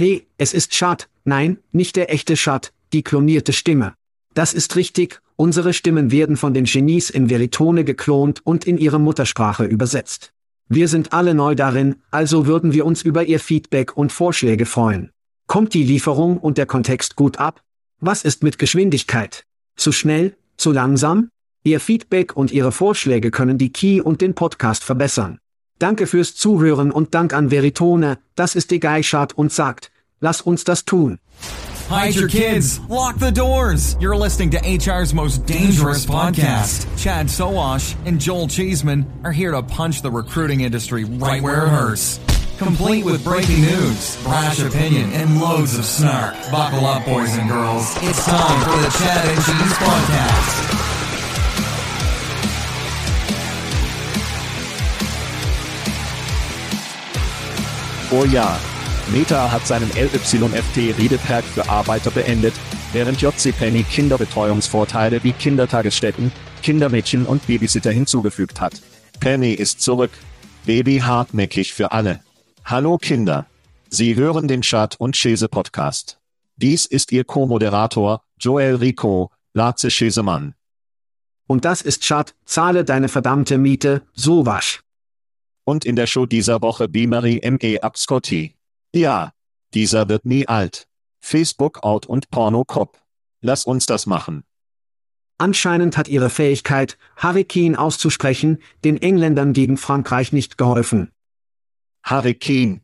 Hey, 0.00 0.26
es 0.38 0.54
ist 0.54 0.74
Schad, 0.74 1.10
nein, 1.24 1.58
nicht 1.72 1.94
der 1.94 2.10
echte 2.10 2.34
Schad, 2.34 2.72
die 2.94 3.02
klonierte 3.02 3.52
Stimme. 3.52 3.92
Das 4.32 4.54
ist 4.54 4.76
richtig, 4.76 5.20
unsere 5.36 5.74
Stimmen 5.74 6.10
werden 6.10 6.38
von 6.38 6.54
den 6.54 6.64
Genies 6.64 7.10
in 7.10 7.28
Veritone 7.28 7.84
geklont 7.84 8.40
und 8.42 8.66
in 8.66 8.78
ihre 8.78 8.98
Muttersprache 8.98 9.66
übersetzt. 9.66 10.32
Wir 10.70 10.88
sind 10.88 11.12
alle 11.12 11.34
neu 11.34 11.54
darin, 11.54 11.96
also 12.10 12.46
würden 12.46 12.72
wir 12.72 12.86
uns 12.86 13.02
über 13.02 13.24
Ihr 13.24 13.40
Feedback 13.40 13.94
und 13.94 14.10
Vorschläge 14.10 14.64
freuen. 14.64 15.10
Kommt 15.46 15.74
die 15.74 15.84
Lieferung 15.84 16.38
und 16.38 16.56
der 16.56 16.64
Kontext 16.64 17.14
gut 17.14 17.38
ab? 17.38 17.60
Was 18.00 18.24
ist 18.24 18.42
mit 18.42 18.58
Geschwindigkeit? 18.58 19.44
Zu 19.76 19.92
schnell? 19.92 20.34
Zu 20.56 20.72
langsam? 20.72 21.28
Ihr 21.62 21.78
Feedback 21.78 22.34
und 22.34 22.52
Ihre 22.52 22.72
Vorschläge 22.72 23.30
können 23.30 23.58
die 23.58 23.70
Key 23.70 24.00
und 24.00 24.22
den 24.22 24.34
Podcast 24.34 24.82
verbessern. 24.82 25.40
Danke 25.80 26.06
fürs 26.06 26.36
Zuhören 26.36 26.92
und 26.92 27.14
Dank 27.14 27.32
an 27.32 27.50
Veritone, 27.50 28.18
das 28.36 28.54
ist 28.54 28.70
die 28.70 28.80
Geischart 28.80 29.32
und 29.36 29.50
sagt, 29.50 29.90
lass 30.20 30.42
uns 30.42 30.62
das 30.64 30.84
tun. 30.84 31.18
Hide 31.88 32.20
your 32.20 32.28
kids. 32.28 32.80
Lock 32.88 33.18
the 33.18 33.32
doors. 33.32 33.96
You're 33.98 34.14
listening 34.14 34.50
to 34.50 34.58
HR's 34.58 35.12
most 35.14 35.46
dangerous 35.46 36.06
podcast. 36.06 36.86
Chad 36.96 37.30
Soash 37.30 37.96
and 38.04 38.20
Joel 38.20 38.46
Cheeseman 38.46 39.06
are 39.24 39.32
here 39.32 39.52
to 39.52 39.62
punch 39.62 40.02
the 40.02 40.10
recruiting 40.10 40.60
industry 40.60 41.04
right 41.04 41.42
where 41.42 41.64
it 41.64 41.70
hurts. 41.70 42.20
Complete 42.58 43.04
with 43.06 43.24
breaking 43.24 43.62
news, 43.62 44.22
brash 44.22 44.60
opinion, 44.60 45.10
and 45.14 45.40
loads 45.40 45.78
of 45.78 45.84
snark. 45.86 46.34
Buckle 46.52 46.84
up, 46.84 47.06
boys 47.06 47.34
and 47.38 47.48
girls. 47.48 47.96
It's 48.02 48.24
time 48.26 48.60
for 48.64 48.76
the 48.82 48.90
Chad 48.98 49.28
and 49.28 49.44
Cheese 49.44 49.78
podcast. 49.78 50.89
Oh 58.12 58.24
ja. 58.24 58.58
Meta 59.12 59.52
hat 59.52 59.64
seinen 59.68 59.88
LYFT-Redeperk 59.92 61.44
für 61.44 61.68
Arbeiter 61.68 62.10
beendet, 62.10 62.54
während 62.92 63.20
JCPenney 63.22 63.84
Kinderbetreuungsvorteile 63.84 65.22
wie 65.22 65.30
Kindertagesstätten, 65.30 66.32
Kindermädchen 66.60 67.24
und 67.24 67.46
Babysitter 67.46 67.92
hinzugefügt 67.92 68.60
hat. 68.60 68.82
Penny 69.20 69.52
ist 69.52 69.80
zurück. 69.80 70.10
Baby 70.66 70.98
hartnäckig 70.98 71.72
für 71.72 71.92
alle. 71.92 72.18
Hallo 72.64 72.98
Kinder. 72.98 73.46
Sie 73.88 74.16
hören 74.16 74.48
den 74.48 74.62
Chat 74.62 74.96
und 74.98 75.16
Schäse 75.16 75.48
Podcast. 75.48 76.18
Dies 76.56 76.86
ist 76.86 77.12
Ihr 77.12 77.22
Co-Moderator, 77.22 78.22
Joel 78.40 78.74
Rico, 78.74 79.30
Latze 79.54 79.88
Schäsemann. 79.88 80.54
Und 81.46 81.64
das 81.64 81.80
ist 81.80 82.04
Schad, 82.04 82.34
zahle 82.44 82.84
deine 82.84 83.08
verdammte 83.08 83.56
Miete, 83.56 84.02
so 84.14 84.46
wasch. 84.46 84.82
Und 85.70 85.84
in 85.84 85.94
der 85.94 86.08
Show 86.08 86.26
dieser 86.26 86.62
Woche 86.62 86.88
Beamery 86.88 87.38
M.E. 87.44 87.78
Abscotti. 87.78 88.56
Ja. 88.92 89.32
Dieser 89.72 90.08
wird 90.08 90.26
nie 90.26 90.48
alt. 90.48 90.88
Facebook 91.20 91.84
Out 91.84 92.06
und 92.06 92.28
Porno 92.32 92.64
Cop. 92.64 93.00
Lass 93.40 93.66
uns 93.66 93.86
das 93.86 94.04
machen. 94.06 94.42
Anscheinend 95.38 95.96
hat 95.96 96.08
ihre 96.08 96.28
Fähigkeit, 96.28 96.98
Hurricane 97.16 97.76
auszusprechen, 97.76 98.58
den 98.82 99.00
Engländern 99.00 99.52
gegen 99.52 99.76
Frankreich 99.76 100.32
nicht 100.32 100.58
geholfen. 100.58 101.12
Hurricane. 102.04 102.80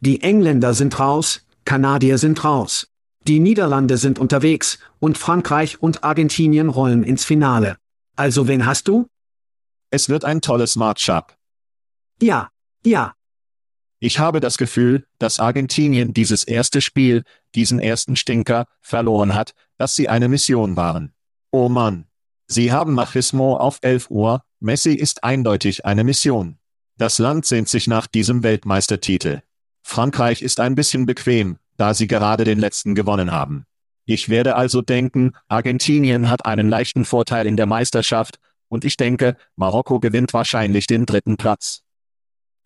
Die 0.00 0.20
Engländer 0.20 0.74
sind 0.74 1.00
raus, 1.00 1.46
Kanadier 1.64 2.18
sind 2.18 2.44
raus. 2.44 2.88
Die 3.26 3.40
Niederlande 3.40 3.96
sind 3.96 4.18
unterwegs, 4.18 4.80
und 4.98 5.16
Frankreich 5.16 5.82
und 5.82 6.04
Argentinien 6.04 6.68
rollen 6.68 7.04
ins 7.04 7.24
Finale. 7.24 7.78
Also 8.16 8.48
wen 8.48 8.66
hast 8.66 8.86
du? 8.86 9.06
Es 9.88 10.10
wird 10.10 10.26
ein 10.26 10.42
tolles 10.42 10.76
Matchup. 10.76 11.36
Ja, 12.20 12.48
ja. 12.84 13.14
Ich 13.98 14.18
habe 14.18 14.40
das 14.40 14.58
Gefühl, 14.58 15.06
dass 15.18 15.40
Argentinien 15.40 16.12
dieses 16.12 16.44
erste 16.44 16.80
Spiel, 16.80 17.24
diesen 17.54 17.80
ersten 17.80 18.16
Stinker, 18.16 18.66
verloren 18.80 19.34
hat, 19.34 19.54
dass 19.78 19.94
sie 19.94 20.08
eine 20.08 20.28
Mission 20.28 20.76
waren. 20.76 21.12
Oh 21.50 21.68
Mann. 21.68 22.06
Sie 22.46 22.70
haben 22.72 22.94
Machismo 22.94 23.56
auf 23.56 23.78
11 23.82 24.10
Uhr, 24.10 24.42
Messi 24.60 24.94
ist 24.94 25.24
eindeutig 25.24 25.84
eine 25.84 26.04
Mission. 26.04 26.58
Das 26.96 27.18
Land 27.18 27.44
sehnt 27.44 27.68
sich 27.68 27.88
nach 27.88 28.06
diesem 28.06 28.42
Weltmeistertitel. 28.42 29.42
Frankreich 29.82 30.42
ist 30.42 30.60
ein 30.60 30.74
bisschen 30.74 31.06
bequem, 31.06 31.58
da 31.76 31.94
sie 31.94 32.06
gerade 32.06 32.44
den 32.44 32.58
letzten 32.58 32.94
gewonnen 32.94 33.32
haben. 33.32 33.66
Ich 34.04 34.28
werde 34.28 34.56
also 34.56 34.82
denken, 34.82 35.32
Argentinien 35.48 36.30
hat 36.30 36.46
einen 36.46 36.68
leichten 36.68 37.04
Vorteil 37.04 37.46
in 37.46 37.56
der 37.56 37.66
Meisterschaft, 37.66 38.38
und 38.68 38.84
ich 38.84 38.96
denke, 38.96 39.36
Marokko 39.56 40.00
gewinnt 40.00 40.32
wahrscheinlich 40.32 40.86
den 40.86 41.06
dritten 41.06 41.36
Platz. 41.36 41.82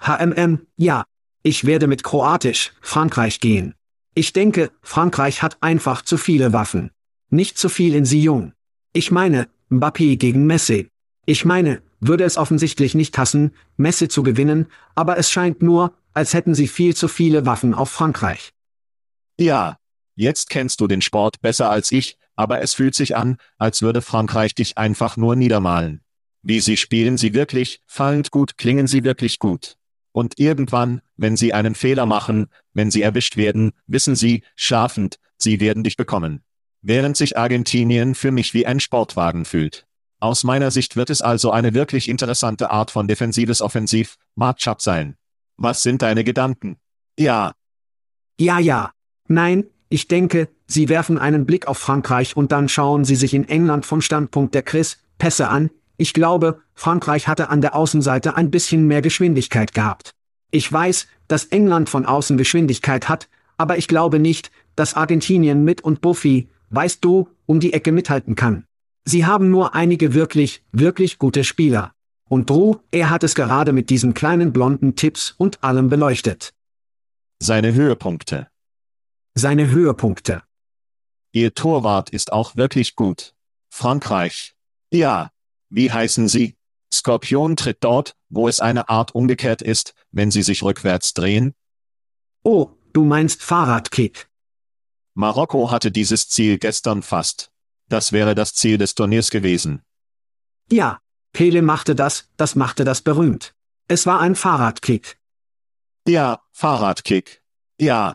HMM, 0.00 0.66
ja. 0.76 1.04
Ich 1.42 1.64
werde 1.64 1.86
mit 1.86 2.02
Kroatisch, 2.04 2.72
Frankreich 2.82 3.40
gehen. 3.40 3.74
Ich 4.14 4.32
denke, 4.32 4.70
Frankreich 4.82 5.42
hat 5.42 5.62
einfach 5.62 6.02
zu 6.02 6.18
viele 6.18 6.52
Waffen. 6.52 6.90
Nicht 7.30 7.56
zu 7.56 7.68
viel 7.68 7.94
in 7.94 8.04
Sion. 8.04 8.52
Ich 8.92 9.10
meine, 9.10 9.48
Mbappé 9.70 10.16
gegen 10.16 10.46
Messi. 10.46 10.88
Ich 11.26 11.44
meine, 11.44 11.80
würde 12.00 12.24
es 12.24 12.36
offensichtlich 12.36 12.94
nicht 12.94 13.16
hassen, 13.16 13.54
Messi 13.76 14.08
zu 14.08 14.22
gewinnen, 14.22 14.66
aber 14.94 15.16
es 15.16 15.30
scheint 15.30 15.62
nur, 15.62 15.94
als 16.12 16.34
hätten 16.34 16.54
sie 16.54 16.66
viel 16.66 16.96
zu 16.96 17.08
viele 17.08 17.46
Waffen 17.46 17.72
auf 17.72 17.90
Frankreich. 17.90 18.50
Ja, 19.38 19.78
jetzt 20.16 20.50
kennst 20.50 20.80
du 20.80 20.86
den 20.86 21.02
Sport 21.02 21.40
besser 21.40 21.70
als 21.70 21.92
ich, 21.92 22.18
aber 22.36 22.62
es 22.62 22.74
fühlt 22.74 22.94
sich 22.94 23.16
an, 23.16 23.36
als 23.58 23.80
würde 23.80 24.02
Frankreich 24.02 24.54
dich 24.54 24.76
einfach 24.76 25.16
nur 25.16 25.36
niedermalen. 25.36 26.00
Wie 26.42 26.60
sie 26.60 26.76
spielen 26.76 27.16
sie 27.16 27.34
wirklich, 27.34 27.80
fallend 27.86 28.30
gut 28.30 28.56
klingen 28.56 28.86
sie 28.86 29.04
wirklich 29.04 29.38
gut. 29.38 29.76
Und 30.12 30.38
irgendwann, 30.38 31.02
wenn 31.16 31.36
sie 31.36 31.52
einen 31.52 31.74
Fehler 31.74 32.06
machen, 32.06 32.48
wenn 32.72 32.90
sie 32.90 33.02
erwischt 33.02 33.36
werden, 33.36 33.72
wissen 33.86 34.16
sie, 34.16 34.42
scharfend, 34.56 35.18
sie 35.36 35.60
werden 35.60 35.84
dich 35.84 35.96
bekommen. 35.96 36.42
Während 36.82 37.16
sich 37.16 37.36
Argentinien 37.36 38.14
für 38.14 38.32
mich 38.32 38.54
wie 38.54 38.66
ein 38.66 38.80
Sportwagen 38.80 39.44
fühlt. 39.44 39.86
Aus 40.18 40.44
meiner 40.44 40.70
Sicht 40.70 40.96
wird 40.96 41.10
es 41.10 41.22
also 41.22 41.50
eine 41.50 41.74
wirklich 41.74 42.08
interessante 42.08 42.70
Art 42.70 42.90
von 42.90 43.08
defensives 43.08 43.62
Offensiv, 43.62 44.16
Matchup 44.34 44.82
sein. 44.82 45.16
Was 45.56 45.82
sind 45.82 46.02
deine 46.02 46.24
Gedanken? 46.24 46.76
Ja. 47.18 47.52
Ja, 48.38 48.58
ja. 48.58 48.92
Nein, 49.28 49.64
ich 49.88 50.08
denke, 50.08 50.48
Sie 50.66 50.88
werfen 50.88 51.18
einen 51.18 51.46
Blick 51.46 51.66
auf 51.66 51.78
Frankreich 51.78 52.36
und 52.36 52.52
dann 52.52 52.68
schauen 52.68 53.04
Sie 53.04 53.16
sich 53.16 53.34
in 53.34 53.48
England 53.48 53.86
vom 53.86 54.00
Standpunkt 54.00 54.54
der 54.54 54.62
Chris 54.62 54.98
Pässe 55.18 55.48
an. 55.48 55.70
Ich 56.00 56.14
glaube, 56.14 56.62
Frankreich 56.72 57.28
hatte 57.28 57.50
an 57.50 57.60
der 57.60 57.76
Außenseite 57.76 58.34
ein 58.34 58.50
bisschen 58.50 58.86
mehr 58.86 59.02
Geschwindigkeit 59.02 59.74
gehabt. 59.74 60.12
Ich 60.50 60.72
weiß, 60.72 61.06
dass 61.28 61.44
England 61.44 61.90
von 61.90 62.06
außen 62.06 62.38
Geschwindigkeit 62.38 63.10
hat, 63.10 63.28
aber 63.58 63.76
ich 63.76 63.86
glaube 63.86 64.18
nicht, 64.18 64.50
dass 64.76 64.94
Argentinien 64.94 65.62
mit 65.62 65.82
und 65.82 66.00
Buffy, 66.00 66.48
weißt 66.70 67.04
du, 67.04 67.28
um 67.44 67.60
die 67.60 67.74
Ecke 67.74 67.92
mithalten 67.92 68.34
kann. 68.34 68.64
Sie 69.04 69.26
haben 69.26 69.50
nur 69.50 69.74
einige 69.74 70.14
wirklich, 70.14 70.64
wirklich 70.72 71.18
gute 71.18 71.44
Spieler. 71.44 71.92
Und 72.30 72.48
Drew, 72.48 72.76
er 72.90 73.10
hat 73.10 73.22
es 73.22 73.34
gerade 73.34 73.74
mit 73.74 73.90
diesen 73.90 74.14
kleinen 74.14 74.54
blonden 74.54 74.96
Tipps 74.96 75.34
und 75.36 75.62
allem 75.62 75.90
beleuchtet. 75.90 76.54
Seine 77.40 77.74
Höhepunkte. 77.74 78.48
Seine 79.34 79.70
Höhepunkte. 79.70 80.42
Ihr 81.32 81.52
Torwart 81.52 82.08
ist 82.08 82.32
auch 82.32 82.56
wirklich 82.56 82.96
gut. 82.96 83.34
Frankreich. 83.68 84.54
Ja. 84.90 85.30
Wie 85.70 85.90
heißen 85.90 86.28
sie? 86.28 86.56
Skorpion 86.92 87.56
tritt 87.56 87.78
dort, 87.84 88.16
wo 88.28 88.48
es 88.48 88.60
eine 88.60 88.88
Art 88.88 89.14
umgekehrt 89.14 89.62
ist, 89.62 89.94
wenn 90.10 90.30
sie 90.30 90.42
sich 90.42 90.62
rückwärts 90.62 91.14
drehen? 91.14 91.54
Oh, 92.42 92.70
du 92.92 93.04
meinst 93.04 93.42
Fahrradkick. 93.42 94.28
Marokko 95.14 95.70
hatte 95.70 95.92
dieses 95.92 96.28
Ziel 96.28 96.58
gestern 96.58 97.02
fast. 97.02 97.52
Das 97.88 98.12
wäre 98.12 98.34
das 98.34 98.54
Ziel 98.54 98.78
des 98.78 98.94
Turniers 98.94 99.30
gewesen. 99.30 99.82
Ja, 100.70 101.00
Pele 101.32 101.62
machte 101.62 101.94
das, 101.94 102.28
das 102.36 102.56
machte 102.56 102.84
das 102.84 103.02
berühmt. 103.02 103.54
Es 103.88 104.06
war 104.06 104.20
ein 104.20 104.34
Fahrradkick. 104.34 105.18
Ja, 106.06 106.42
Fahrradkick. 106.52 107.42
Ja. 107.80 108.14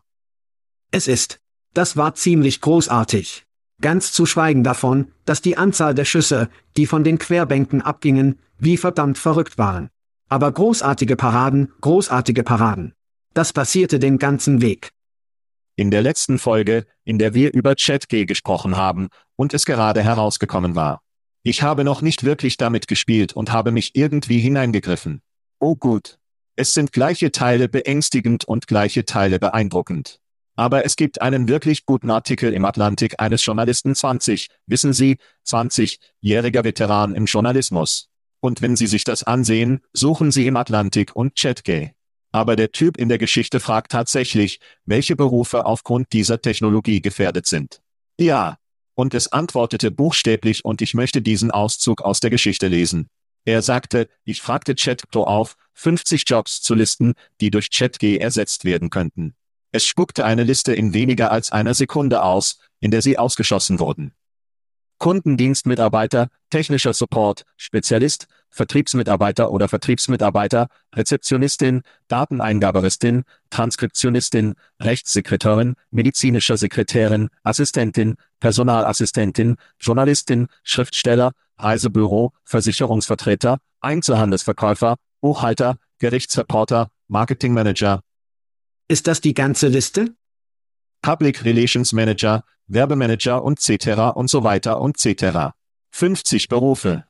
Es 0.91 1.07
ist. 1.07 1.39
Das 1.73 1.97
war 1.97 2.15
ziemlich 2.15 2.61
großartig. 2.61 3.44
Ganz 3.81 4.13
zu 4.13 4.25
schweigen 4.25 4.63
davon, 4.63 5.11
dass 5.25 5.41
die 5.41 5.57
Anzahl 5.57 5.93
der 5.93 6.05
Schüsse, 6.05 6.49
die 6.77 6.85
von 6.85 7.03
den 7.03 7.17
Querbänken 7.17 7.81
abgingen, 7.81 8.39
wie 8.57 8.77
verdammt 8.77 9.17
verrückt 9.17 9.57
waren. 9.57 9.89
Aber 10.29 10.51
großartige 10.51 11.15
Paraden, 11.15 11.71
großartige 11.81 12.43
Paraden. 12.43 12.93
Das 13.33 13.51
passierte 13.51 13.99
den 13.99 14.17
ganzen 14.17 14.61
Weg. 14.61 14.91
In 15.75 15.91
der 15.91 16.01
letzten 16.01 16.39
Folge, 16.39 16.85
in 17.03 17.19
der 17.19 17.33
wir 17.33 17.53
über 17.53 17.75
ChatG 17.75 18.25
gesprochen 18.25 18.77
haben, 18.77 19.09
und 19.35 19.53
es 19.53 19.65
gerade 19.65 20.01
herausgekommen 20.01 20.75
war. 20.75 21.01
Ich 21.43 21.61
habe 21.61 21.83
noch 21.83 22.01
nicht 22.01 22.23
wirklich 22.23 22.55
damit 22.57 22.87
gespielt 22.87 23.33
und 23.33 23.51
habe 23.51 23.71
mich 23.71 23.95
irgendwie 23.95 24.39
hineingegriffen. 24.39 25.21
Oh 25.59 25.75
gut. 25.75 26.17
Es 26.55 26.73
sind 26.73 26.93
gleiche 26.93 27.33
Teile 27.33 27.67
beängstigend 27.67 28.45
und 28.45 28.67
gleiche 28.67 29.03
Teile 29.03 29.37
beeindruckend. 29.37 30.21
Aber 30.55 30.85
es 30.85 30.95
gibt 30.95 31.21
einen 31.21 31.47
wirklich 31.47 31.85
guten 31.85 32.09
Artikel 32.09 32.53
im 32.53 32.65
Atlantik 32.65 33.15
eines 33.19 33.45
Journalisten 33.45 33.93
20, 33.93 34.47
wissen 34.67 34.93
Sie, 34.93 35.17
20-jähriger 35.45 36.63
Veteran 36.63 37.13
im 37.13 37.25
Journalismus. 37.25 38.09
Und 38.39 38.61
wenn 38.61 38.75
Sie 38.75 38.87
sich 38.87 39.03
das 39.03 39.23
ansehen, 39.23 39.81
suchen 39.91 40.31
Sie 40.31 40.47
im 40.47 40.55
Atlantik 40.55 41.15
und 41.15 41.35
ChatG. 41.35 41.91
Aber 42.31 42.55
der 42.55 42.71
Typ 42.71 42.97
in 42.97 43.09
der 43.09 43.17
Geschichte 43.17 43.59
fragt 43.59 43.91
tatsächlich, 43.91 44.59
welche 44.85 45.15
Berufe 45.15 45.65
aufgrund 45.65 46.13
dieser 46.13 46.41
Technologie 46.41 47.01
gefährdet 47.01 47.47
sind. 47.47 47.81
Ja. 48.19 48.57
Und 48.97 49.13
es 49.13 49.29
antwortete 49.29 49.91
buchstäblich 49.91 50.63
und 50.63 50.81
ich 50.81 50.93
möchte 50.93 51.21
diesen 51.21 51.51
Auszug 51.51 52.01
aus 52.01 52.21
der 52.21 52.29
Geschichte 52.29 52.69
lesen. 52.69 53.09
Er 53.43 53.61
sagte, 53.61 54.07
ich 54.23 54.41
fragte 54.41 54.73
ChatGPT 54.73 55.17
auf, 55.17 55.55
50 55.73 56.23
Jobs 56.25 56.61
zu 56.61 56.75
listen, 56.75 57.13
die 57.41 57.51
durch 57.51 57.69
ChatG 57.69 58.17
ersetzt 58.17 58.63
werden 58.63 58.89
könnten. 58.89 59.35
Es 59.75 59.85
spuckte 59.85 60.23
eine 60.23 60.43
Liste 60.43 60.73
in 60.73 60.93
weniger 60.93 61.33
als 61.33 61.51
einer 61.51 61.73
Sekunde 61.73 62.23
aus, 62.23 62.59
in 62.79 62.91
der 62.91 63.01
sie 63.01 63.17
ausgeschossen 63.17 63.77
wurden. 63.77 64.13
Kundendienstmitarbeiter, 64.99 66.29
technischer 66.49 66.93
Support, 66.93 67.43
Spezialist, 67.57 68.27
Vertriebsmitarbeiter 68.49 69.51
oder 69.51 69.67
Vertriebsmitarbeiter, 69.67 70.69
Rezeptionistin, 70.95 71.81
Dateneingaberistin, 72.07 73.25
Transkriptionistin, 73.49 74.55
Rechtssekretärin, 74.81 75.75
medizinischer 75.91 76.55
Sekretärin, 76.55 77.27
Assistentin, 77.43 78.15
Personalassistentin, 78.39 79.57
Journalistin, 79.81 80.47
Schriftsteller, 80.63 81.33
Reisebüro, 81.57 82.31
Versicherungsvertreter, 82.45 83.57
Einzelhandelsverkäufer, 83.81 84.95
Buchhalter, 85.19 85.75
Gerichtsreporter, 85.99 86.91
Marketingmanager. 87.09 88.04
Ist 88.87 89.07
das 89.07 89.19
die 89.19 89.33
ganze 89.33 89.67
Liste? 89.67 90.15
Public 91.01 91.43
Relations 91.43 91.91
Manager, 91.91 92.43
Werbemanager 92.67 93.43
und 93.43 93.59
cetera 93.59 94.09
und 94.09 94.29
so 94.29 94.43
weiter 94.43 94.79
und 94.79 94.97
cetera. 94.97 95.55
50 95.91 96.49
Berufe. 96.49 97.03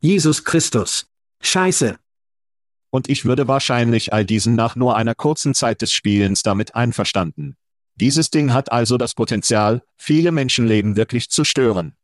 Jesus 0.00 0.44
Christus. 0.44 1.06
Scheiße. 1.40 1.98
Und 2.90 3.08
ich 3.08 3.24
würde 3.24 3.48
wahrscheinlich 3.48 4.12
all 4.12 4.26
diesen 4.26 4.54
nach 4.54 4.76
nur 4.76 4.94
einer 4.94 5.14
kurzen 5.14 5.54
Zeit 5.54 5.80
des 5.80 5.94
Spielens 5.94 6.42
damit 6.42 6.74
einverstanden. 6.74 7.56
Dieses 7.94 8.28
Ding 8.28 8.52
hat 8.52 8.70
also 8.70 8.98
das 8.98 9.14
Potenzial, 9.14 9.82
viele 9.96 10.30
Menschenleben 10.30 10.96
wirklich 10.96 11.30
zu 11.30 11.44
stören. 11.44 11.94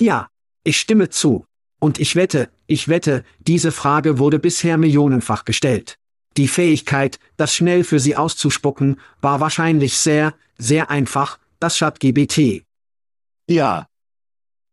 Ja, 0.00 0.28
ich 0.64 0.80
stimme 0.80 1.08
zu. 1.08 1.46
Und 1.78 2.00
ich 2.00 2.16
wette, 2.16 2.50
ich 2.66 2.88
wette, 2.88 3.24
diese 3.38 3.70
Frage 3.70 4.18
wurde 4.18 4.40
bisher 4.40 4.76
millionenfach 4.76 5.44
gestellt. 5.44 5.98
Die 6.36 6.48
Fähigkeit, 6.48 7.18
das 7.36 7.54
schnell 7.54 7.84
für 7.84 8.00
sie 8.00 8.16
auszuspucken, 8.16 8.98
war 9.20 9.40
wahrscheinlich 9.40 9.98
sehr, 9.98 10.34
sehr 10.58 10.90
einfach, 10.90 11.38
das 11.60 11.78
ChatGBT. 11.78 12.64
Ja. 13.48 13.86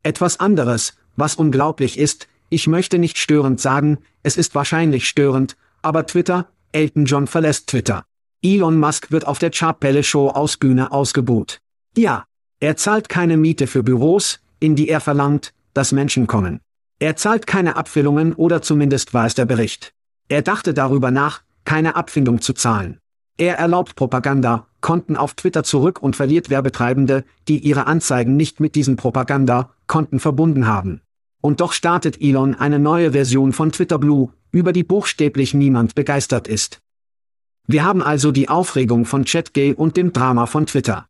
Etwas 0.03 0.39
anderes, 0.39 0.95
was 1.15 1.35
unglaublich 1.35 1.97
ist, 1.97 2.27
ich 2.49 2.67
möchte 2.67 2.97
nicht 2.97 3.17
störend 3.17 3.59
sagen, 3.59 3.99
es 4.23 4.37
ist 4.37 4.55
wahrscheinlich 4.55 5.07
störend, 5.07 5.57
aber 5.81 6.07
Twitter, 6.07 6.49
Elton 6.71 7.05
John 7.05 7.27
verlässt 7.27 7.67
Twitter. 7.67 8.05
Elon 8.41 8.79
Musk 8.79 9.11
wird 9.11 9.27
auf 9.27 9.37
der 9.37 9.51
Chapelle 9.51 10.03
Show 10.03 10.29
aus 10.29 10.57
Bühne 10.57 10.91
ausgebuht. 10.91 11.59
Ja, 11.97 12.25
er 12.59 12.77
zahlt 12.77 13.09
keine 13.09 13.37
Miete 13.37 13.67
für 13.67 13.83
Büros, 13.83 14.39
in 14.59 14.75
die 14.75 14.89
er 14.89 15.01
verlangt, 15.01 15.53
dass 15.73 15.91
Menschen 15.91 16.25
kommen. 16.25 16.61
Er 16.99 17.15
zahlt 17.15 17.47
keine 17.47 17.75
Abfüllungen 17.75 18.33
oder 18.33 18.61
zumindest 18.61 19.13
war 19.13 19.25
es 19.25 19.35
der 19.35 19.45
Bericht. 19.45 19.93
Er 20.27 20.41
dachte 20.41 20.73
darüber 20.73 21.11
nach, 21.11 21.41
keine 21.69 21.95
Abfindung 21.95 22.41
zu 22.41 22.53
zahlen. 22.53 22.97
Er 23.37 23.59
erlaubt 23.59 23.95
Propaganda, 23.95 24.65
Konten 24.81 25.15
auf 25.15 25.35
Twitter 25.35 25.63
zurück 25.63 26.01
und 26.01 26.15
verliert 26.15 26.49
Werbetreibende, 26.49 27.25
die 27.47 27.59
ihre 27.59 27.85
Anzeigen 27.85 28.35
nicht 28.35 28.59
mit 28.59 28.73
diesen 28.73 28.95
Propaganda-Konten 28.95 30.19
verbunden 30.19 30.65
haben. 30.65 31.01
Und 31.41 31.61
doch 31.61 31.73
startet 31.73 32.19
Elon 32.19 32.55
eine 32.55 32.79
neue 32.79 33.11
Version 33.11 33.53
von 33.53 33.71
Twitter 33.71 33.99
Blue, 33.99 34.33
über 34.51 34.73
die 34.73 34.83
buchstäblich 34.83 35.53
niemand 35.53 35.93
begeistert 35.93 36.47
ist. 36.47 36.79
Wir 37.67 37.83
haben 37.83 38.01
also 38.01 38.31
die 38.31 38.49
Aufregung 38.49 39.05
von 39.05 39.23
ChatGay 39.23 39.75
und 39.75 39.95
dem 39.95 40.11
Drama 40.11 40.47
von 40.47 40.65
Twitter. 40.65 41.05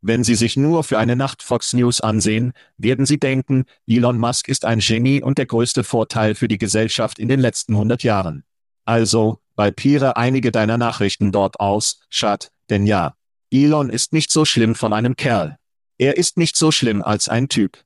Wenn 0.00 0.24
Sie 0.24 0.34
sich 0.34 0.56
nur 0.56 0.82
für 0.82 0.98
eine 0.98 1.14
Nacht 1.14 1.40
Fox 1.40 1.72
News 1.72 2.00
ansehen, 2.00 2.52
werden 2.78 3.06
Sie 3.06 3.20
denken, 3.20 3.64
Elon 3.86 4.18
Musk 4.18 4.48
ist 4.48 4.64
ein 4.64 4.80
Genie 4.80 5.22
und 5.22 5.38
der 5.38 5.46
größte 5.46 5.84
Vorteil 5.84 6.34
für 6.34 6.48
die 6.48 6.58
Gesellschaft 6.58 7.20
in 7.20 7.28
den 7.28 7.38
letzten 7.38 7.74
100 7.74 8.02
Jahren. 8.02 8.42
Also, 8.84 9.38
balpiere 9.58 10.16
einige 10.16 10.52
deiner 10.52 10.78
Nachrichten 10.78 11.32
dort 11.32 11.58
aus, 11.58 11.98
Schat, 12.10 12.52
denn 12.70 12.86
ja, 12.86 13.16
Elon 13.50 13.90
ist 13.90 14.12
nicht 14.12 14.30
so 14.30 14.44
schlimm 14.44 14.76
von 14.76 14.92
einem 14.92 15.16
Kerl. 15.16 15.58
Er 15.98 16.16
ist 16.16 16.36
nicht 16.36 16.56
so 16.56 16.70
schlimm 16.70 17.02
als 17.02 17.28
ein 17.28 17.48
Typ. 17.48 17.84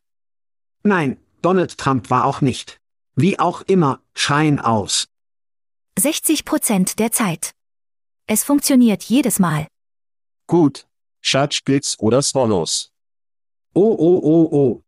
Nein, 0.82 1.16
Donald 1.40 1.78
Trump 1.78 2.10
war 2.10 2.26
auch 2.26 2.42
nicht. 2.42 2.78
Wie 3.16 3.38
auch 3.38 3.62
immer, 3.62 4.02
Schein 4.14 4.60
aus. 4.60 5.06
60 5.98 6.44
Prozent 6.44 6.98
der 6.98 7.10
Zeit. 7.10 7.52
Es 8.26 8.44
funktioniert 8.44 9.02
jedes 9.04 9.38
Mal. 9.38 9.66
Gut. 10.46 10.86
Schadspitz 11.22 11.96
oder 11.98 12.20
Swallows. 12.20 12.92
Oh 13.72 13.96
oh 13.98 14.20
oh 14.22 14.48
oh. 14.52 14.82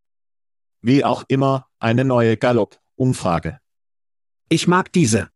Wie 0.83 1.03
auch 1.03 1.25
immer, 1.29 1.67
eine 1.79 2.05
neue 2.05 2.37
Gallup-Umfrage. 2.37 3.59
Ich 4.51 4.67
mag 4.67 4.93
diese. 4.93 5.31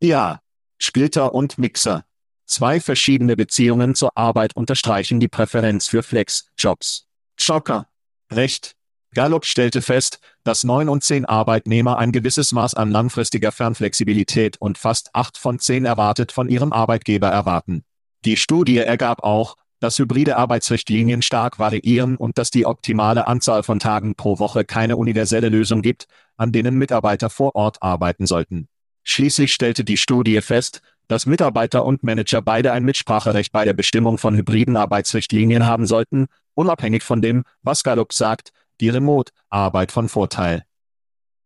Ja. 0.00 0.40
Splitter 0.78 1.34
und 1.34 1.58
Mixer. 1.58 2.04
Zwei 2.46 2.80
verschiedene 2.80 3.34
Beziehungen 3.36 3.94
zur 3.94 4.16
Arbeit 4.16 4.54
unterstreichen 4.54 5.18
die 5.18 5.28
Präferenz 5.28 5.88
für 5.88 6.02
Flex-Jobs. 6.02 7.08
Schocker. 7.36 7.88
Recht. 8.32 8.76
Gallup 9.14 9.46
stellte 9.46 9.82
fest, 9.82 10.20
dass 10.44 10.62
neun 10.62 10.88
und 10.88 11.02
zehn 11.02 11.24
Arbeitnehmer 11.24 11.98
ein 11.98 12.12
gewisses 12.12 12.52
Maß 12.52 12.74
an 12.74 12.90
langfristiger 12.90 13.50
Fernflexibilität 13.50 14.58
und 14.60 14.78
fast 14.78 15.10
acht 15.14 15.38
von 15.38 15.58
zehn 15.58 15.86
erwartet 15.86 16.32
von 16.32 16.48
ihrem 16.48 16.72
Arbeitgeber 16.72 17.28
erwarten. 17.28 17.82
Die 18.24 18.36
Studie 18.36 18.78
ergab 18.78 19.24
auch, 19.24 19.56
dass 19.80 19.98
hybride 19.98 20.36
Arbeitsrichtlinien 20.36 21.22
stark 21.22 21.58
variieren 21.58 22.16
und 22.16 22.38
dass 22.38 22.50
die 22.50 22.66
optimale 22.66 23.26
Anzahl 23.26 23.62
von 23.62 23.78
Tagen 23.78 24.14
pro 24.14 24.38
Woche 24.38 24.64
keine 24.64 24.96
universelle 24.96 25.48
Lösung 25.48 25.82
gibt, 25.82 26.06
an 26.36 26.52
denen 26.52 26.76
Mitarbeiter 26.76 27.30
vor 27.30 27.54
Ort 27.54 27.82
arbeiten 27.82 28.26
sollten. 28.26 28.68
Schließlich 29.08 29.54
stellte 29.54 29.84
die 29.84 29.96
Studie 29.96 30.40
fest, 30.40 30.82
dass 31.06 31.26
Mitarbeiter 31.26 31.84
und 31.84 32.02
Manager 32.02 32.42
beide 32.42 32.72
ein 32.72 32.84
Mitspracherecht 32.84 33.52
bei 33.52 33.64
der 33.64 33.72
Bestimmung 33.72 34.18
von 34.18 34.36
hybriden 34.36 34.76
Arbeitsrichtlinien 34.76 35.64
haben 35.64 35.86
sollten, 35.86 36.26
unabhängig 36.54 37.04
von 37.04 37.22
dem, 37.22 37.44
was 37.62 37.84
Gallup 37.84 38.12
sagt, 38.12 38.50
die 38.80 38.88
Remote-Arbeit 38.88 39.92
von 39.92 40.08
Vorteil. 40.08 40.64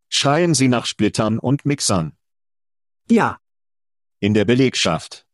Schreien 0.08 0.54
Sie 0.54 0.68
nach 0.68 0.86
Splittern 0.86 1.38
und 1.38 1.66
Mixern. 1.66 2.12
Ja. 3.10 3.38
In 4.20 4.32
der 4.32 4.46
Belegschaft. 4.46 5.26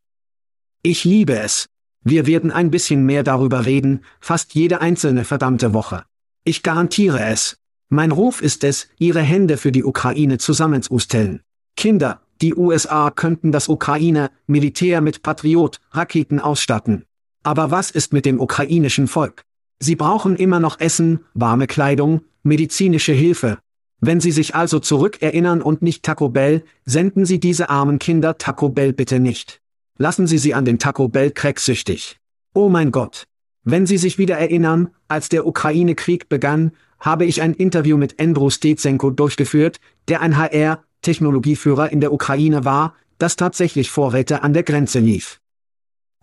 Ich 0.82 1.04
liebe 1.04 1.38
es. 1.38 1.68
Wir 2.02 2.26
werden 2.26 2.50
ein 2.50 2.72
bisschen 2.72 3.06
mehr 3.06 3.22
darüber 3.22 3.66
reden, 3.66 4.04
fast 4.20 4.52
jede 4.54 4.80
einzelne 4.80 5.24
verdammte 5.24 5.74
Woche. 5.74 6.04
Ich 6.42 6.64
garantiere 6.64 7.24
es. 7.24 7.58
Mein 7.88 8.10
Ruf 8.10 8.42
ist 8.42 8.64
es, 8.64 8.88
Ihre 8.98 9.22
Hände 9.22 9.56
für 9.56 9.70
die 9.70 9.84
Ukraine 9.84 10.38
zusammenzustellen. 10.38 11.42
Kinder, 11.76 12.20
die 12.40 12.54
USA 12.54 13.10
könnten 13.10 13.52
das 13.52 13.68
Ukraine-Militär 13.68 15.00
mit 15.00 15.22
Patriot-Raketen 15.22 16.40
ausstatten. 16.40 17.04
Aber 17.42 17.70
was 17.70 17.90
ist 17.90 18.12
mit 18.12 18.26
dem 18.26 18.40
ukrainischen 18.40 19.06
Volk? 19.06 19.44
Sie 19.78 19.94
brauchen 19.94 20.36
immer 20.36 20.58
noch 20.58 20.80
Essen, 20.80 21.20
warme 21.34 21.66
Kleidung, 21.66 22.22
medizinische 22.42 23.12
Hilfe. 23.12 23.58
Wenn 24.00 24.20
Sie 24.20 24.32
sich 24.32 24.54
also 24.54 24.78
zurückerinnern 24.78 25.62
und 25.62 25.82
nicht 25.82 26.02
Taco 26.02 26.28
Bell, 26.28 26.64
senden 26.84 27.24
Sie 27.24 27.40
diese 27.40 27.70
armen 27.70 27.98
Kinder 27.98 28.36
Taco 28.38 28.68
Bell 28.68 28.92
bitte 28.92 29.20
nicht. 29.20 29.60
Lassen 29.98 30.26
Sie 30.26 30.38
sie 30.38 30.54
an 30.54 30.64
den 30.64 30.78
Taco 30.78 31.08
Bell 31.08 31.30
Crack 31.30 31.58
süchtig. 31.58 32.18
Oh 32.52 32.68
mein 32.68 32.90
Gott. 32.90 33.24
Wenn 33.64 33.86
Sie 33.86 33.96
sich 33.96 34.18
wieder 34.18 34.36
erinnern, 34.36 34.90
als 35.08 35.28
der 35.28 35.46
Ukraine-Krieg 35.46 36.28
begann, 36.28 36.72
habe 37.00 37.24
ich 37.24 37.42
ein 37.42 37.54
Interview 37.54 37.96
mit 37.96 38.18
Endro 38.18 38.50
Stetsenko 38.50 39.10
durchgeführt, 39.10 39.80
der 40.08 40.20
ein 40.20 40.36
HR, 40.36 40.82
Technologieführer 41.06 41.92
in 41.92 42.00
der 42.00 42.12
Ukraine 42.12 42.64
war, 42.64 42.94
das 43.18 43.36
tatsächlich 43.36 43.92
Vorräte 43.92 44.42
an 44.42 44.52
der 44.54 44.64
Grenze 44.64 44.98
lief. 44.98 45.40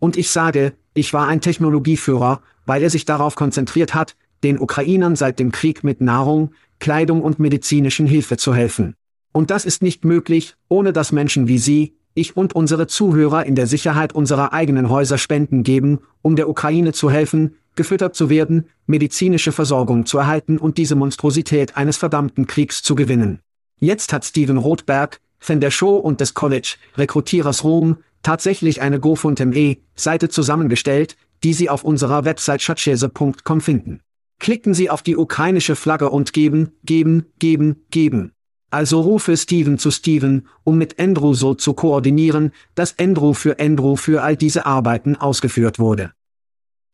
Und 0.01 0.17
ich 0.17 0.29
sage, 0.29 0.73
ich 0.93 1.13
war 1.13 1.29
ein 1.29 1.39
Technologieführer, 1.39 2.41
weil 2.65 2.83
er 2.83 2.89
sich 2.89 3.05
darauf 3.05 3.35
konzentriert 3.35 3.93
hat, 3.93 4.17
den 4.43 4.59
Ukrainern 4.59 5.15
seit 5.15 5.39
dem 5.39 5.53
Krieg 5.53 5.85
mit 5.85 6.01
Nahrung, 6.01 6.51
Kleidung 6.79 7.21
und 7.21 7.39
medizinischen 7.39 8.07
Hilfe 8.07 8.35
zu 8.35 8.53
helfen. 8.53 8.95
Und 9.31 9.51
das 9.51 9.63
ist 9.63 9.81
nicht 9.81 10.03
möglich, 10.03 10.55
ohne 10.67 10.91
dass 10.91 11.13
Menschen 11.13 11.47
wie 11.47 11.59
Sie, 11.59 11.95
ich 12.13 12.35
und 12.35 12.53
unsere 12.53 12.85
Zuhörer 12.87 13.45
in 13.45 13.55
der 13.55 13.67
Sicherheit 13.67 14.11
unserer 14.11 14.51
eigenen 14.51 14.89
Häuser 14.89 15.17
Spenden 15.17 15.63
geben, 15.63 15.99
um 16.21 16.35
der 16.35 16.49
Ukraine 16.49 16.91
zu 16.91 17.09
helfen, 17.09 17.55
gefüttert 17.75 18.15
zu 18.15 18.29
werden, 18.29 18.65
medizinische 18.85 19.53
Versorgung 19.53 20.05
zu 20.05 20.17
erhalten 20.17 20.57
und 20.57 20.77
diese 20.77 20.95
Monstrosität 20.95 21.77
eines 21.77 21.95
verdammten 21.95 22.47
Kriegs 22.47 22.83
zu 22.83 22.95
gewinnen. 22.95 23.39
Jetzt 23.83 24.13
hat 24.13 24.23
Steven 24.23 24.57
Rothberg, 24.57 25.19
Fan 25.39 25.59
der 25.59 25.69
Show 25.69 25.97
und 25.97 26.21
des 26.21 26.33
College 26.33 26.75
Rekrutierers 26.95 27.65
Rom, 27.65 27.97
tatsächlich 28.21 28.81
eine 28.81 29.01
GoFundMe-Seite 29.01 30.29
zusammengestellt, 30.29 31.17
die 31.43 31.51
Sie 31.51 31.69
auf 31.69 31.83
unserer 31.83 32.23
Website 32.23 32.61
schatzschese.com 32.61 33.59
finden. 33.59 33.99
Klicken 34.39 34.73
Sie 34.73 34.89
auf 34.89 35.01
die 35.01 35.17
ukrainische 35.17 35.75
Flagge 35.75 36.09
und 36.09 36.31
geben, 36.31 36.71
geben, 36.85 37.25
geben, 37.39 37.83
geben. 37.91 38.31
Also 38.71 39.01
rufe 39.01 39.35
Steven 39.35 39.77
zu 39.77 39.91
Steven, 39.91 40.47
um 40.63 40.77
mit 40.77 40.97
Andrew 40.97 41.33
so 41.33 41.53
zu 41.53 41.73
koordinieren, 41.73 42.53
dass 42.75 42.97
Andrew 42.97 43.33
für 43.33 43.59
Andrew 43.59 43.97
für 43.97 44.23
all 44.23 44.37
diese 44.37 44.65
Arbeiten 44.65 45.17
ausgeführt 45.17 45.77
wurde. 45.77 46.13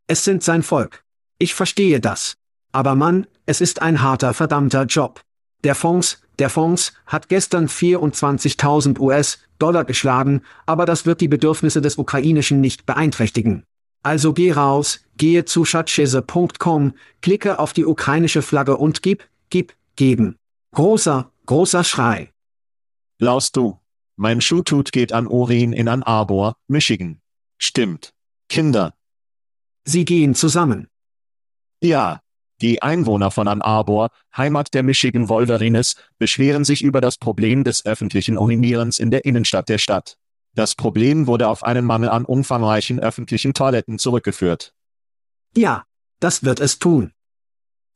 Es 0.07 0.23
sind 0.23 0.41
sein 0.41 0.63
Volk. 0.63 1.03
Ich 1.37 1.53
verstehe 1.53 1.99
das. 1.99 2.33
Aber 2.71 2.95
Mann, 2.95 3.27
es 3.45 3.61
ist 3.61 3.79
ein 3.79 4.01
harter 4.01 4.33
verdammter 4.33 4.85
Job. 4.85 5.21
Der 5.63 5.75
Fonds, 5.75 6.21
der 6.39 6.49
Fonds, 6.49 6.93
hat 7.05 7.29
gestern 7.29 7.67
24.000 7.67 8.99
US-Dollar 8.99 9.85
geschlagen, 9.85 10.41
aber 10.65 10.85
das 10.85 11.05
wird 11.05 11.21
die 11.21 11.27
Bedürfnisse 11.27 11.81
des 11.81 11.97
Ukrainischen 11.97 12.61
nicht 12.61 12.85
beeinträchtigen. 12.85 13.63
Also 14.01 14.33
geh 14.33 14.51
raus, 14.51 15.01
gehe 15.17 15.45
zu 15.45 15.65
schatzschese.com, 15.65 16.93
klicke 17.21 17.59
auf 17.59 17.73
die 17.73 17.85
ukrainische 17.85 18.41
Flagge 18.41 18.77
und 18.77 19.01
gib, 19.03 19.27
gib, 19.49 19.75
geben. 19.95 20.37
Großer, 20.73 21.31
großer 21.45 21.83
Schrei. 21.83 22.31
Laust 23.19 23.57
du. 23.57 23.79
Mein 24.15 24.41
Schuhtut 24.41 24.91
geht 24.91 25.13
an 25.13 25.27
Urin 25.27 25.73
in 25.73 25.87
Ann 25.87 26.03
Arbor, 26.03 26.55
Michigan. 26.67 27.21
Stimmt. 27.57 28.13
Kinder. 28.47 28.93
Sie 29.85 30.05
gehen 30.05 30.35
zusammen. 30.35 30.87
Ja. 31.81 32.21
Die 32.61 32.81
Einwohner 32.81 33.31
von 33.31 33.47
Ann 33.47 33.61
Arbor, 33.61 34.09
Heimat 34.35 34.73
der 34.73 34.83
Michigan 34.83 35.29
Wolverines, 35.29 35.95
beschweren 36.17 36.65
sich 36.65 36.83
über 36.83 36.99
das 36.99 37.17
Problem 37.17 37.63
des 37.63 37.85
öffentlichen 37.85 38.37
Urinierens 38.37 38.99
in 38.99 39.11
der 39.11 39.23
Innenstadt 39.23 39.69
der 39.69 39.77
Stadt. 39.77 40.17
Das 40.55 40.75
Problem 40.75 41.27
wurde 41.27 41.47
auf 41.47 41.63
einen 41.63 41.85
Mangel 41.85 42.09
an 42.09 42.25
umfangreichen 42.25 42.99
öffentlichen 42.99 43.53
Toiletten 43.53 43.97
zurückgeführt. 43.97 44.73
Ja, 45.55 45.83
das 46.19 46.43
wird 46.43 46.59
es 46.59 46.79
tun. 46.79 47.13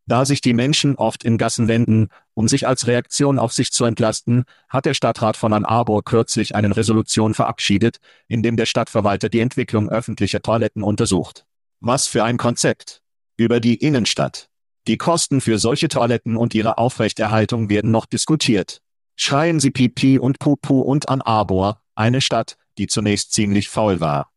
Da 0.06 0.26
sich 0.26 0.42
die 0.42 0.54
Menschen 0.54 0.96
oft 0.96 1.24
in 1.24 1.38
Gassen 1.38 1.68
wenden, 1.68 2.10
um 2.34 2.48
sich 2.48 2.68
als 2.68 2.88
Reaktion 2.88 3.40
auf 3.40 3.54
sich 3.54 3.72
zu 3.72 3.86
entlasten, 3.86 4.44
hat 4.68 4.86
der 4.86 4.94
Stadtrat 4.94 5.38
von 5.38 5.54
Ann 5.54 5.66
Arbor 5.66 6.04
kürzlich 6.04 6.56
eine 6.56 6.76
Resolution 6.76 7.34
verabschiedet, 7.34 7.98
in 8.28 8.44
dem 8.44 8.58
der 8.58 8.66
Stadtverwalter 8.66 9.30
die 9.30 9.40
Entwicklung 9.40 9.90
öffentlicher 9.90 10.42
Toiletten 10.42 10.84
untersucht. 10.84 11.46
Was 11.80 12.08
für 12.08 12.24
ein 12.24 12.38
Konzept. 12.38 13.02
Über 13.38 13.60
die 13.60 13.76
Innenstadt. 13.76 14.50
Die 14.88 14.98
Kosten 14.98 15.40
für 15.40 15.60
solche 15.60 15.88
Toiletten 15.88 16.36
und 16.36 16.54
ihre 16.54 16.78
Aufrechterhaltung 16.78 17.70
werden 17.70 17.92
noch 17.92 18.06
diskutiert. 18.06 18.82
Schreien 19.16 19.60
Sie 19.60 19.72
Pipi 19.72 20.20
und 20.20 20.40
Pupu 20.40 20.82
und 20.82 21.08
Ann 21.10 21.22
Arbor, 21.22 21.82
eine 21.96 22.20
Stadt, 22.20 22.58
die 22.78 22.88
zunächst 22.88 23.32
ziemlich 23.32 23.70
faul 23.70 24.00
war. 24.00 24.32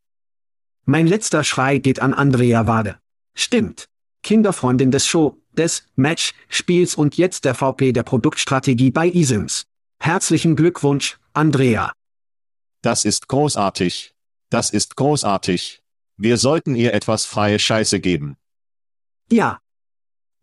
Mein 0.85 1.07
letzter 1.07 1.43
Schrei 1.43 1.79
geht 1.79 2.01
an 2.01 2.15
Andrea 2.15 2.67
Wade. 2.67 2.99
Stimmt. 3.35 3.89
Kinderfreundin 4.23 4.91
des 4.91 5.07
Show, 5.07 5.37
des 5.53 5.85
Match, 5.97 6.33
Spiels 6.49 6.95
und 6.95 7.17
jetzt 7.17 7.45
der 7.45 7.55
VP 7.55 7.93
der 7.93 8.03
Produktstrategie 8.03 8.91
bei 8.91 9.11
eSIMS. 9.11 9.67
Herzlichen 9.99 10.55
Glückwunsch, 10.55 11.19
Andrea. 11.33 11.93
Das 12.83 13.05
ist 13.05 13.27
großartig. 13.29 14.15
Das 14.51 14.71
ist 14.71 14.97
großartig. 14.97 15.83
Wir 16.17 16.37
sollten 16.37 16.77
ihr 16.77 16.95
etwas 16.95 17.25
freie 17.25 17.59
Scheiße 17.59 17.99
geben. 18.01 18.37
Ja, 19.31 19.59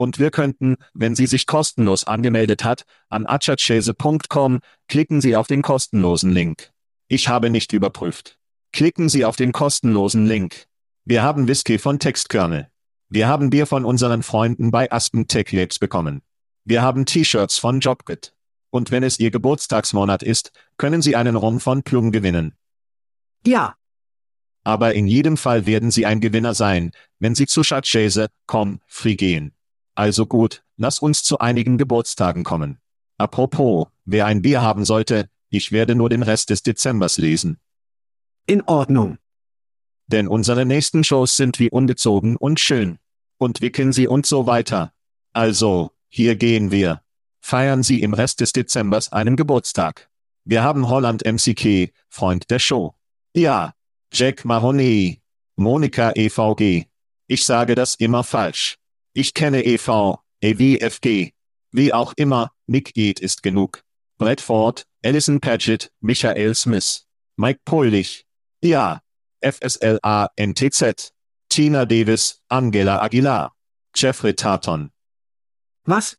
Und 0.03 0.19
wir 0.19 0.31
könnten, 0.31 0.75
wenn 0.93 1.15
sie 1.15 1.27
sich 1.27 1.48
kostenlos 1.48 2.03
angemeldet 2.03 2.65
hat, 2.65 2.83
an 3.07 3.25
achatchese.com, 3.25 4.60
klicken 4.89 5.22
Sie 5.22 5.38
auf 5.38 5.48
den 5.48 5.62
kostenlosen 5.62 6.29
Link. 6.29 6.74
Ich 7.07 7.29
habe 7.29 7.50
nicht 7.50 7.72
überprüft. 7.72 8.38
Klicken 8.74 9.07
Sie 9.07 9.24
auf 9.24 9.38
den 9.38 9.53
kostenlosen 9.53 10.25
Link. 10.25 10.65
Wir 11.05 11.24
haben 11.24 11.48
Whisky 11.48 11.79
von 11.79 12.00
Textkernel. 12.00 12.67
Wir 13.07 13.29
haben 13.29 13.50
Bier 13.50 13.65
von 13.65 13.86
unseren 13.86 14.24
Freunden 14.24 14.72
bei 14.72 14.91
Aspen 14.91 15.27
Tech 15.27 15.53
Labs 15.53 15.79
bekommen. 15.79 16.22
Wir 16.65 16.81
haben 16.81 17.05
T-Shirts 17.05 17.57
von 17.57 17.79
Jobkit. 17.79 18.33
Und 18.72 18.91
wenn 18.91 19.03
es 19.03 19.22
Ihr 19.22 19.31
Geburtstagsmonat 19.31 20.22
ist, 20.22 20.51
können 20.75 21.01
Sie 21.01 21.15
einen 21.15 21.38
Rum 21.38 21.62
von 21.62 21.83
Plum 21.83 22.12
gewinnen. 22.12 22.57
ja, 23.48 23.77
Aber 24.65 24.95
in 24.95 25.07
jedem 25.07 25.38
Fall 25.38 25.65
werden 25.65 25.91
Sie 25.91 26.05
ein 26.05 26.19
Gewinner 26.19 26.53
sein, 26.53 26.91
wenn 27.19 27.36
Sie 27.36 27.48
zu 27.48 27.63
Schatzchase.com 27.63 28.81
free 28.86 29.15
gehen. 29.15 29.53
Also 29.95 30.25
gut, 30.25 30.63
lass 30.77 31.00
uns 31.00 31.23
zu 31.23 31.39
einigen 31.39 31.77
Geburtstagen 31.77 32.43
kommen. 32.43 32.79
Apropos, 33.17 33.88
wer 34.05 34.25
ein 34.25 34.41
Bier 34.41 34.62
haben 34.62 34.85
sollte, 34.85 35.29
ich 35.50 35.71
werde 35.71 35.95
nur 35.95 36.09
den 36.09 36.23
Rest 36.23 36.50
des 36.50 36.63
Dezembers 36.63 37.17
lesen. 37.17 37.59
in 38.45 38.62
Ordnung. 38.63 39.17
Denn 40.07 40.27
unsere 40.27 40.65
nächsten 40.65 41.03
Shows 41.03 41.38
sind 41.38 41.59
wie 41.59 41.69
ungezogen 41.69 42.35
und 42.35 42.59
schön. 42.59 43.00
Und 43.38 43.62
wickeln 43.62 43.93
sie 43.93 44.07
und 44.07 44.25
so 44.25 44.47
weiter. 44.47 44.93
Also, 45.31 45.91
hier 46.09 46.35
gehen 46.35 46.71
wir. 46.71 47.01
Feiern 47.39 47.83
Sie 47.83 48.01
im 48.01 48.13
Rest 48.13 48.39
des 48.41 48.51
Dezembers 48.53 49.12
einen 49.12 49.35
Geburtstag. 49.35 50.09
Wir 50.45 50.63
haben 50.63 50.89
Holland 50.89 51.23
MCK, 51.25 51.93
Freund 52.09 52.50
der 52.50 52.59
Show. 52.59 52.95
Ja. 53.33 53.73
Jack 54.12 54.45
Mahoney. 54.45 55.21
Monika 55.55 56.12
EVG. 56.15 56.85
Ich 57.27 57.45
sage 57.45 57.75
das 57.75 57.95
immer 57.95 58.23
falsch. 58.23 58.77
Ich 59.15 59.36
kenne 59.36 59.63
EV, 59.63 60.17
EWFG. 60.41 61.34
Wie 61.72 61.93
auch 61.93 62.13
immer, 62.15 62.51
Nick 62.65 62.93
Eid 62.98 63.20
ist 63.20 63.43
genug. 63.43 63.84
Bradford, 64.17 64.88
Alison 65.03 65.39
Paget, 65.39 65.91
Michael 66.00 66.55
Smith. 66.55 67.05
Mike 67.36 67.62
Polich. 67.63 68.25
Ja. 68.62 69.01
FSLA 69.41 70.29
NTZ. 70.36 71.13
Tina 71.50 71.86
Davis, 71.86 72.41
Angela 72.50 73.01
Aguilar. 73.03 73.53
Jeffrey 73.96 74.34
Tarton. 74.34 74.91
Was? 75.86 76.17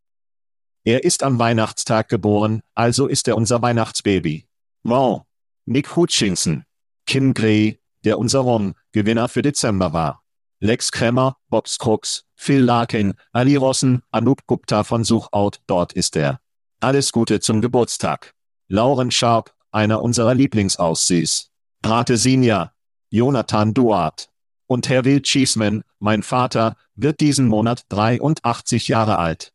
Er 0.84 1.02
ist 1.02 1.24
am 1.24 1.38
Weihnachtstag 1.38 2.08
geboren, 2.08 2.62
also 2.74 3.08
ist 3.08 3.26
er 3.26 3.36
unser 3.36 3.60
Weihnachtsbaby. 3.60 4.46
Wow. 4.84 5.22
Nick 5.64 5.96
Hutchinson. 5.96 6.64
Kim 7.06 7.34
Gray, 7.34 7.80
der 8.04 8.18
unser 8.18 8.40
Rom-Gewinner 8.40 9.28
für 9.28 9.42
Dezember 9.42 9.92
war. 9.92 10.23
Lex 10.60 10.92
Kremmer, 10.92 11.36
Bob 11.48 11.68
Scruggs, 11.68 12.24
Phil 12.36 12.62
Larkin, 12.62 13.14
Ali 13.32 13.56
Rossen, 13.56 14.02
Anup 14.10 14.46
Gupta 14.46 14.84
von 14.84 15.04
Suchout, 15.04 15.58
dort 15.66 15.92
ist 15.92 16.16
er. 16.16 16.40
Alles 16.80 17.12
Gute 17.12 17.40
zum 17.40 17.60
Geburtstag. 17.60 18.34
Lauren 18.68 19.10
Sharp, 19.10 19.54
einer 19.70 20.02
unserer 20.02 20.34
Lieblingsaussies. 20.34 21.50
Rate 21.84 22.16
Sinja. 22.16 22.72
Jonathan 23.10 23.74
Duart. 23.74 24.30
Und 24.66 24.88
Herr 24.88 25.04
Will 25.04 25.22
Cheeseman, 25.22 25.84
mein 25.98 26.22
Vater, 26.22 26.76
wird 26.94 27.20
diesen 27.20 27.48
Monat 27.48 27.84
83 27.90 28.88
Jahre 28.88 29.18
alt. 29.18 29.52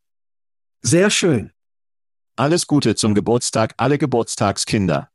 Sehr 0.81 1.09
schön. 1.09 1.51
Alles 2.35 2.67
Gute 2.67 2.95
zum 2.95 3.15
Geburtstag 3.15 3.73
alle 3.77 3.97
Geburtstagskinder. 3.97 5.09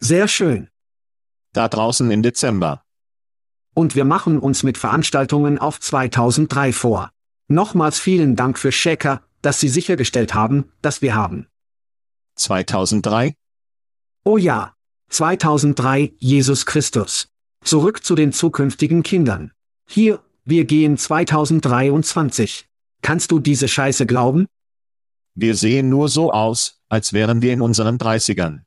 Sehr 0.00 0.28
schön. 0.28 0.68
Da 1.52 1.68
draußen 1.68 2.10
im 2.10 2.22
Dezember. 2.22 2.85
Und 3.76 3.94
wir 3.94 4.06
machen 4.06 4.38
uns 4.38 4.62
mit 4.62 4.78
Veranstaltungen 4.78 5.58
auf 5.58 5.78
2003 5.78 6.72
vor. 6.72 7.10
Nochmals 7.46 7.98
vielen 7.98 8.34
Dank 8.34 8.58
für 8.58 8.72
Shaker, 8.72 9.20
dass 9.42 9.60
Sie 9.60 9.68
sichergestellt 9.68 10.32
haben, 10.32 10.72
dass 10.80 11.02
wir 11.02 11.14
haben. 11.14 11.46
2003? 12.36 13.34
Oh 14.24 14.38
ja. 14.38 14.72
2003, 15.10 16.14
Jesus 16.18 16.64
Christus. 16.64 17.28
Zurück 17.62 18.02
zu 18.02 18.14
den 18.14 18.32
zukünftigen 18.32 19.02
Kindern. 19.02 19.52
Hier, 19.86 20.22
wir 20.46 20.64
gehen 20.64 20.96
2023. 20.96 22.66
Kannst 23.02 23.30
du 23.30 23.40
diese 23.40 23.68
Scheiße 23.68 24.06
glauben? 24.06 24.46
Wir 25.34 25.54
sehen 25.54 25.90
nur 25.90 26.08
so 26.08 26.32
aus, 26.32 26.80
als 26.88 27.12
wären 27.12 27.42
wir 27.42 27.52
in 27.52 27.60
unseren 27.60 27.98
30ern. 27.98 28.60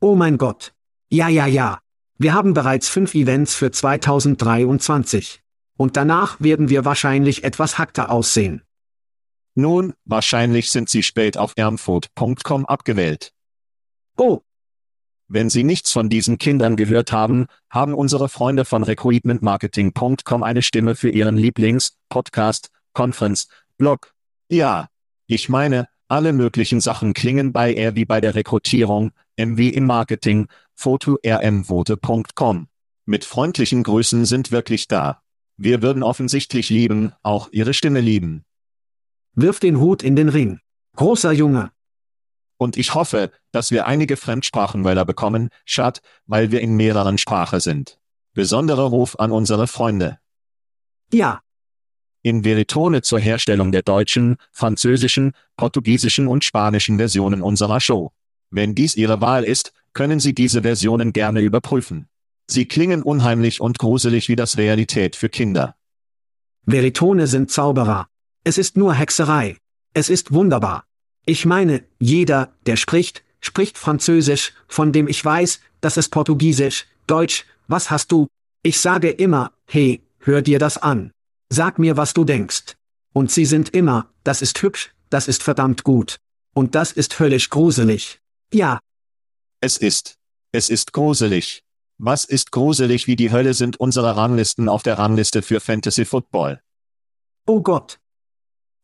Oh 0.00 0.14
mein 0.14 0.38
Gott. 0.38 0.72
Ja, 1.10 1.28
ja, 1.28 1.46
ja. 1.46 1.83
Wir 2.16 2.32
haben 2.32 2.54
bereits 2.54 2.88
fünf 2.88 3.14
Events 3.14 3.54
für 3.54 3.72
2023. 3.72 5.42
Und 5.76 5.96
danach 5.96 6.40
werden 6.40 6.68
wir 6.68 6.84
wahrscheinlich 6.84 7.42
etwas 7.42 7.78
hackter 7.78 8.10
aussehen. 8.10 8.62
Nun, 9.56 9.94
wahrscheinlich 10.04 10.70
sind 10.70 10.88
Sie 10.88 11.02
spät 11.02 11.36
auf 11.36 11.52
ernfood.com 11.56 12.66
abgewählt. 12.66 13.32
Oh, 14.16 14.40
Wenn 15.26 15.50
Sie 15.50 15.64
nichts 15.64 15.90
von 15.90 16.08
diesen 16.08 16.38
Kindern 16.38 16.76
gehört 16.76 17.10
haben, 17.10 17.46
haben 17.70 17.94
unsere 17.94 18.28
Freunde 18.28 18.64
von 18.64 18.84
recruitmentmarketing.com 18.84 20.42
eine 20.42 20.62
Stimme 20.62 20.94
für 20.94 21.10
Ihren 21.10 21.36
Lieblings-Podcast, 21.36 22.70
Conference, 22.92 23.48
Blog. 23.76 24.12
Ja. 24.48 24.88
Ich 25.26 25.48
meine, 25.48 25.88
alle 26.08 26.32
möglichen 26.32 26.80
Sachen 26.80 27.14
klingen 27.14 27.52
bei 27.52 27.74
R 27.74 27.96
wie 27.96 28.04
bei 28.04 28.20
der 28.20 28.34
Rekrutierung, 28.34 29.10
M 29.36 29.56
wie 29.56 29.70
im 29.70 29.86
Marketing, 29.86 30.48
foto-rmvote.com. 30.74 32.68
Mit 33.06 33.24
freundlichen 33.24 33.82
Grüßen 33.82 34.24
sind 34.24 34.50
wirklich 34.50 34.88
da. 34.88 35.20
Wir 35.56 35.82
würden 35.82 36.02
offensichtlich 36.02 36.70
lieben, 36.70 37.12
auch 37.22 37.48
Ihre 37.52 37.74
Stimme 37.74 38.00
lieben. 38.00 38.44
wirf 39.34 39.60
den 39.60 39.78
Hut 39.80 40.02
in 40.02 40.16
den 40.16 40.28
Ring. 40.28 40.60
Großer 40.96 41.32
Junge. 41.32 41.70
Und 42.56 42.76
ich 42.76 42.94
hoffe, 42.94 43.30
dass 43.50 43.70
wir 43.72 43.86
einige 43.86 44.16
Fremdsprachenwähler 44.16 45.04
bekommen, 45.04 45.48
Schat, 45.64 46.00
weil 46.26 46.50
wir 46.52 46.60
in 46.60 46.76
mehreren 46.76 47.18
Sprachen 47.18 47.60
sind. 47.60 47.98
Besonderer 48.32 48.84
Ruf 48.84 49.18
an 49.18 49.32
unsere 49.32 49.66
Freunde. 49.66 50.18
Ja, 51.12 51.40
In 52.22 52.42
Veritone 52.44 53.02
zur 53.02 53.18
Herstellung 53.20 53.70
der 53.70 53.82
deutschen, 53.82 54.36
französischen, 54.50 55.32
portugiesischen 55.56 56.26
und 56.26 56.42
spanischen 56.42 56.96
Versionen 56.96 57.42
unserer 57.42 57.80
Show. 57.80 58.12
Wenn 58.54 58.76
dies 58.76 58.94
Ihre 58.94 59.20
Wahl 59.20 59.42
ist, 59.42 59.72
können 59.94 60.20
Sie 60.20 60.32
diese 60.32 60.62
Versionen 60.62 61.12
gerne 61.12 61.40
überprüfen. 61.40 62.06
Sie 62.46 62.66
klingen 62.66 63.02
unheimlich 63.02 63.60
und 63.60 63.80
gruselig 63.80 64.28
wie 64.28 64.36
das 64.36 64.58
Realität 64.58 65.16
für 65.16 65.28
Kinder. 65.28 65.74
Veritone 66.64 67.26
sind 67.26 67.50
Zauberer. 67.50 68.06
Es 68.44 68.56
ist 68.56 68.76
nur 68.76 68.94
Hexerei. 68.94 69.56
Es 69.92 70.08
ist 70.08 70.32
wunderbar. 70.32 70.84
Ich 71.26 71.46
meine, 71.46 71.82
jeder, 71.98 72.52
der 72.66 72.76
spricht, 72.76 73.24
spricht 73.40 73.76
Französisch, 73.76 74.52
von 74.68 74.92
dem 74.92 75.08
ich 75.08 75.24
weiß, 75.24 75.58
dass 75.80 75.96
es 75.96 76.08
Portugiesisch, 76.08 76.86
Deutsch, 77.08 77.46
was 77.66 77.90
hast 77.90 78.12
du? 78.12 78.28
Ich 78.62 78.78
sage 78.78 79.10
immer, 79.10 79.50
hey, 79.66 80.00
hör 80.20 80.42
dir 80.42 80.60
das 80.60 80.78
an. 80.78 81.10
Sag 81.48 81.80
mir, 81.80 81.96
was 81.96 82.14
du 82.14 82.22
denkst. 82.24 82.76
Und 83.12 83.32
sie 83.32 83.46
sind 83.46 83.70
immer, 83.70 84.10
das 84.22 84.42
ist 84.42 84.62
hübsch, 84.62 84.92
das 85.10 85.26
ist 85.26 85.42
verdammt 85.42 85.82
gut. 85.82 86.18
Und 86.54 86.76
das 86.76 86.92
ist 86.92 87.18
höllisch 87.18 87.50
gruselig. 87.50 88.20
Ja. 88.52 88.80
Es 89.60 89.76
ist. 89.76 90.16
Es 90.52 90.70
ist 90.70 90.92
gruselig. 90.92 91.64
Was 91.98 92.24
ist 92.24 92.50
gruselig 92.50 93.06
wie 93.06 93.16
die 93.16 93.30
Hölle 93.30 93.54
sind 93.54 93.78
unsere 93.78 94.16
Ranglisten 94.16 94.68
auf 94.68 94.82
der 94.82 94.98
Rangliste 94.98 95.42
für 95.42 95.60
Fantasy 95.60 96.04
Football. 96.04 96.60
Oh 97.46 97.60
Gott. 97.60 98.00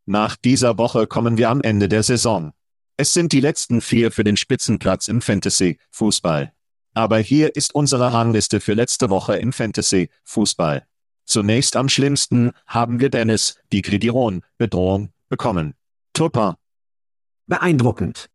Nach 0.07 0.37
dieser 0.37 0.79
Woche 0.79 1.07
kommen 1.07 1.37
wir 1.37 1.51
am 1.51 1.61
Ende 1.61 1.89
der 1.89 2.03
Saison. 2.03 2.53
Es 2.97 3.13
sind 3.13 3.33
die 3.33 3.41
letzten 3.41 3.81
vier 3.81 4.13
für 4.13 4.25
den 4.25 4.37
Spitzenplatz 4.37 5.09
im 5.09 5.23
Fantasy 5.23 5.79
Fußball. 5.91 6.53
Aber 6.95 7.19
hier 7.19 7.57
ist 7.57 7.75
unsere 7.75 8.13
Rangliste 8.13 8.61
für 8.61 8.75
letzte 8.75 9.11
Woche 9.11 9.37
im 9.37 9.53
Fantasy 9.53 10.11
Fußball. 10.25 10.87
Zunächst 11.25 11.77
am 11.77 11.89
schlimmsten 11.89 12.53
haben 12.67 13.01
wir 13.01 13.11
Dennis, 13.11 13.57
die 13.73 13.83
Gridiron, 13.83 14.43
Bedrohung, 14.59 15.13
bekommen. 15.29 15.75
Tupper. 16.13 16.59
Beeindruckend. 17.47 18.29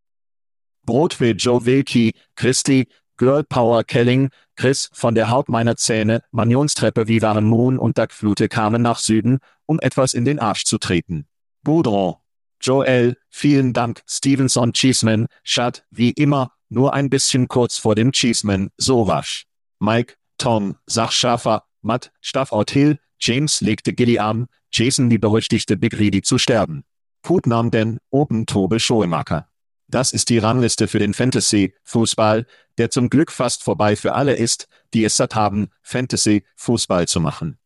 Broadway 0.86 1.32
Joe 1.32 1.66
Wilkie, 1.66 2.14
Christy, 2.36 2.88
Girl 3.18 3.44
Power 3.44 3.84
Kelling, 3.84 4.30
Chris 4.56 4.90
von 4.94 5.16
der 5.16 5.30
Haut 5.30 5.50
meiner 5.50 5.76
Zähne, 5.78 6.22
Manionstreppe 6.32 7.08
wie 7.08 7.22
waren 7.22 7.46
Moon 7.46 7.78
und 7.78 7.98
Duckflute 7.98 8.50
kamen 8.50 8.82
nach 8.82 9.00
Süden, 9.00 9.40
um 9.66 9.80
etwas 9.80 10.14
in 10.14 10.26
den 10.26 10.40
Arsch 10.40 10.66
zu 10.66 10.78
treten. 10.78 11.26
Boudron. 11.64 12.16
Joel, 12.62 13.18
vielen 13.30 13.74
Dank, 13.74 14.02
Stevenson 14.08 14.74
Cheeseman, 14.74 15.28
Schad, 15.44 15.86
wie 15.92 16.12
immer, 16.12 16.52
nur 16.70 16.94
ein 16.94 17.10
bisschen 17.10 17.48
kurz 17.48 17.78
vor 17.78 17.96
dem 17.96 18.12
Cheeseman, 18.12 18.70
Sowasch. 18.78 19.46
Mike, 19.80 20.16
Tom, 20.38 20.78
Sachschafer, 20.88 21.64
Matt, 21.82 22.12
Stafford 22.22 22.72
Hill, 22.72 23.00
James 23.20 23.62
legte 23.62 23.94
Gilliam, 23.94 24.48
Jason 24.72 25.10
die 25.10 25.18
berüchtigte 25.18 25.78
Big 25.78 26.00
Reedy 26.00 26.22
zu 26.22 26.38
sterben. 26.38 26.84
Putnam 27.22 27.72
denn, 27.72 28.00
Open 28.10 28.46
Tobe 28.46 28.80
Schoemaker. 28.80 29.48
Das 29.88 30.14
ist 30.14 30.30
die 30.30 30.40
Rangliste 30.40 30.88
für 30.88 31.00
den 31.00 31.14
Fantasy-Fußball, 31.14 32.46
der 32.78 32.90
zum 32.90 33.10
Glück 33.10 33.32
fast 33.32 33.64
vorbei 33.64 33.96
für 33.96 34.14
alle 34.14 34.36
ist, 34.36 34.68
die 34.94 35.04
es 35.04 35.18
satt 35.18 35.36
haben, 35.36 35.70
Fantasy-Fußball 35.84 37.08
zu 37.08 37.20
machen. 37.20 37.58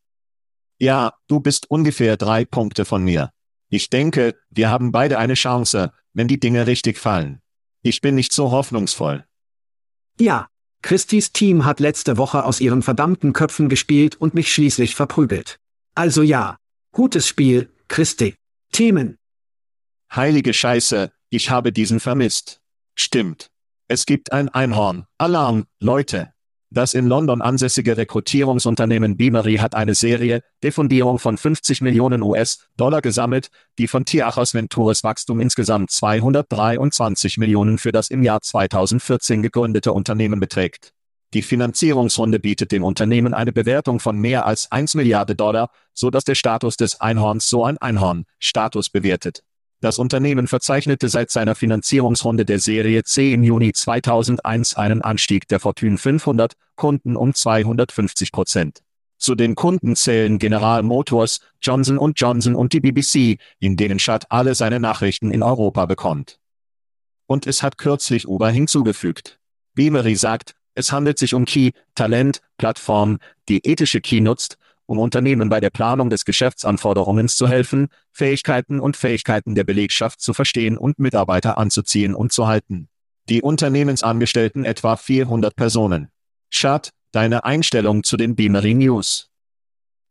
Ja, 0.77 1.13
du 1.27 1.39
bist 1.39 1.69
ungefähr 1.69 2.17
drei 2.17 2.45
Punkte 2.45 2.85
von 2.85 3.03
mir. 3.03 3.31
Ich 3.69 3.89
denke, 3.89 4.35
wir 4.49 4.69
haben 4.69 4.91
beide 4.91 5.17
eine 5.17 5.35
Chance, 5.35 5.93
wenn 6.13 6.27
die 6.27 6.39
Dinge 6.39 6.67
richtig 6.67 6.97
fallen. 6.97 7.41
Ich 7.81 8.01
bin 8.01 8.15
nicht 8.15 8.33
so 8.33 8.51
hoffnungsvoll. 8.51 9.25
Ja, 10.19 10.49
Christis 10.81 11.31
Team 11.31 11.65
hat 11.65 11.79
letzte 11.79 12.17
Woche 12.17 12.43
aus 12.45 12.61
ihren 12.61 12.81
verdammten 12.81 13.33
Köpfen 13.33 13.69
gespielt 13.69 14.15
und 14.15 14.33
mich 14.33 14.53
schließlich 14.53 14.95
verprügelt. 14.95 15.59
Also 15.95 16.21
ja, 16.21 16.57
gutes 16.91 17.27
Spiel, 17.27 17.69
Christi. 17.87 18.35
Themen. 18.71 19.17
Heilige 20.13 20.53
Scheiße, 20.53 21.11
ich 21.29 21.49
habe 21.49 21.71
diesen 21.71 21.99
vermisst. 21.99 22.61
Stimmt. 22.95 23.49
Es 23.87 24.05
gibt 24.05 24.31
ein 24.31 24.49
Einhorn. 24.49 25.05
Alarm, 25.17 25.65
Leute. 25.79 26.33
Das 26.71 26.93
in 26.93 27.07
London 27.07 27.41
ansässige 27.41 27.97
Rekrutierungsunternehmen 27.97 29.17
Beamery 29.17 29.55
hat 29.55 29.73
eine 29.73 29.95
Serie, 29.95 30.43
Defundierung 30.63 31.17
von 31.17 31.35
50 31.35 31.81
Millionen 31.81 32.21
US-Dollar 32.21 33.01
gesammelt, 33.01 33.49
die 33.79 33.87
von 33.87 34.05
Tiachos 34.05 34.53
Ventures 34.53 35.03
Wachstum 35.03 35.39
insgesamt 35.39 35.89
223 35.89 37.39
Millionen 37.39 37.79
für 37.79 37.91
das 37.91 38.11
im 38.11 38.21
Jahr 38.21 38.41
2014 38.41 39.41
gegründete 39.41 39.93
Unternehmen 39.93 40.39
beträgt. 40.39 40.93
Die 41.33 41.41
Finanzierungsrunde 41.41 42.39
bietet 42.39 42.71
dem 42.71 42.83
Unternehmen 42.83 43.33
eine 43.33 43.51
Bewertung 43.51 43.99
von 43.99 44.17
mehr 44.17 44.45
als 44.45 44.71
1 44.71 44.93
Milliarde 44.93 45.35
Dollar, 45.35 45.71
so 45.93 46.11
dass 46.11 46.23
der 46.23 46.35
Status 46.35 46.77
des 46.77 47.01
Einhorns 47.01 47.49
so 47.49 47.65
ein 47.65 47.79
Einhorn-Status 47.79 48.89
bewertet. 48.89 49.43
Das 49.81 49.97
Unternehmen 49.97 50.47
verzeichnete 50.47 51.07
seit 51.07 51.31
seiner 51.31 51.55
Finanzierungsrunde 51.55 52.43
der 52.43 52.59
Serie 52.59 53.03
C 53.03 53.33
im 53.33 53.43
Juni 53.43 53.71
2001 53.71 54.75
einen 54.75 55.01
Anstieg 55.01 55.47
der 55.47 55.61
Fortune 55.61 55.97
500 55.97 56.53
Kunden 56.75 57.15
um 57.15 57.33
250 57.33 58.33
Prozent. 58.33 58.81
Zu 59.17 59.35
den 59.35 59.55
Kunden 59.55 59.95
zählen 59.95 60.37
General 60.37 60.83
Motors, 60.83 61.39
Johnson 61.61 61.97
Johnson 62.15 62.55
und 62.55 62.73
die 62.73 62.81
BBC, 62.81 63.39
in 63.59 63.77
denen 63.77 63.99
Schad 63.99 64.25
alle 64.29 64.53
seine 64.53 64.81
Nachrichten 64.81 65.31
in 65.31 65.43
Europa 65.43 65.85
bekommt. 65.85 66.39
Und 67.25 67.47
es 67.47 67.63
hat 67.63 67.77
kürzlich 67.77 68.27
Uber 68.27 68.49
hinzugefügt. 68.49 69.39
Beamery 69.75 70.15
sagt, 70.15 70.55
es 70.73 70.91
handelt 70.91 71.19
sich 71.19 71.33
um 71.33 71.45
Key, 71.45 71.71
Talent, 71.95 72.41
Plattform, 72.57 73.19
die 73.47 73.65
ethische 73.65 74.01
Key 74.01 74.19
nutzt, 74.19 74.57
um 74.89 74.97
Unternehmen 74.97 75.49
bei 75.49 75.59
der 75.59 75.69
Planung 75.69 76.09
des 76.09 76.25
Geschäftsanforderungen 76.25 77.27
zu 77.27 77.47
helfen, 77.47 77.89
Fähigkeiten 78.11 78.79
und 78.79 78.97
Fähigkeiten 78.97 79.53
der 79.53 79.63
Belegschaft 79.63 80.19
zu 80.19 80.33
verstehen 80.33 80.77
und 80.77 80.97
Mitarbeiter 80.97 81.59
anzuziehen 81.59 82.15
und 82.15 82.31
zu 82.31 82.47
halten. 82.47 82.89
Die 83.29 83.43
Unternehmensangestellten 83.43 84.65
etwa 84.65 84.95
400 84.95 85.55
Personen. 85.55 86.09
Schad, 86.49 86.89
deine 87.11 87.45
Einstellung 87.45 88.03
zu 88.03 88.17
den 88.17 88.35
Beamery 88.35 88.73
News. 88.73 89.29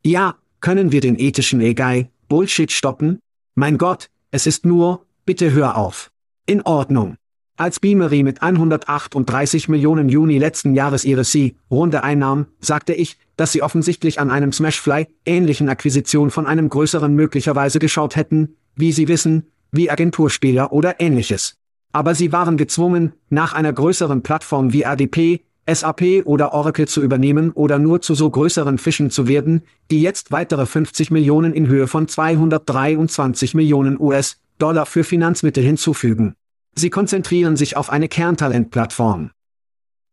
Ja, 0.01 0.35
können 0.61 0.93
wir 0.93 1.01
den 1.01 1.19
ethischen 1.19 1.61
AI 1.61 2.09
Bullshit 2.29 2.71
stoppen? 2.71 3.19
Mein 3.55 3.77
Gott, 3.77 4.09
es 4.31 4.47
ist 4.47 4.65
nur, 4.65 5.05
bitte 5.25 5.51
hör 5.51 5.75
auf. 5.75 6.09
In 6.45 6.61
Ordnung. 6.61 7.17
Als 7.59 7.81
Beamery 7.81 8.23
mit 8.23 8.41
138 8.41 9.67
Millionen 9.67 10.07
Juni 10.07 10.37
letzten 10.37 10.75
Jahres 10.75 11.03
ihre 11.03 11.25
C-Runde 11.25 12.05
einnahm, 12.05 12.45
sagte 12.61 12.93
ich, 12.93 13.17
dass 13.35 13.51
sie 13.51 13.61
offensichtlich 13.61 14.17
an 14.17 14.31
einem 14.31 14.53
Smashfly-ähnlichen 14.53 15.67
Akquisition 15.67 16.29
von 16.29 16.47
einem 16.47 16.69
größeren 16.69 17.13
möglicherweise 17.13 17.79
geschaut 17.79 18.15
hätten, 18.15 18.55
wie 18.77 18.93
sie 18.93 19.09
wissen, 19.09 19.47
wie 19.73 19.91
Agenturspieler 19.91 20.71
oder 20.71 21.01
ähnliches. 21.01 21.57
Aber 21.91 22.15
sie 22.15 22.31
waren 22.31 22.55
gezwungen, 22.55 23.11
nach 23.29 23.51
einer 23.51 23.73
größeren 23.73 24.23
Plattform 24.23 24.71
wie 24.71 24.85
ADP, 24.85 25.41
SAP 25.69 26.23
oder 26.23 26.53
Oracle 26.53 26.87
zu 26.87 27.01
übernehmen 27.01 27.51
oder 27.51 27.77
nur 27.77 28.01
zu 28.01 28.15
so 28.15 28.29
größeren 28.29 28.77
Fischen 28.77 29.11
zu 29.11 29.27
werden, 29.27 29.63
die 29.91 30.01
jetzt 30.01 30.31
weitere 30.31 30.65
50 30.65 31.11
Millionen 31.11 31.53
in 31.53 31.67
Höhe 31.67 31.87
von 31.87 32.07
223 32.07 33.53
Millionen 33.53 33.99
US-Dollar 33.99 34.85
für 34.85 35.03
Finanzmittel 35.03 35.61
hinzufügen. 35.61 36.35
Sie 36.75 36.89
konzentrieren 36.89 37.57
sich 37.57 37.75
auf 37.75 37.89
eine 37.89 38.07
Kerntalentplattform. 38.07 39.31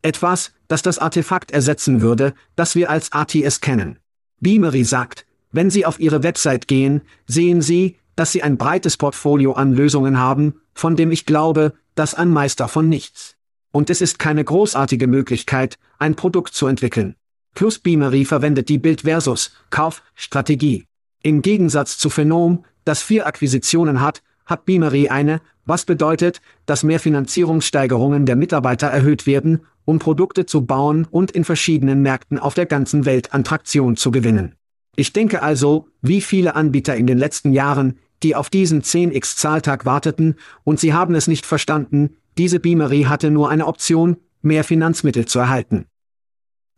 Etwas, 0.02 0.52
das 0.68 0.82
das 0.82 0.98
Artefakt 0.98 1.50
ersetzen 1.50 2.00
würde, 2.00 2.34
das 2.54 2.74
wir 2.74 2.90
als 2.90 3.12
ATS 3.12 3.60
kennen. 3.60 3.98
Beamery 4.40 4.84
sagt, 4.84 5.26
wenn 5.52 5.70
Sie 5.70 5.86
auf 5.86 5.98
Ihre 6.00 6.22
Website 6.22 6.68
gehen, 6.68 7.02
sehen 7.26 7.62
Sie, 7.62 7.96
dass 8.14 8.32
Sie 8.32 8.42
ein 8.42 8.56
breites 8.56 8.96
Portfolio 8.96 9.52
an 9.52 9.72
Lösungen 9.72 10.18
haben, 10.18 10.60
von 10.74 10.96
dem 10.96 11.10
ich 11.10 11.26
glaube, 11.26 11.72
dass 11.94 12.14
ein 12.14 12.30
Meister 12.30 12.68
von 12.68 12.88
nichts. 12.88 13.36
Und 13.72 13.90
es 13.90 14.00
ist 14.00 14.18
keine 14.18 14.44
großartige 14.44 15.06
Möglichkeit, 15.06 15.78
ein 15.98 16.14
Produkt 16.14 16.54
zu 16.54 16.66
entwickeln. 16.66 17.14
Plus 17.54 17.78
Beamery 17.78 18.24
verwendet 18.24 18.68
die 18.68 18.78
Bild 18.78 19.02
versus 19.02 19.52
Kauf 19.70 20.02
Strategie. 20.14 20.84
Im 21.22 21.42
Gegensatz 21.42 21.96
zu 21.98 22.10
Phenom, 22.10 22.64
das 22.84 23.02
vier 23.02 23.26
Akquisitionen 23.26 24.00
hat, 24.00 24.22
hat 24.44 24.66
Beamery 24.66 25.08
eine, 25.08 25.40
was 25.66 25.84
bedeutet, 25.84 26.40
dass 26.64 26.82
mehr 26.82 27.00
Finanzierungssteigerungen 27.00 28.24
der 28.24 28.36
Mitarbeiter 28.36 28.86
erhöht 28.86 29.26
werden, 29.26 29.60
um 29.84 29.98
Produkte 29.98 30.46
zu 30.46 30.64
bauen 30.64 31.06
und 31.10 31.30
in 31.30 31.44
verschiedenen 31.44 32.00
Märkten 32.02 32.38
auf 32.38 32.54
der 32.54 32.66
ganzen 32.66 33.04
Welt 33.04 33.34
an 33.34 33.44
Traktion 33.44 33.96
zu 33.96 34.10
gewinnen. 34.10 34.54
Ich 34.96 35.12
denke 35.12 35.42
also, 35.42 35.88
wie 36.00 36.22
viele 36.22 36.54
Anbieter 36.54 36.96
in 36.96 37.06
den 37.06 37.18
letzten 37.18 37.52
Jahren, 37.52 37.98
die 38.22 38.34
auf 38.34 38.48
diesen 38.48 38.82
10x 38.82 39.36
Zahltag 39.36 39.84
warteten, 39.84 40.36
und 40.64 40.80
sie 40.80 40.94
haben 40.94 41.14
es 41.14 41.28
nicht 41.28 41.44
verstanden, 41.44 42.16
diese 42.38 42.60
Beamery 42.60 43.02
hatte 43.02 43.30
nur 43.30 43.50
eine 43.50 43.66
Option, 43.66 44.16
mehr 44.42 44.64
Finanzmittel 44.64 45.26
zu 45.26 45.38
erhalten. 45.38 45.86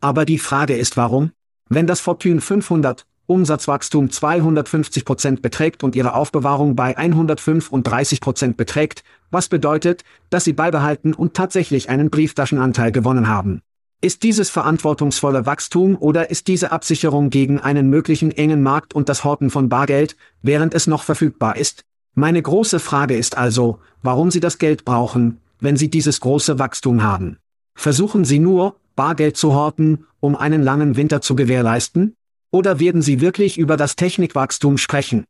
Aber 0.00 0.24
die 0.24 0.38
Frage 0.38 0.76
ist 0.76 0.96
warum? 0.96 1.32
Wenn 1.68 1.86
das 1.86 2.00
Fortune 2.00 2.40
500 2.40 3.06
Umsatzwachstum 3.28 4.06
250% 4.06 5.42
beträgt 5.42 5.84
und 5.84 5.94
ihre 5.94 6.14
Aufbewahrung 6.14 6.74
bei 6.74 6.96
135% 6.96 8.54
beträgt, 8.54 9.04
was 9.30 9.48
bedeutet, 9.48 10.02
dass 10.30 10.44
sie 10.44 10.54
beibehalten 10.54 11.12
und 11.12 11.34
tatsächlich 11.34 11.90
einen 11.90 12.08
Brieftaschenanteil 12.08 12.90
gewonnen 12.90 13.28
haben. 13.28 13.60
Ist 14.00 14.22
dieses 14.22 14.48
verantwortungsvolle 14.48 15.44
Wachstum 15.44 15.96
oder 15.96 16.30
ist 16.30 16.46
diese 16.48 16.72
Absicherung 16.72 17.28
gegen 17.28 17.60
einen 17.60 17.90
möglichen 17.90 18.30
engen 18.30 18.62
Markt 18.62 18.94
und 18.94 19.10
das 19.10 19.24
Horten 19.24 19.50
von 19.50 19.68
Bargeld, 19.68 20.16
während 20.40 20.72
es 20.72 20.86
noch 20.86 21.02
verfügbar 21.02 21.56
ist? 21.56 21.84
Meine 22.14 22.40
große 22.40 22.80
Frage 22.80 23.14
ist 23.14 23.36
also, 23.36 23.80
warum 24.02 24.30
Sie 24.30 24.40
das 24.40 24.58
Geld 24.58 24.86
brauchen, 24.86 25.40
wenn 25.60 25.76
Sie 25.76 25.90
dieses 25.90 26.20
große 26.20 26.58
Wachstum 26.58 27.02
haben. 27.02 27.36
Versuchen 27.74 28.24
Sie 28.24 28.38
nur, 28.38 28.76
Bargeld 28.96 29.36
zu 29.36 29.52
horten, 29.52 30.06
um 30.20 30.34
einen 30.34 30.62
langen 30.62 30.96
Winter 30.96 31.20
zu 31.20 31.36
gewährleisten? 31.36 32.14
Oder 32.50 32.80
werden 32.80 33.02
Sie 33.02 33.20
wirklich 33.20 33.58
über 33.58 33.76
das 33.76 33.96
Technikwachstum 33.96 34.78
sprechen? 34.78 35.24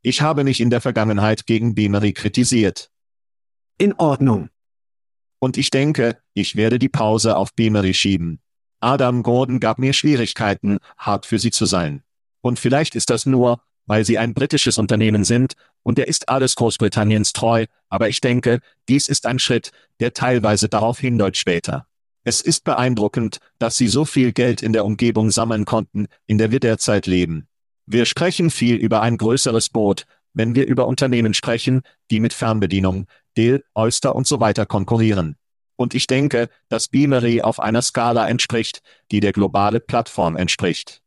Ich 0.00 0.22
habe 0.22 0.44
mich 0.44 0.60
in 0.60 0.70
der 0.70 0.80
Vergangenheit 0.80 1.46
gegen 1.46 1.74
Beamery 1.74 2.12
kritisiert. 2.12 2.90
In 3.78 3.92
Ordnung. 3.94 4.48
Und 5.38 5.56
ich 5.58 5.70
denke, 5.70 6.18
ich 6.34 6.56
werde 6.56 6.78
die 6.78 6.88
Pause 6.88 7.36
auf 7.36 7.54
Beamery 7.54 7.94
schieben. 7.94 8.40
Adam 8.80 9.22
Gordon 9.22 9.60
gab 9.60 9.78
mir 9.78 9.92
Schwierigkeiten, 9.92 10.78
hart 10.96 11.26
für 11.26 11.38
sie 11.38 11.50
zu 11.50 11.66
sein. 11.66 12.02
Und 12.40 12.58
vielleicht 12.58 12.94
ist 12.94 13.10
das 13.10 13.26
nur, 13.26 13.62
weil 13.86 14.04
sie 14.04 14.18
ein 14.18 14.34
britisches 14.34 14.78
Unternehmen 14.78 15.24
sind, 15.24 15.54
und 15.82 15.98
er 15.98 16.08
ist 16.08 16.28
alles 16.28 16.54
Großbritanniens 16.54 17.32
treu, 17.32 17.66
aber 17.88 18.08
ich 18.08 18.20
denke, 18.20 18.60
dies 18.88 19.08
ist 19.08 19.26
ein 19.26 19.38
Schritt, 19.38 19.72
der 20.00 20.14
teilweise 20.14 20.68
darauf 20.68 20.98
hindeutet 20.98 21.36
später. 21.36 21.86
Es 22.24 22.40
ist 22.40 22.64
beeindruckend, 22.64 23.38
dass 23.58 23.76
sie 23.76 23.88
so 23.88 24.04
viel 24.04 24.32
Geld 24.32 24.62
in 24.62 24.72
der 24.72 24.84
Umgebung 24.84 25.30
sammeln 25.30 25.64
konnten, 25.64 26.06
in 26.26 26.38
der 26.38 26.52
wir 26.52 26.60
derzeit 26.60 27.06
leben. 27.06 27.48
Wir 27.86 28.04
sprechen 28.06 28.50
viel 28.50 28.76
über 28.76 29.02
ein 29.02 29.16
größeres 29.16 29.70
Boot, 29.70 30.06
wenn 30.32 30.54
wir 30.54 30.66
über 30.66 30.86
Unternehmen 30.86 31.34
sprechen, 31.34 31.82
die 32.10 32.20
mit 32.20 32.32
Fernbedienung, 32.32 33.06
Dell, 33.36 33.64
Oyster 33.74 34.14
und 34.14 34.26
so 34.26 34.40
weiter 34.40 34.66
konkurrieren. 34.66 35.36
Und 35.76 35.94
ich 35.94 36.06
denke, 36.06 36.48
dass 36.68 36.88
Beamery 36.88 37.42
auf 37.42 37.58
einer 37.58 37.82
Skala 37.82 38.28
entspricht, 38.28 38.82
die 39.10 39.20
der 39.20 39.32
globale 39.32 39.80
Plattform 39.80 40.36
entspricht. 40.36 41.02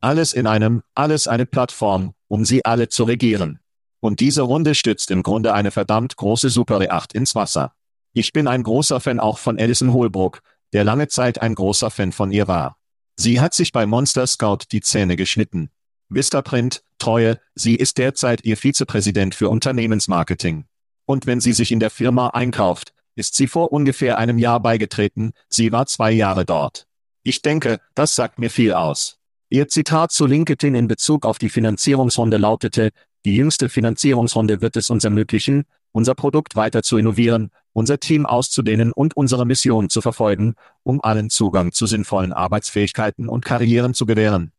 Alles 0.00 0.32
in 0.32 0.46
einem, 0.46 0.82
alles 0.94 1.26
eine 1.26 1.44
Plattform, 1.44 2.14
um 2.28 2.44
sie 2.44 2.64
alle 2.64 2.88
zu 2.88 3.04
regieren. 3.04 3.58
Und 3.98 4.20
diese 4.20 4.42
Runde 4.42 4.74
stützt 4.74 5.10
im 5.10 5.22
Grunde 5.22 5.52
eine 5.52 5.70
verdammt 5.72 6.16
große 6.16 6.50
Super 6.50 6.80
8 6.88 7.12
ins 7.12 7.34
Wasser. 7.34 7.74
Ich 8.12 8.32
bin 8.32 8.48
ein 8.48 8.64
großer 8.64 8.98
Fan 9.00 9.20
auch 9.20 9.38
von 9.38 9.58
Alison 9.58 9.92
Holbrook, 9.92 10.40
der 10.72 10.84
lange 10.84 11.08
Zeit 11.08 11.40
ein 11.40 11.54
großer 11.54 11.90
Fan 11.90 12.10
von 12.10 12.32
ihr 12.32 12.48
war. 12.48 12.76
Sie 13.16 13.40
hat 13.40 13.54
sich 13.54 13.70
bei 13.70 13.86
Monster 13.86 14.26
Scout 14.26 14.64
die 14.72 14.80
Zähne 14.80 15.14
geschnitten. 15.16 15.70
Vistaprint, 16.08 16.82
Treue, 16.98 17.38
sie 17.54 17.76
ist 17.76 17.98
derzeit 17.98 18.44
ihr 18.44 18.56
Vizepräsident 18.56 19.34
für 19.34 19.48
Unternehmensmarketing. 19.48 20.64
Und 21.06 21.26
wenn 21.26 21.40
sie 21.40 21.52
sich 21.52 21.70
in 21.70 21.78
der 21.78 21.90
Firma 21.90 22.28
einkauft, 22.28 22.92
ist 23.14 23.36
sie 23.36 23.46
vor 23.46 23.72
ungefähr 23.72 24.18
einem 24.18 24.38
Jahr 24.38 24.60
beigetreten, 24.60 25.32
sie 25.48 25.70
war 25.70 25.86
zwei 25.86 26.10
Jahre 26.10 26.44
dort. 26.44 26.86
Ich 27.22 27.42
denke, 27.42 27.80
das 27.94 28.16
sagt 28.16 28.38
mir 28.38 28.50
viel 28.50 28.72
aus. 28.72 29.18
Ihr 29.50 29.68
Zitat 29.68 30.10
zu 30.10 30.26
LinkedIn 30.26 30.74
in 30.74 30.88
Bezug 30.88 31.26
auf 31.26 31.38
die 31.38 31.48
Finanzierungsrunde 31.48 32.38
lautete, 32.38 32.90
die 33.24 33.36
jüngste 33.36 33.68
Finanzierungsrunde 33.68 34.62
wird 34.62 34.76
es 34.76 34.90
uns 34.90 35.04
ermöglichen, 35.04 35.64
unser 35.92 36.14
Produkt 36.14 36.56
weiter 36.56 36.82
zu 36.82 36.96
innovieren, 36.96 37.50
unser 37.72 38.00
Team 38.00 38.26
auszudehnen 38.26 38.92
und 38.92 39.16
unsere 39.16 39.46
Mission 39.46 39.90
zu 39.90 40.00
verfolgen, 40.00 40.54
um 40.82 41.00
allen 41.02 41.30
Zugang 41.30 41.72
zu 41.72 41.86
sinnvollen 41.86 42.32
Arbeitsfähigkeiten 42.32 43.28
und 43.28 43.44
Karrieren 43.44 43.94
zu 43.94 44.06
gewähren. 44.06 44.52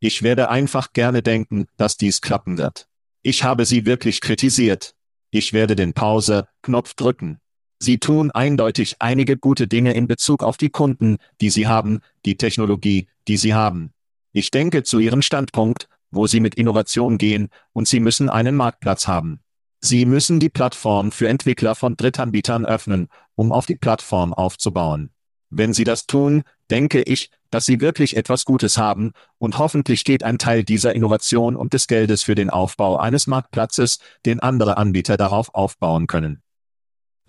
Ich 0.00 0.22
werde 0.22 0.48
einfach 0.48 0.92
gerne 0.92 1.22
denken, 1.22 1.66
dass 1.76 1.96
dies 1.96 2.20
klappen 2.20 2.56
wird. 2.56 2.88
Ich 3.22 3.44
habe 3.44 3.66
sie 3.66 3.84
wirklich 3.84 4.20
kritisiert. 4.20 4.94
Ich 5.30 5.52
werde 5.52 5.76
den 5.76 5.92
Pause-Knopf 5.92 6.94
drücken. 6.94 7.38
Sie 7.78 7.98
tun 7.98 8.30
eindeutig 8.30 8.96
einige 8.98 9.36
gute 9.36 9.68
Dinge 9.68 9.92
in 9.92 10.06
Bezug 10.06 10.42
auf 10.42 10.56
die 10.56 10.70
Kunden, 10.70 11.16
die 11.40 11.50
sie 11.50 11.66
haben, 11.66 12.00
die 12.24 12.36
Technologie, 12.36 13.08
die 13.28 13.36
sie 13.36 13.54
haben. 13.54 13.92
Ich 14.32 14.50
denke 14.50 14.82
zu 14.82 14.98
ihrem 14.98 15.22
Standpunkt, 15.22 15.88
wo 16.10 16.26
sie 16.26 16.40
mit 16.40 16.54
Innovation 16.56 17.18
gehen, 17.18 17.48
und 17.72 17.88
sie 17.88 18.00
müssen 18.00 18.28
einen 18.28 18.56
Marktplatz 18.56 19.06
haben. 19.06 19.40
Sie 19.80 20.04
müssen 20.04 20.40
die 20.40 20.50
Plattform 20.50 21.10
für 21.10 21.28
Entwickler 21.28 21.74
von 21.74 21.96
Drittanbietern 21.96 22.66
öffnen, 22.66 23.08
um 23.34 23.50
auf 23.50 23.66
die 23.66 23.76
Plattform 23.76 24.34
aufzubauen. 24.34 25.10
Wenn 25.48 25.72
sie 25.72 25.84
das 25.84 26.06
tun, 26.06 26.42
denke 26.70 27.02
ich, 27.02 27.30
dass 27.50 27.66
sie 27.66 27.80
wirklich 27.80 28.16
etwas 28.16 28.44
Gutes 28.44 28.78
haben, 28.78 29.12
und 29.38 29.58
hoffentlich 29.58 30.00
steht 30.00 30.22
ein 30.22 30.38
Teil 30.38 30.62
dieser 30.62 30.94
Innovation 30.94 31.56
und 31.56 31.72
des 31.72 31.86
Geldes 31.86 32.22
für 32.22 32.34
den 32.34 32.50
Aufbau 32.50 32.96
eines 32.96 33.26
Marktplatzes, 33.26 33.98
den 34.26 34.40
andere 34.40 34.76
Anbieter 34.76 35.16
darauf 35.16 35.54
aufbauen 35.54 36.06
können. 36.06 36.42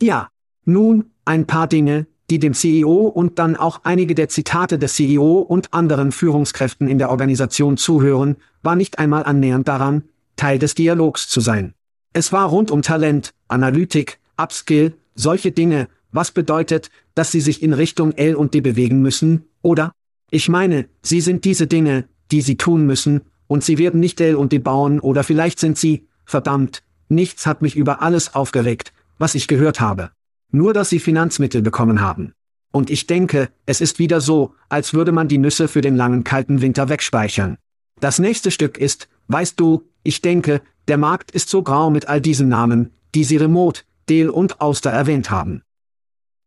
Ja, 0.02 0.30
nun, 0.66 1.12
ein 1.26 1.48
paar 1.48 1.68
Dinge, 1.68 2.06
die 2.30 2.38
dem 2.38 2.54
CEO 2.54 3.08
und 3.08 3.40
dann 3.40 3.56
auch 3.56 3.82
einige 3.84 4.14
der 4.14 4.30
Zitate 4.30 4.78
des 4.78 4.96
CEO 4.96 5.40
und 5.40 5.74
anderen 5.74 6.12
Führungskräften 6.12 6.88
in 6.88 6.98
der 6.98 7.10
Organisation 7.10 7.78
zuhören, 7.78 8.38
war 8.62 8.76
nicht 8.76 9.00
einmal 9.00 9.24
annähernd 9.24 9.68
daran, 9.68 10.04
Teil 10.36 10.60
des 10.60 10.76
Dialogs 10.76 11.28
zu 11.28 11.42
sein. 11.42 11.74
Es 12.14 12.34
war 12.34 12.50
rund 12.50 12.72
um 12.72 12.82
Talent, 12.82 13.34
Analytik, 13.48 14.20
Upskill, 14.38 14.94
solche 15.16 15.52
Dinge, 15.52 15.88
was 16.12 16.32
bedeutet, 16.32 16.90
dass 17.16 17.32
sie 17.32 17.40
sich 17.40 17.64
in 17.64 17.74
Richtung 17.74 18.12
L 18.14 18.36
und 18.36 18.54
D 18.54 18.60
bewegen 18.60 19.02
müssen, 19.02 19.46
oder? 19.62 19.94
Ich 20.30 20.50
meine, 20.50 20.90
sie 21.02 21.22
sind 21.22 21.46
diese 21.46 21.68
Dinge, 21.68 22.06
die 22.32 22.42
sie 22.42 22.58
tun 22.58 22.86
müssen, 22.86 23.22
und 23.48 23.64
sie 23.64 23.78
werden 23.78 24.00
nicht 24.00 24.20
L 24.20 24.36
und 24.36 24.52
D 24.52 24.60
bauen 24.60 25.00
oder 25.00 25.24
vielleicht 25.24 25.60
sind 25.60 25.78
sie, 25.78 26.08
verdammt, 26.26 26.84
nichts 27.08 27.46
hat 27.46 27.62
mich 27.62 27.76
über 27.76 28.02
alles 28.02 28.36
aufgeregt, 28.36 28.94
was 29.18 29.36
ich 29.36 29.48
gehört 29.48 29.80
habe. 29.80 30.12
Nur 30.52 30.74
dass 30.74 30.90
sie 30.90 31.00
Finanzmittel 31.00 31.62
bekommen 31.62 32.02
haben. 32.02 32.34
Und 32.72 32.90
ich 32.90 33.08
denke, 33.08 33.50
es 33.66 33.82
ist 33.82 34.00
wieder 34.00 34.22
so, 34.22 34.54
als 34.70 34.94
würde 34.94 35.12
man 35.12 35.28
die 35.28 35.38
Nüsse 35.38 35.68
für 35.68 35.82
den 35.82 35.96
langen 35.96 36.24
kalten 36.24 36.62
Winter 36.62 36.90
wegspeichern. 36.90 37.58
Das 38.02 38.18
nächste 38.18 38.50
Stück 38.50 38.80
ist, 38.80 39.08
weißt 39.28 39.60
du, 39.60 39.88
ich 40.04 40.22
denke, 40.22 40.62
der 40.88 40.98
Markt 40.98 41.32
ist 41.32 41.50
so 41.50 41.62
grau 41.62 41.92
mit 41.92 42.08
all 42.08 42.20
diesen 42.20 42.50
Namen, 42.50 42.92
die 43.14 43.24
sie 43.24 43.38
Remote, 43.38 43.82
Deel 44.10 44.32
und 44.32 44.60
Auster 44.60 44.90
erwähnt 44.90 45.30
haben. 45.30 45.62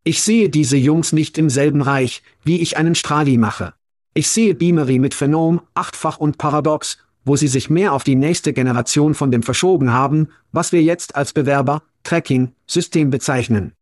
Ich 0.02 0.20
sehe 0.20 0.50
diese 0.50 0.76
Jungs 0.76 1.12
nicht 1.12 1.38
im 1.38 1.48
selben 1.48 1.80
Reich, 1.80 2.22
wie 2.42 2.60
ich 2.60 2.76
einen 2.76 2.96
Strali 2.96 3.38
mache. 3.38 3.72
Ich 4.14 4.28
sehe 4.28 4.56
Beamery 4.56 4.98
mit 4.98 5.14
Phenom, 5.14 5.60
Achtfach 5.74 6.18
und 6.18 6.38
Paradox, 6.38 6.98
wo 7.24 7.36
sie 7.36 7.48
sich 7.48 7.70
mehr 7.70 7.92
auf 7.92 8.02
die 8.02 8.16
nächste 8.16 8.52
Generation 8.52 9.14
von 9.14 9.30
dem 9.30 9.44
verschoben 9.44 9.92
haben, 9.92 10.30
was 10.50 10.72
wir 10.72 10.82
jetzt 10.82 11.14
als 11.14 11.32
Bewerber, 11.32 11.84
Tracking, 12.02 12.52
System 12.66 13.10
bezeichnen. 13.10 13.74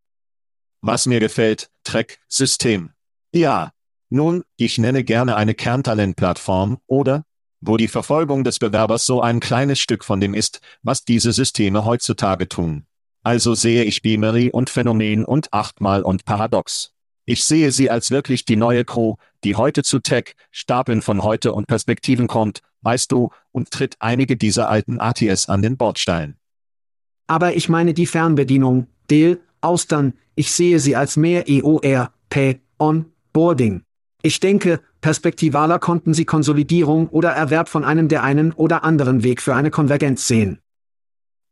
Was 0.82 1.06
mir 1.06 1.20
gefällt, 1.20 1.70
Track, 1.84 2.18
System. 2.28 2.90
Ja. 3.32 3.72
Nun, 4.10 4.42
ich 4.58 4.76
nenne 4.76 5.04
gerne 5.04 5.36
eine 5.36 5.54
Kerntalentplattform, 5.54 6.76
oder? 6.86 7.24
Wo 7.64 7.76
die 7.76 7.86
Verfolgung 7.86 8.42
des 8.42 8.58
Bewerbers 8.58 9.06
so 9.06 9.20
ein 9.20 9.38
kleines 9.38 9.78
Stück 9.78 10.04
von 10.04 10.20
dem 10.20 10.34
ist, 10.34 10.60
was 10.82 11.04
diese 11.04 11.32
Systeme 11.32 11.84
heutzutage 11.84 12.48
tun. 12.48 12.86
Also 13.22 13.54
sehe 13.54 13.84
ich 13.84 14.02
Beamery 14.02 14.50
und 14.50 14.68
Phänomen 14.68 15.24
und 15.24 15.52
Achtmal 15.52 16.02
und 16.02 16.24
Paradox. 16.24 16.92
Ich 17.24 17.44
sehe 17.44 17.70
sie 17.70 17.88
als 17.88 18.10
wirklich 18.10 18.44
die 18.44 18.56
neue 18.56 18.84
Crew, 18.84 19.14
die 19.44 19.54
heute 19.54 19.84
zu 19.84 20.00
Tech, 20.00 20.34
Stapeln 20.50 21.02
von 21.02 21.22
heute 21.22 21.52
und 21.52 21.68
Perspektiven 21.68 22.26
kommt, 22.26 22.62
weißt 22.80 23.12
du, 23.12 23.30
und 23.52 23.70
tritt 23.70 23.94
einige 24.00 24.36
dieser 24.36 24.68
alten 24.68 25.00
ATS 25.00 25.48
an 25.48 25.62
den 25.62 25.76
Bordstein. 25.76 26.36
Aber 27.28 27.54
ich 27.54 27.68
meine 27.68 27.94
die 27.94 28.06
Fernbedienung, 28.06 28.88
Del, 29.08 29.40
Austern, 29.60 30.14
ich 30.34 30.50
sehe 30.50 30.80
sie 30.80 30.96
als 30.96 31.16
mehr 31.16 31.48
EOR, 31.48 32.12
P, 32.28 32.60
On, 32.80 33.12
Boarding. 33.32 33.84
Ich 34.22 34.40
denke, 34.40 34.80
perspektivaler 35.00 35.78
konnten 35.78 36.14
sie 36.14 36.24
Konsolidierung 36.24 37.08
oder 37.08 37.30
Erwerb 37.30 37.68
von 37.68 37.84
einem 37.84 38.08
der 38.08 38.22
einen 38.22 38.52
oder 38.52 38.84
anderen 38.84 39.22
Weg 39.22 39.42
für 39.42 39.54
eine 39.54 39.70
Konvergenz 39.70 40.26
sehen. 40.26 40.60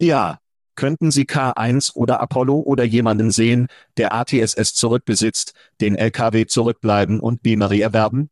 Ja, 0.01 0.39
Könnten 0.81 1.11
Sie 1.11 1.25
K1 1.25 1.95
oder 1.95 2.23
Apollo 2.23 2.61
oder 2.61 2.85
jemanden 2.85 3.31
sehen, 3.31 3.67
der 3.99 4.15
ATSS 4.15 4.73
zurückbesitzt, 4.73 5.53
den 5.83 5.95
LKW 5.95 6.47
zurückbleiben 6.47 7.21
und 7.21 7.43
Beamery 7.43 7.81
erwerben? 7.81 8.31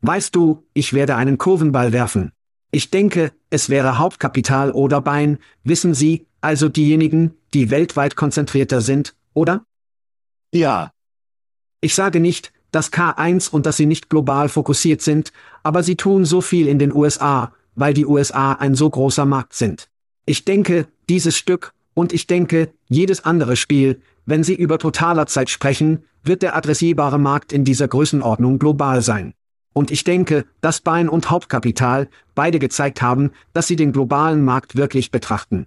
Weißt 0.00 0.34
du, 0.34 0.66
ich 0.74 0.94
werde 0.94 1.14
einen 1.14 1.38
Kurvenball 1.38 1.92
werfen. 1.92 2.32
Ich 2.72 2.90
denke, 2.90 3.32
es 3.50 3.68
wäre 3.68 3.98
Hauptkapital 3.98 4.72
oder 4.72 5.00
Bein, 5.00 5.38
wissen 5.62 5.94
Sie, 5.94 6.26
also 6.40 6.68
diejenigen, 6.68 7.36
die 7.54 7.70
weltweit 7.70 8.16
konzentrierter 8.16 8.80
sind, 8.80 9.14
oder? 9.32 9.64
Ja. 10.52 10.90
Ich 11.80 11.94
sage 11.94 12.18
nicht, 12.18 12.52
dass 12.70 12.92
K1 12.92 13.50
und 13.50 13.66
dass 13.66 13.76
sie 13.76 13.86
nicht 13.86 14.08
global 14.08 14.48
fokussiert 14.48 15.02
sind, 15.02 15.32
aber 15.62 15.82
sie 15.82 15.96
tun 15.96 16.24
so 16.24 16.40
viel 16.40 16.68
in 16.68 16.78
den 16.78 16.94
USA, 16.94 17.52
weil 17.74 17.94
die 17.94 18.06
USA 18.06 18.52
ein 18.52 18.74
so 18.74 18.88
großer 18.88 19.26
Markt 19.26 19.54
sind. 19.54 19.88
Ich 20.26 20.44
denke, 20.44 20.86
dieses 21.08 21.36
Stück, 21.36 21.72
und 21.94 22.12
ich 22.12 22.26
denke, 22.26 22.72
jedes 22.88 23.24
andere 23.24 23.56
Spiel, 23.56 24.00
wenn 24.26 24.44
Sie 24.44 24.54
über 24.54 24.78
totaler 24.78 25.26
Zeit 25.26 25.50
sprechen, 25.50 26.04
wird 26.22 26.42
der 26.42 26.56
adressierbare 26.56 27.18
Markt 27.18 27.52
in 27.52 27.64
dieser 27.64 27.88
Größenordnung 27.88 28.58
global 28.58 29.02
sein. 29.02 29.34
Und 29.72 29.90
ich 29.90 30.04
denke, 30.04 30.44
dass 30.60 30.80
Bein 30.80 31.08
und 31.08 31.30
Hauptkapital 31.30 32.08
beide 32.34 32.58
gezeigt 32.58 33.02
haben, 33.02 33.32
dass 33.52 33.66
sie 33.66 33.76
den 33.76 33.92
globalen 33.92 34.44
Markt 34.44 34.76
wirklich 34.76 35.10
betrachten. 35.10 35.66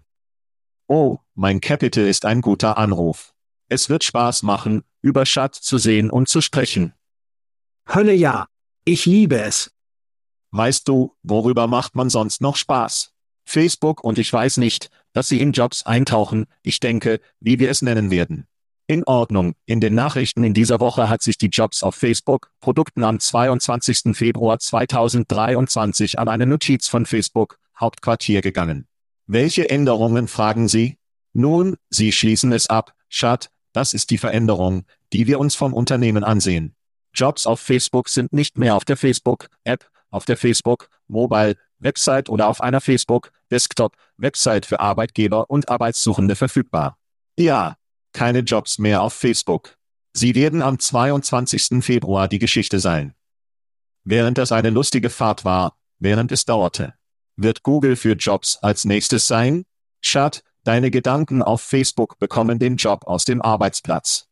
Oh, 0.87 1.17
mein 1.35 1.61
Capital 1.61 2.05
ist 2.05 2.25
ein 2.25 2.41
guter 2.41 2.77
Anruf. 2.77 3.33
Es 3.69 3.89
wird 3.89 4.03
Spaß 4.03 4.43
machen, 4.43 4.83
über 5.03 5.25
Chat 5.25 5.53
zu 5.53 5.77
sehen 5.77 6.09
und 6.09 6.27
zu 6.27 6.41
sprechen. 6.41 6.93
Hölle 7.87 8.13
ja. 8.13 8.47
Ich 8.85 9.05
liebe 9.05 9.39
es. 9.39 9.71
Weißt 10.51 10.87
du, 10.87 11.15
worüber 11.21 11.67
macht 11.67 11.95
man 11.95 12.09
sonst 12.09 12.41
noch 12.41 12.55
Spaß? 12.55 13.11
Facebook 13.45 14.03
und 14.03 14.17
ich 14.17 14.31
weiß 14.31 14.57
nicht, 14.57 14.89
dass 15.11 15.27
sie 15.27 15.39
in 15.41 15.51
Jobs 15.51 15.85
eintauchen, 15.85 16.47
ich 16.63 16.79
denke, 16.79 17.19
wie 17.39 17.59
wir 17.59 17.69
es 17.69 17.81
nennen 17.81 18.09
werden. 18.09 18.47
In 18.87 19.03
Ordnung, 19.05 19.55
in 19.65 19.79
den 19.79 19.95
Nachrichten 19.95 20.43
in 20.43 20.53
dieser 20.53 20.79
Woche 20.79 21.07
hat 21.07 21.21
sich 21.21 21.37
die 21.37 21.47
Jobs 21.47 21.83
auf 21.83 21.95
Facebook, 21.95 22.51
Produkten 22.59 23.03
am 23.03 23.19
22. 23.19 24.15
Februar 24.15 24.59
2023 24.59 26.19
an 26.19 26.27
eine 26.27 26.45
Notiz 26.45 26.87
von 26.87 27.05
Facebook, 27.05 27.57
Hauptquartier 27.79 28.41
gegangen. 28.41 28.87
Welche 29.25 29.69
Änderungen 29.69 30.27
fragen 30.27 30.67
Sie? 30.67 30.97
Nun, 31.31 31.77
Sie 31.89 32.11
schließen 32.11 32.51
es 32.51 32.67
ab, 32.67 32.93
Schat, 33.07 33.51
das 33.73 33.93
ist 33.93 34.09
die 34.09 34.17
Veränderung, 34.17 34.85
die 35.11 35.27
wir 35.27 35.39
uns 35.39 35.55
vom 35.55 35.73
Unternehmen 35.73 36.23
ansehen. 36.23 36.75
Jobs 37.13 37.45
auf 37.45 37.59
Facebook 37.59 38.09
sind 38.09 38.33
nicht 38.33 38.57
mehr 38.57 38.75
auf 38.75 38.85
der 38.85 38.97
Facebook-App, 38.97 39.89
auf 40.09 40.25
der 40.25 40.37
Facebook, 40.37 40.89
Mobile, 41.07 41.57
Website 41.79 42.29
oder 42.29 42.47
auf 42.47 42.61
einer 42.61 42.81
Facebook, 42.81 43.31
Desktop, 43.51 43.95
Website 44.17 44.65
für 44.65 44.79
Arbeitgeber 44.79 45.49
und 45.49 45.69
Arbeitssuchende 45.69 46.35
verfügbar. 46.35 46.97
Ja, 47.37 47.77
keine 48.13 48.39
Jobs 48.39 48.77
mehr 48.77 49.01
auf 49.01 49.13
Facebook. 49.13 49.77
Sie 50.13 50.35
werden 50.35 50.61
am 50.61 50.79
22. 50.79 51.83
Februar 51.83 52.27
die 52.27 52.39
Geschichte 52.39 52.79
sein. 52.79 53.15
Während 54.03 54.37
das 54.37 54.51
eine 54.51 54.69
lustige 54.69 55.09
Fahrt 55.09 55.45
war, 55.45 55.77
während 55.99 56.31
es 56.31 56.45
dauerte. 56.45 56.93
Wird 57.35 57.63
Google 57.63 57.95
für 57.95 58.13
Jobs 58.13 58.57
als 58.57 58.85
nächstes 58.85 59.27
sein? 59.27 59.65
Schat, 60.01 60.43
deine 60.63 60.91
Gedanken 60.91 61.41
auf 61.41 61.61
Facebook 61.61 62.19
bekommen 62.19 62.59
den 62.59 62.77
Job 62.77 63.05
aus 63.05 63.25
dem 63.25 63.41
Arbeitsplatz. 63.41 64.27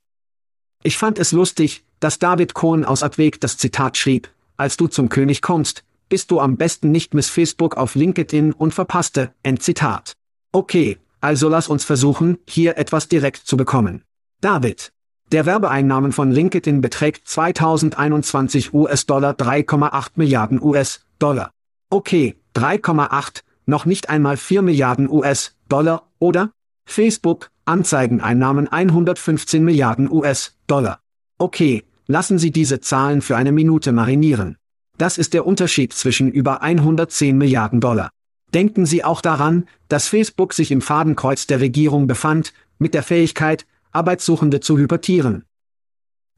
Ich 0.83 0.97
fand 0.97 1.19
es 1.19 1.31
lustig, 1.31 1.83
dass 1.99 2.19
David 2.19 2.53
Cohn 2.53 2.83
aus 2.85 3.03
Abweg 3.03 3.39
das 3.39 3.57
Zitat 3.57 3.97
schrieb, 3.97 4.29
als 4.57 4.77
du 4.77 4.87
zum 4.87 5.09
König 5.09 5.41
kommst, 5.41 5.83
bist 6.09 6.29
du 6.29 6.39
am 6.39 6.57
besten 6.57 6.91
nicht 6.91 7.13
Miss 7.13 7.29
Facebook 7.29 7.77
auf 7.77 7.95
LinkedIn 7.95 8.53
und 8.53 8.73
verpasste, 8.73 9.33
Endzitat. 9.43 10.13
Okay, 10.51 10.97
also 11.21 11.47
lass 11.47 11.67
uns 11.67 11.85
versuchen, 11.85 12.37
hier 12.47 12.77
etwas 12.77 13.07
direkt 13.07 13.47
zu 13.47 13.55
bekommen. 13.55 14.03
David. 14.41 14.91
Der 15.31 15.45
Werbeeinnahmen 15.45 16.11
von 16.11 16.29
LinkedIn 16.29 16.81
beträgt 16.81 17.27
2021 17.27 18.73
US-Dollar 18.73 19.33
3,8 19.33 20.09
Milliarden 20.15 20.61
US-Dollar. 20.61 21.51
Okay, 21.89 22.35
3,8, 22.55 23.43
noch 23.65 23.85
nicht 23.85 24.09
einmal 24.09 24.37
4 24.37 24.61
Milliarden 24.61 25.09
US-Dollar, 25.09 26.07
oder? 26.19 26.51
Facebook, 26.85 27.51
Anzeigeneinnahmen 27.65 28.67
115 28.67 29.63
Milliarden 29.63 30.11
US-Dollar. 30.11 30.99
Okay, 31.37 31.83
lassen 32.07 32.37
Sie 32.37 32.51
diese 32.51 32.81
Zahlen 32.81 33.21
für 33.21 33.37
eine 33.37 33.51
Minute 33.51 33.91
marinieren. 33.91 34.57
Das 34.97 35.17
ist 35.17 35.33
der 35.33 35.47
Unterschied 35.47 35.93
zwischen 35.93 36.31
über 36.31 36.61
110 36.61 37.37
Milliarden 37.37 37.79
Dollar. 37.79 38.09
Denken 38.53 38.85
Sie 38.85 39.03
auch 39.03 39.21
daran, 39.21 39.67
dass 39.87 40.07
Facebook 40.07 40.53
sich 40.53 40.71
im 40.71 40.81
Fadenkreuz 40.81 41.47
der 41.47 41.61
Regierung 41.61 42.07
befand, 42.07 42.53
mit 42.77 42.93
der 42.93 43.03
Fähigkeit, 43.03 43.65
Arbeitssuchende 43.91 44.59
zu 44.59 44.77
hypertieren. 44.77 45.45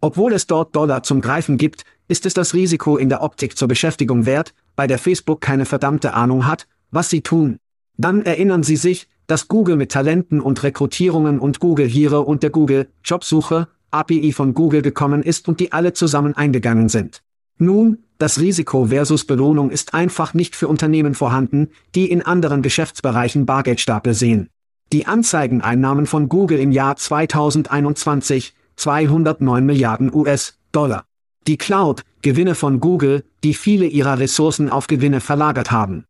Obwohl 0.01 0.33
es 0.33 0.47
dort 0.47 0.75
Dollar 0.75 1.03
zum 1.03 1.21
Greifen 1.21 1.57
gibt, 1.57 1.85
ist 2.07 2.25
es 2.25 2.33
das 2.33 2.53
Risiko 2.53 2.97
in 2.97 3.09
der 3.09 3.23
Optik 3.23 3.57
zur 3.57 3.67
Beschäftigung 3.67 4.25
wert, 4.25 4.53
bei 4.75 4.85
der 4.85 4.99
Facebook 4.99 5.41
keine 5.41 5.65
verdammte 5.65 6.13
Ahnung 6.13 6.45
hat, 6.45 6.67
was 6.93 7.09
sie 7.09 7.21
tun. 7.21 7.57
Dann 7.97 8.23
erinnern 8.23 8.63
Sie 8.63 8.75
sich, 8.75 9.07
dass 9.27 9.47
Google 9.47 9.77
mit 9.77 9.91
Talenten 9.91 10.41
und 10.41 10.63
Rekrutierungen 10.63 11.39
und 11.39 11.59
Google 11.59 11.87
Hire 11.87 12.21
und 12.21 12.43
der 12.43 12.49
Google 12.49 12.87
Jobsuche 13.03 13.67
API 13.91 14.31
von 14.31 14.53
Google 14.53 14.81
gekommen 14.81 15.21
ist 15.21 15.47
und 15.47 15.59
die 15.59 15.71
alle 15.71 15.93
zusammen 15.93 16.35
eingegangen 16.35 16.89
sind. 16.89 17.21
Nun, 17.59 17.99
das 18.17 18.39
Risiko 18.39 18.87
versus 18.87 19.25
Belohnung 19.25 19.69
ist 19.69 19.93
einfach 19.93 20.33
nicht 20.33 20.55
für 20.55 20.67
Unternehmen 20.67 21.13
vorhanden, 21.13 21.69
die 21.93 22.09
in 22.09 22.21
anderen 22.21 22.61
Geschäftsbereichen 22.61 23.45
Bargeldstapel 23.45 24.13
sehen. 24.13 24.49
Die 24.91 25.05
Anzeigeneinnahmen 25.05 26.05
von 26.05 26.29
Google 26.29 26.59
im 26.59 26.71
Jahr 26.71 26.95
2021, 26.95 28.53
209 28.75 29.65
Milliarden 29.65 30.13
US-Dollar. 30.13 31.05
Die 31.47 31.57
Cloud, 31.57 32.03
Gewinne 32.21 32.55
von 32.55 32.79
Google, 32.79 33.23
die 33.43 33.53
viele 33.53 33.85
ihrer 33.85 34.19
Ressourcen 34.19 34.69
auf 34.69 34.87
Gewinne 34.87 35.19
verlagert 35.19 35.71
haben. 35.71 36.05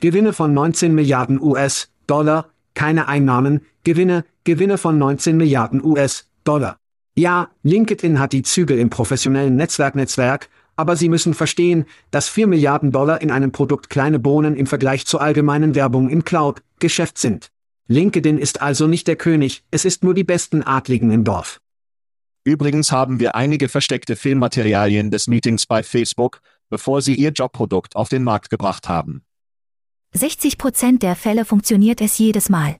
Gewinne 0.00 0.32
von 0.32 0.54
19 0.54 0.94
Milliarden 0.94 1.40
US-Dollar, 1.40 2.50
keine 2.74 3.08
Einnahmen, 3.08 3.62
Gewinne, 3.82 4.24
Gewinne 4.44 4.78
von 4.78 4.96
19 4.96 5.36
Milliarden 5.36 5.84
US-Dollar. 5.84 6.76
Ja, 7.16 7.50
LinkedIn 7.64 8.20
hat 8.20 8.32
die 8.32 8.42
Zügel 8.42 8.78
im 8.78 8.90
professionellen 8.90 9.56
Netzwerknetzwerk, 9.56 10.48
aber 10.76 10.94
Sie 10.94 11.08
müssen 11.08 11.34
verstehen, 11.34 11.84
dass 12.12 12.28
4 12.28 12.46
Milliarden 12.46 12.92
Dollar 12.92 13.20
in 13.20 13.32
einem 13.32 13.50
Produkt 13.50 13.90
kleine 13.90 14.20
Bohnen 14.20 14.54
im 14.54 14.66
Vergleich 14.66 15.04
zur 15.04 15.20
allgemeinen 15.20 15.74
Werbung 15.74 16.08
im 16.08 16.24
Cloud-Geschäft 16.24 17.18
sind. 17.18 17.50
LinkedIn 17.88 18.38
ist 18.38 18.62
also 18.62 18.86
nicht 18.86 19.08
der 19.08 19.16
König, 19.16 19.64
es 19.72 19.84
ist 19.84 20.04
nur 20.04 20.14
die 20.14 20.22
besten 20.22 20.62
Adligen 20.62 21.10
im 21.10 21.24
Dorf. 21.24 21.60
Übrigens 22.44 22.92
haben 22.92 23.18
wir 23.18 23.34
einige 23.34 23.68
versteckte 23.68 24.14
Filmmaterialien 24.14 25.10
des 25.10 25.26
Meetings 25.26 25.66
bei 25.66 25.82
Facebook, 25.82 26.40
bevor 26.70 27.02
sie 27.02 27.14
ihr 27.14 27.30
Jobprodukt 27.30 27.96
auf 27.96 28.08
den 28.08 28.22
Markt 28.22 28.48
gebracht 28.48 28.88
haben. 28.88 29.24
60 30.14 30.56
Prozent 30.56 31.02
der 31.02 31.16
Fälle 31.16 31.44
funktioniert 31.44 32.00
es 32.00 32.16
jedes 32.16 32.48
Mal. 32.48 32.76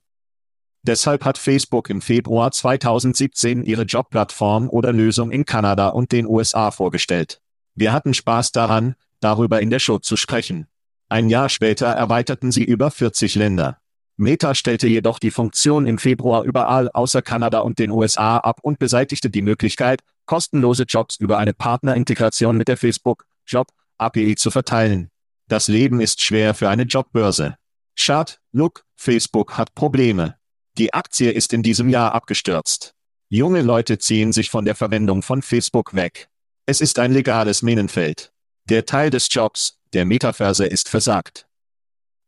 Deshalb 0.81 1.25
hat 1.25 1.37
Facebook 1.37 1.89
im 1.89 2.01
Februar 2.01 2.51
2017 2.51 3.63
ihre 3.63 3.83
Jobplattform 3.83 4.69
oder 4.69 4.91
Lösung 4.91 5.29
in 5.29 5.45
Kanada 5.45 5.89
und 5.89 6.11
den 6.11 6.25
USA 6.25 6.71
vorgestellt. 6.71 7.41
Wir 7.75 7.93
hatten 7.93 8.13
Spaß 8.13 8.51
daran, 8.51 8.95
darüber 9.19 9.61
in 9.61 9.69
der 9.69 9.79
Show 9.79 9.99
zu 9.99 10.15
sprechen. 10.15 10.67
Ein 11.07 11.29
Jahr 11.29 11.49
später 11.49 11.87
erweiterten 11.87 12.51
sie 12.51 12.63
über 12.63 12.91
40 12.91 13.35
Länder. 13.35 13.77
Meta 14.17 14.55
stellte 14.55 14.87
jedoch 14.87 15.19
die 15.19 15.31
Funktion 15.31 15.85
im 15.85 15.97
Februar 15.97 16.43
überall 16.43 16.89
außer 16.89 17.21
Kanada 17.21 17.59
und 17.59 17.79
den 17.79 17.91
USA 17.91 18.37
ab 18.37 18.59
und 18.63 18.79
beseitigte 18.79 19.29
die 19.29 19.41
Möglichkeit, 19.41 20.01
kostenlose 20.25 20.83
Jobs 20.83 21.17
über 21.17 21.37
eine 21.37 21.53
Partnerintegration 21.53 22.57
mit 22.57 22.67
der 22.67 22.77
Facebook 22.77 23.25
Job 23.45 23.67
API 23.97 24.35
zu 24.35 24.51
verteilen. 24.51 25.09
Das 25.49 25.67
Leben 25.67 25.99
ist 25.99 26.21
schwer 26.21 26.53
für 26.53 26.69
eine 26.69 26.83
Jobbörse. 26.83 27.55
Schad, 27.95 28.39
look, 28.51 28.85
Facebook 28.95 29.57
hat 29.57 29.73
Probleme. 29.73 30.35
Die 30.77 30.93
Aktie 30.93 31.31
ist 31.31 31.53
in 31.53 31.63
diesem 31.63 31.89
Jahr 31.89 32.13
abgestürzt. 32.13 32.93
Junge 33.29 33.63
Leute 33.63 33.97
ziehen 33.97 34.31
sich 34.31 34.51
von 34.51 34.63
der 34.63 34.75
Verwendung 34.75 35.23
von 35.23 35.41
Facebook 35.41 35.95
weg. 35.95 36.29
Es 36.67 36.81
ist 36.81 36.99
ein 36.99 37.11
legales 37.11 37.63
Minenfeld. 37.63 38.31
Der 38.65 38.85
Teil 38.85 39.09
des 39.09 39.27
Jobs, 39.31 39.79
der 39.93 40.05
Metaverse 40.05 40.67
ist 40.67 40.87
versagt. 40.87 41.47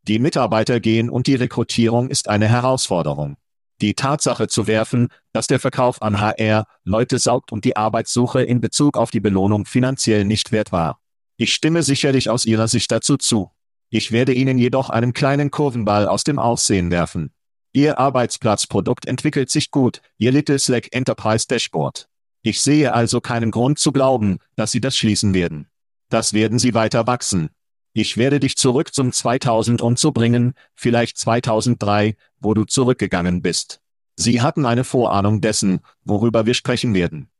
Die 0.07 0.17
Mitarbeiter 0.17 0.79
gehen 0.79 1.07
und 1.11 1.27
die 1.27 1.35
Rekrutierung 1.35 2.09
ist 2.09 2.27
eine 2.27 2.47
Herausforderung. 2.47 3.37
Die 3.81 3.93
Tatsache 3.93 4.47
zu 4.47 4.65
werfen, 4.65 5.09
dass 5.31 5.45
der 5.45 5.59
Verkauf 5.59 6.01
an 6.01 6.19
HR 6.19 6.65
Leute 6.83 7.19
saugt 7.19 7.51
und 7.51 7.65
die 7.65 7.75
Arbeitssuche 7.75 8.41
in 8.41 8.61
Bezug 8.61 8.97
auf 8.97 9.11
die 9.11 9.19
Belohnung 9.19 9.65
finanziell 9.65 10.25
nicht 10.25 10.51
wert 10.51 10.71
war. 10.71 11.00
Ich 11.41 11.55
stimme 11.55 11.81
sicherlich 11.81 12.29
aus 12.29 12.45
Ihrer 12.45 12.67
Sicht 12.67 12.91
dazu 12.91 13.17
zu. 13.17 13.49
Ich 13.89 14.11
werde 14.11 14.31
Ihnen 14.31 14.59
jedoch 14.59 14.91
einen 14.91 15.11
kleinen 15.11 15.49
Kurvenball 15.49 16.07
aus 16.07 16.23
dem 16.23 16.37
Aussehen 16.37 16.91
werfen. 16.91 17.33
Ihr 17.73 17.97
Arbeitsplatzprodukt 17.97 19.07
entwickelt 19.07 19.49
sich 19.49 19.71
gut, 19.71 20.03
Ihr 20.19 20.31
Little 20.31 20.59
Slack 20.59 20.89
Enterprise 20.91 21.47
Dashboard. 21.47 22.07
Ich 22.43 22.61
sehe 22.61 22.93
also 22.93 23.21
keinen 23.21 23.49
Grund 23.49 23.79
zu 23.79 23.91
glauben, 23.91 24.37
dass 24.55 24.71
sie 24.71 24.81
das 24.81 24.95
schließen 24.95 25.33
werden. 25.33 25.65
Das 26.09 26.33
werden 26.33 26.59
sie 26.59 26.75
weiter 26.75 27.07
wachsen. 27.07 27.49
Ich 27.93 28.17
werde 28.17 28.39
dich 28.39 28.55
zurück 28.55 28.93
zum 28.93 29.11
2000 29.11 29.81
und 29.81 29.97
so 29.97 30.11
bringen, 30.11 30.53
vielleicht 30.75 31.17
2003, 31.17 32.17
wo 32.39 32.53
du 32.53 32.65
zurückgegangen 32.65 33.41
bist. 33.41 33.81
Sie 34.15 34.43
hatten 34.43 34.67
eine 34.67 34.83
Vorahnung 34.83 35.41
dessen, 35.41 35.79
worüber 36.03 36.45
wir 36.45 36.53
sprechen 36.53 36.93
werden. 36.93 37.31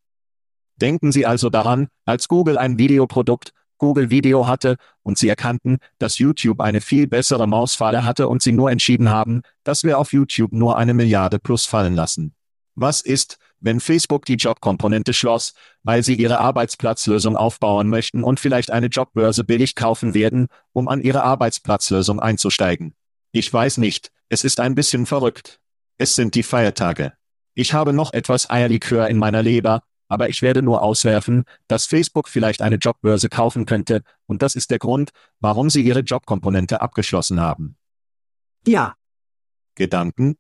Denken 0.78 1.12
Sie 1.12 1.28
also 1.28 1.52
daran, 1.52 1.90
als 2.06 2.28
Google 2.28 2.58
ein 2.58 2.80
Videoprodukt, 2.80 3.54
Google 3.82 4.12
Video 4.12 4.46
hatte, 4.46 4.78
und 5.02 5.18
Sie 5.18 5.28
erkannten, 5.28 5.80
dass 5.98 6.20
YouTube 6.20 6.62
eine 6.62 6.82
viel 6.82 7.08
bessere 7.08 7.48
Mausfalle 7.48 8.06
hatte 8.06 8.28
und 8.28 8.44
Sie 8.44 8.52
nur 8.52 8.70
entschieden 8.70 9.10
haben, 9.10 9.42
dass 9.64 9.84
wir 9.84 9.98
auf 9.98 10.14
YouTube 10.14 10.54
nur 10.54 10.78
eine 10.78 10.94
Milliarde 10.94 11.40
plus 11.40 11.66
fallen 11.66 11.96
lassen. 11.96 12.36
Was 12.76 13.02
ist, 13.02 13.40
wenn 13.60 13.80
Facebook 13.80 14.26
die 14.26 14.36
Jobkomponente 14.36 15.14
schloss, 15.14 15.54
weil 15.82 16.04
sie 16.04 16.14
ihre 16.14 16.40
Arbeitsplatzlösung 16.40 17.36
aufbauen 17.36 17.90
möchten 17.90 18.24
und 18.24 18.40
vielleicht 18.40 18.70
eine 18.72 18.88
Jobbörse 18.88 19.44
billig 19.44 19.74
kaufen 19.74 20.14
werden, 20.14 20.48
um 20.74 20.88
an 20.88 21.02
ihre 21.02 21.24
Arbeitsplatzlösung 21.24 22.20
einzusteigen. 22.20 22.94
Ich 23.32 23.52
weiß 23.52 23.78
nicht, 23.78 24.12
es 24.30 24.44
ist 24.44 24.60
ein 24.60 24.76
bisschen 24.76 25.08
verrückt. 25.08 25.60
Es 25.98 26.16
sind 26.16 26.36
die 26.36 26.44
Feiertage. 26.44 27.14
Ich 27.56 27.74
habe 27.74 27.94
noch 27.94 28.14
etwas 28.14 28.50
Eierlikör 28.50 29.08
in 29.08 29.18
meiner 29.18 29.42
Leber, 29.42 29.82
aber 30.12 30.28
ich 30.28 30.42
werde 30.42 30.62
nur 30.62 30.82
auswerfen, 30.82 31.46
dass 31.70 31.86
Facebook 31.86 32.28
vielleicht 32.28 32.62
eine 32.62 32.76
Jobbörse 32.76 33.30
kaufen 33.30 33.66
könnte, 33.66 34.04
und 34.26 34.42
das 34.42 34.56
ist 34.56 34.70
der 34.70 34.78
Grund, 34.78 35.12
warum 35.40 35.70
sie 35.70 35.82
ihre 35.82 36.02
Jobkomponente 36.02 36.82
abgeschlossen 36.82 37.40
haben. 37.40 37.78
Ja. 38.68 38.96
Gedanken? 39.76 40.36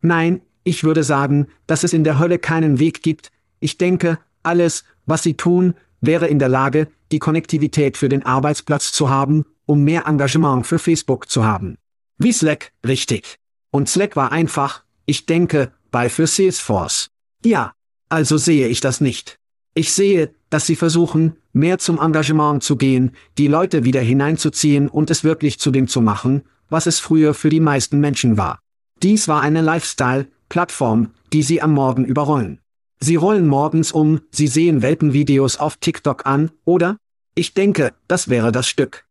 Nein, 0.00 0.42
ich 0.64 0.82
würde 0.82 1.04
sagen, 1.04 1.46
dass 1.68 1.84
es 1.84 1.92
in 1.92 2.02
der 2.02 2.18
Hölle 2.18 2.40
keinen 2.40 2.80
Weg 2.80 3.04
gibt, 3.04 3.30
ich 3.60 3.78
denke, 3.78 4.18
alles, 4.42 4.82
was 5.06 5.22
Sie 5.22 5.34
tun, 5.34 5.74
wäre 6.00 6.26
in 6.26 6.40
der 6.40 6.48
Lage, 6.48 6.88
die 7.12 7.20
Konnektivität 7.20 7.96
für 7.96 8.08
den 8.08 8.26
Arbeitsplatz 8.26 8.90
zu 8.90 9.08
haben, 9.08 9.44
um 9.64 9.84
mehr 9.84 10.06
Engagement 10.06 10.66
für 10.66 10.80
Facebook 10.80 11.30
zu 11.30 11.44
haben. 11.44 11.78
Wie 12.18 12.32
Slack, 12.32 12.72
richtig. 12.84 13.36
Und 13.70 13.88
Slack 13.88 14.16
war 14.16 14.32
einfach, 14.32 14.82
ich 15.06 15.26
denke, 15.26 15.70
bei 15.92 16.08
für 16.08 16.26
Salesforce. 16.26 17.10
Ja, 17.44 17.74
also 18.12 18.36
sehe 18.36 18.68
ich 18.68 18.80
das 18.80 19.00
nicht. 19.00 19.38
Ich 19.74 19.92
sehe, 19.92 20.34
dass 20.50 20.66
sie 20.66 20.76
versuchen, 20.76 21.36
mehr 21.54 21.78
zum 21.78 21.98
Engagement 21.98 22.62
zu 22.62 22.76
gehen, 22.76 23.12
die 23.38 23.46
Leute 23.46 23.84
wieder 23.84 24.02
hineinzuziehen 24.02 24.88
und 24.88 25.10
es 25.10 25.24
wirklich 25.24 25.58
zu 25.58 25.70
dem 25.70 25.88
zu 25.88 26.02
machen, 26.02 26.42
was 26.68 26.84
es 26.86 26.98
früher 26.98 27.32
für 27.32 27.48
die 27.48 27.60
meisten 27.60 28.00
Menschen 28.00 28.36
war. 28.36 28.58
Dies 29.02 29.28
war 29.28 29.40
eine 29.40 29.62
Lifestyle-Plattform, 29.62 31.12
die 31.32 31.42
sie 31.42 31.62
am 31.62 31.72
Morgen 31.72 32.04
überrollen. 32.04 32.60
Sie 33.00 33.16
rollen 33.16 33.48
morgens 33.48 33.92
um, 33.92 34.20
sie 34.30 34.46
sehen 34.46 34.82
Welpenvideos 34.82 35.56
auf 35.56 35.78
TikTok 35.78 36.26
an, 36.26 36.50
oder? 36.66 36.98
Ich 37.34 37.54
denke, 37.54 37.94
das 38.08 38.28
wäre 38.28 38.52
das 38.52 38.68
Stück. 38.68 39.06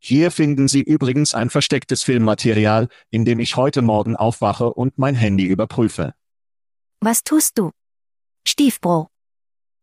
Hier 0.00 0.32
finden 0.32 0.66
Sie 0.66 0.82
übrigens 0.82 1.34
ein 1.34 1.50
verstecktes 1.50 2.02
Filmmaterial, 2.02 2.88
in 3.10 3.24
dem 3.24 3.38
ich 3.38 3.54
heute 3.54 3.80
Morgen 3.80 4.16
aufwache 4.16 4.72
und 4.72 4.98
mein 4.98 5.14
Handy 5.14 5.44
überprüfe. 5.44 6.14
Was 7.00 7.22
tust 7.22 7.58
du? 7.58 7.70
Stiefbro. 8.48 9.10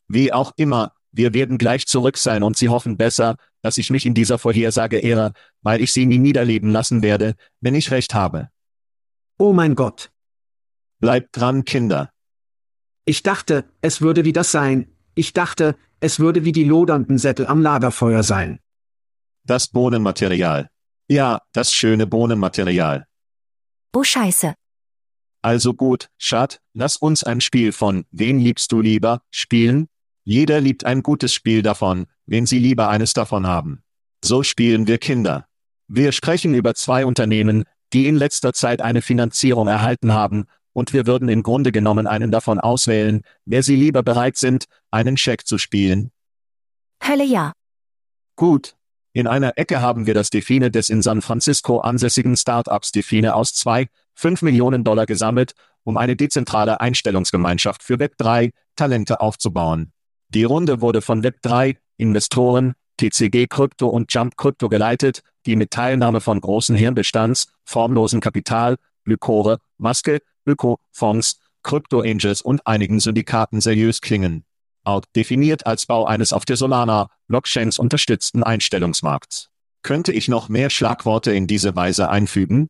Wie 0.08 0.34
auch 0.34 0.52
immer, 0.58 0.94
wir 1.12 1.34
werden 1.34 1.58
gleich 1.58 1.86
zurück 1.88 2.18
sein 2.18 2.44
und 2.44 2.58
Sie 2.58 2.70
hoffen 2.70 2.98
besser, 2.98 3.38
dass 3.62 3.78
ich 3.78 3.90
mich 3.90 4.06
in 4.06 4.14
dieser 4.14 4.38
Vorhersage 4.38 4.98
ehre, 4.98 5.34
weil 5.62 5.82
ich 5.82 5.94
Sie 5.94 6.06
nie 6.06 6.18
niederleben 6.18 6.70
lassen 6.72 7.02
werde, 7.02 7.36
wenn 7.62 7.76
ich 7.76 7.92
recht 7.92 8.14
habe. 8.14 8.50
Oh 9.38 9.54
mein 9.54 9.76
Gott. 9.76 10.12
Bleibt 11.00 11.38
dran, 11.38 11.64
Kinder. 11.66 12.12
Ich 13.06 13.24
dachte, 13.24 13.66
es 13.82 14.02
würde 14.02 14.26
wie 14.26 14.34
das 14.34 14.52
sein. 14.52 14.88
Ich 15.14 15.34
dachte, 15.34 15.78
es 16.00 16.20
würde 16.20 16.44
wie 16.44 16.52
die 16.52 16.64
lodernden 16.64 17.18
Sättel 17.18 17.48
am 17.48 17.62
Lagerfeuer 17.62 18.24
sein. 18.24 18.60
Das 19.44 19.68
Bohnenmaterial. 19.68 20.70
Ja, 21.08 21.42
das 21.54 21.72
schöne 21.72 22.08
Bohnenmaterial. 22.08 23.06
Oh 23.94 24.04
Scheiße. 24.04 24.56
Also 25.46 25.76
gut, 25.76 26.10
Schat, 26.18 26.60
lass 26.74 26.98
uns 26.98 27.24
ein 27.24 27.40
Spiel 27.40 27.72
von 27.72 28.06
Wen 28.10 28.40
liebst 28.40 28.72
du 28.72 28.82
lieber 28.82 29.22
spielen? 29.30 29.90
Jeder 30.24 30.60
liebt 30.60 30.88
ein 30.88 31.04
gutes 31.04 31.36
Spiel 31.36 31.62
davon, 31.62 32.08
wenn 32.26 32.48
sie 32.48 32.58
lieber 32.58 32.90
eines 32.90 33.14
davon 33.14 33.46
haben. 33.46 33.84
So 34.24 34.42
spielen 34.42 34.88
wir 34.88 34.98
Kinder. 34.98 35.46
Wir 35.88 36.14
sprechen 36.14 36.56
über 36.56 36.74
zwei 36.74 37.06
Unternehmen, 37.06 37.66
die 37.94 38.08
in 38.08 38.16
letzter 38.16 38.54
Zeit 38.54 38.82
eine 38.82 39.04
Finanzierung 39.04 39.68
erhalten 39.68 40.14
haben, 40.14 40.46
und 40.74 40.94
wir 40.94 41.06
würden 41.06 41.30
im 41.30 41.44
Grunde 41.44 41.72
genommen 41.72 42.08
einen 42.08 42.32
davon 42.32 42.60
auswählen, 42.60 43.22
wer 43.46 43.62
sie 43.62 43.76
lieber 43.76 44.02
bereit 44.02 44.38
sind, 44.38 44.66
einen 44.90 45.16
Scheck 45.16 45.46
zu 45.46 45.60
spielen. 45.60 46.10
Hölle 47.08 47.24
ja. 47.24 47.54
Gut. 48.36 48.76
In 49.14 49.28
einer 49.28 49.60
Ecke 49.60 49.80
haben 49.80 50.08
wir 50.08 50.16
das 50.16 50.32
Define 50.32 50.72
des 50.72 50.90
in 50.90 51.04
San 51.04 51.22
Francisco 51.22 51.82
ansässigen 51.82 52.36
Startups 52.36 52.92
Define 52.92 53.36
aus 53.36 53.54
zwei, 53.54 53.90
5 54.16 54.42
Millionen 54.42 54.84
Dollar 54.84 55.06
gesammelt, 55.06 55.54
um 55.84 55.98
eine 55.98 56.16
dezentrale 56.16 56.82
Einstellungsgemeinschaft 56.82 57.84
für 57.84 57.96
Web3 57.96 58.52
Talente 58.76 59.22
aufzubauen. 59.22 59.92
Die 60.30 60.44
Runde 60.44 60.82
wurde 60.82 61.02
von 61.02 61.24
Web3, 61.24 61.78
Investoren, 61.98 62.74
TCG 62.98 63.48
Krypto 63.48 63.88
und 63.88 64.14
Jump 64.14 64.38
Krypto 64.38 64.70
geleitet, 64.70 65.22
die 65.46 65.56
mit 65.56 65.72
Teilnahme 65.72 66.22
von 66.22 66.42
großen 66.42 66.76
Hirnbestands, 66.76 67.48
formlosen 67.64 68.22
Kapital, 68.22 68.78
Lycore, 69.06 69.60
Maske, 69.78 70.20
Öko, 70.46 70.80
Fonds, 70.92 71.40
Crypto 71.64 72.02
Angels 72.02 72.42
und 72.42 72.66
einigen 72.66 73.00
Syndikaten 73.00 73.62
seriös 73.62 74.02
klingen. 74.02 74.46
Out 74.84 75.06
definiert 75.16 75.66
als 75.66 75.88
Bau 75.88 76.06
eines 76.06 76.32
auf 76.32 76.46
der 76.46 76.58
Solana, 76.58 77.10
Blockchains 77.28 77.80
unterstützten 77.80 78.44
Einstellungsmarkts. 78.44 79.50
Könnte 79.82 80.12
ich 80.12 80.28
noch 80.28 80.48
mehr 80.50 80.70
Schlagworte 80.70 81.32
in 81.34 81.48
diese 81.48 81.76
Weise 81.76 82.10
einfügen? 82.10 82.68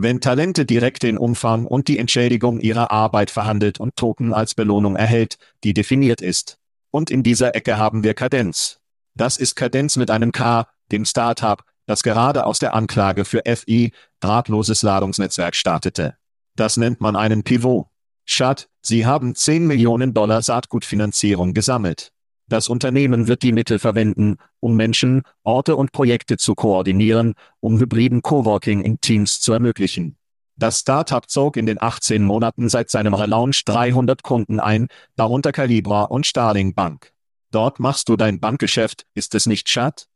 Wenn 0.00 0.20
Talente 0.20 0.64
direkt 0.64 1.02
den 1.02 1.18
Umfang 1.18 1.66
und 1.66 1.88
die 1.88 1.98
Entschädigung 1.98 2.60
ihrer 2.60 2.92
Arbeit 2.92 3.32
verhandelt 3.32 3.80
und 3.80 3.96
Token 3.96 4.32
als 4.32 4.54
Belohnung 4.54 4.94
erhält, 4.94 5.38
die 5.64 5.74
definiert 5.74 6.20
ist. 6.20 6.56
Und 6.92 7.10
in 7.10 7.24
dieser 7.24 7.56
Ecke 7.56 7.78
haben 7.78 8.04
wir 8.04 8.14
Kadenz. 8.14 8.78
Das 9.16 9.38
ist 9.38 9.56
Kadenz 9.56 9.96
mit 9.96 10.12
einem 10.12 10.30
K, 10.30 10.68
dem 10.92 11.04
Startup, 11.04 11.64
das 11.86 12.04
gerade 12.04 12.46
aus 12.46 12.60
der 12.60 12.74
Anklage 12.74 13.24
für 13.24 13.42
FI, 13.44 13.90
drahtloses 14.20 14.82
Ladungsnetzwerk 14.82 15.56
startete. 15.56 16.14
Das 16.54 16.76
nennt 16.76 17.00
man 17.00 17.16
einen 17.16 17.42
Pivot. 17.42 17.88
Schad, 18.24 18.68
Sie 18.80 19.04
haben 19.04 19.34
10 19.34 19.66
Millionen 19.66 20.14
Dollar 20.14 20.42
Saatgutfinanzierung 20.42 21.54
gesammelt. 21.54 22.12
Das 22.48 22.68
Unternehmen 22.68 23.28
wird 23.28 23.42
die 23.42 23.52
Mittel 23.52 23.78
verwenden, 23.78 24.36
um 24.58 24.74
Menschen, 24.74 25.22
Orte 25.42 25.76
und 25.76 25.92
Projekte 25.92 26.38
zu 26.38 26.54
koordinieren, 26.54 27.34
um 27.60 27.78
hybriden 27.78 28.22
Coworking 28.22 28.80
in 28.80 29.00
Teams 29.00 29.40
zu 29.40 29.52
ermöglichen. 29.52 30.16
Das 30.56 30.80
Startup 30.80 31.28
zog 31.28 31.56
in 31.56 31.66
den 31.66 31.80
18 31.80 32.24
Monaten 32.24 32.68
seit 32.68 32.90
seinem 32.90 33.14
Relaunch 33.14 33.64
300 33.64 34.22
Kunden 34.22 34.58
ein, 34.60 34.88
darunter 35.14 35.52
Calibra 35.52 36.04
und 36.04 36.26
Starling 36.26 36.74
Bank. 36.74 37.12
Dort 37.50 37.80
machst 37.80 38.08
du 38.08 38.16
dein 38.16 38.40
Bankgeschäft, 38.40 39.04
ist 39.14 39.34
es 39.34 39.46
nicht 39.46 39.68
Schad? 39.68 40.08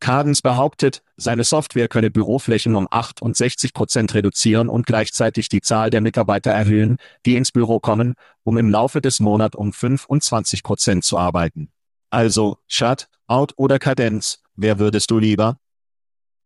Cadence 0.00 0.42
behauptet, 0.42 1.02
seine 1.16 1.44
Software 1.44 1.88
könne 1.88 2.10
Büroflächen 2.10 2.76
um 2.76 2.86
68 2.90 3.74
Prozent 3.74 4.14
reduzieren 4.14 4.68
und 4.68 4.86
gleichzeitig 4.86 5.48
die 5.48 5.60
Zahl 5.60 5.90
der 5.90 6.00
Mitarbeiter 6.00 6.50
erhöhen, 6.50 6.98
die 7.26 7.36
ins 7.36 7.52
Büro 7.52 7.80
kommen, 7.80 8.14
um 8.44 8.56
im 8.58 8.70
Laufe 8.70 9.00
des 9.00 9.20
Monats 9.20 9.56
um 9.56 9.72
25 9.72 10.62
Prozent 10.62 11.04
zu 11.04 11.18
arbeiten. 11.18 11.70
Also, 12.10 12.58
Shut, 12.66 13.08
Out 13.26 13.52
oder 13.56 13.78
Cadence, 13.78 14.42
wer 14.56 14.78
würdest 14.78 15.10
du 15.10 15.18
lieber? 15.18 15.58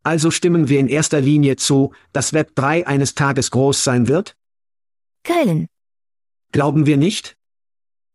Also 0.03 0.33
stimmen 0.33 0.69
wir 0.69 0.81
in 0.81 0.88
erster 0.88 1.21
Linie 1.21 1.57
zu, 1.57 1.93
dass 2.12 2.33
Web 2.33 2.57
3 2.57 2.87
eines 2.87 3.15
Tages 3.15 3.53
groß 3.53 3.85
sein 3.85 4.09
wird? 4.09 4.37
Grillen. 5.23 5.69
Glauben 6.51 6.87
wir 6.87 6.97
nicht? 6.97 7.37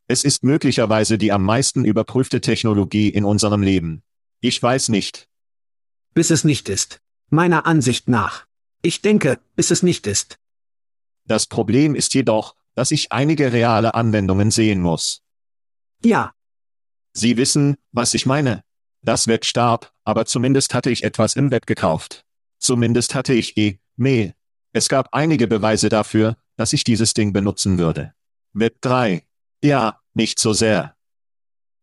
Es 0.08 0.24
ist 0.24 0.44
möglicherweise 0.44 1.18
die 1.18 1.32
am 1.32 1.44
meisten 1.44 1.86
überprüfte 1.86 2.42
Technologie 2.42 3.10
in 3.10 3.24
unserem 3.24 3.62
Leben. 3.62 4.04
Ich 4.40 4.62
weiß 4.62 4.90
nicht. 4.90 5.28
Bis 6.14 6.30
es 6.30 6.44
nicht 6.44 6.70
ist. 6.70 7.00
Meiner 7.30 7.66
Ansicht 7.66 8.08
nach. 8.08 8.46
Ich 8.82 9.02
denke, 9.02 9.40
bis 9.56 9.72
es 9.72 9.84
nicht 9.84 10.06
ist. 10.08 10.38
Das 11.26 11.48
Problem 11.48 11.96
ist 11.96 12.14
jedoch, 12.14 12.56
dass 12.76 12.92
ich 12.92 13.12
einige 13.12 13.52
reale 13.52 13.96
Anwendungen 13.96 14.52
sehen 14.52 14.82
muss. 14.82 15.24
Ja. 16.04 16.34
Sie 17.14 17.38
wissen, 17.38 17.78
was 17.92 18.14
ich 18.14 18.26
meine. 18.28 18.64
Das 19.02 19.28
Web 19.28 19.46
starb, 19.46 19.92
aber 20.04 20.26
zumindest 20.26 20.74
hatte 20.74 20.92
ich 20.92 21.04
etwas 21.04 21.36
im 21.36 21.50
Web 21.50 21.66
gekauft. 21.66 22.24
Zumindest 22.60 23.16
hatte 23.16 23.34
ich 23.34 23.58
E-Mail. 23.58 24.36
Es 24.74 24.90
gab 24.90 25.14
einige 25.14 25.48
Beweise 25.48 25.90
dafür, 25.90 26.38
dass 26.56 26.74
ich 26.74 26.84
dieses 26.84 27.14
Ding 27.14 27.34
benutzen 27.34 27.80
würde. 27.80 28.14
Web 28.54 28.82
3. 28.82 29.26
Ja, 29.64 30.02
nicht 30.14 30.40
so 30.40 30.54
sehr. 30.54 30.96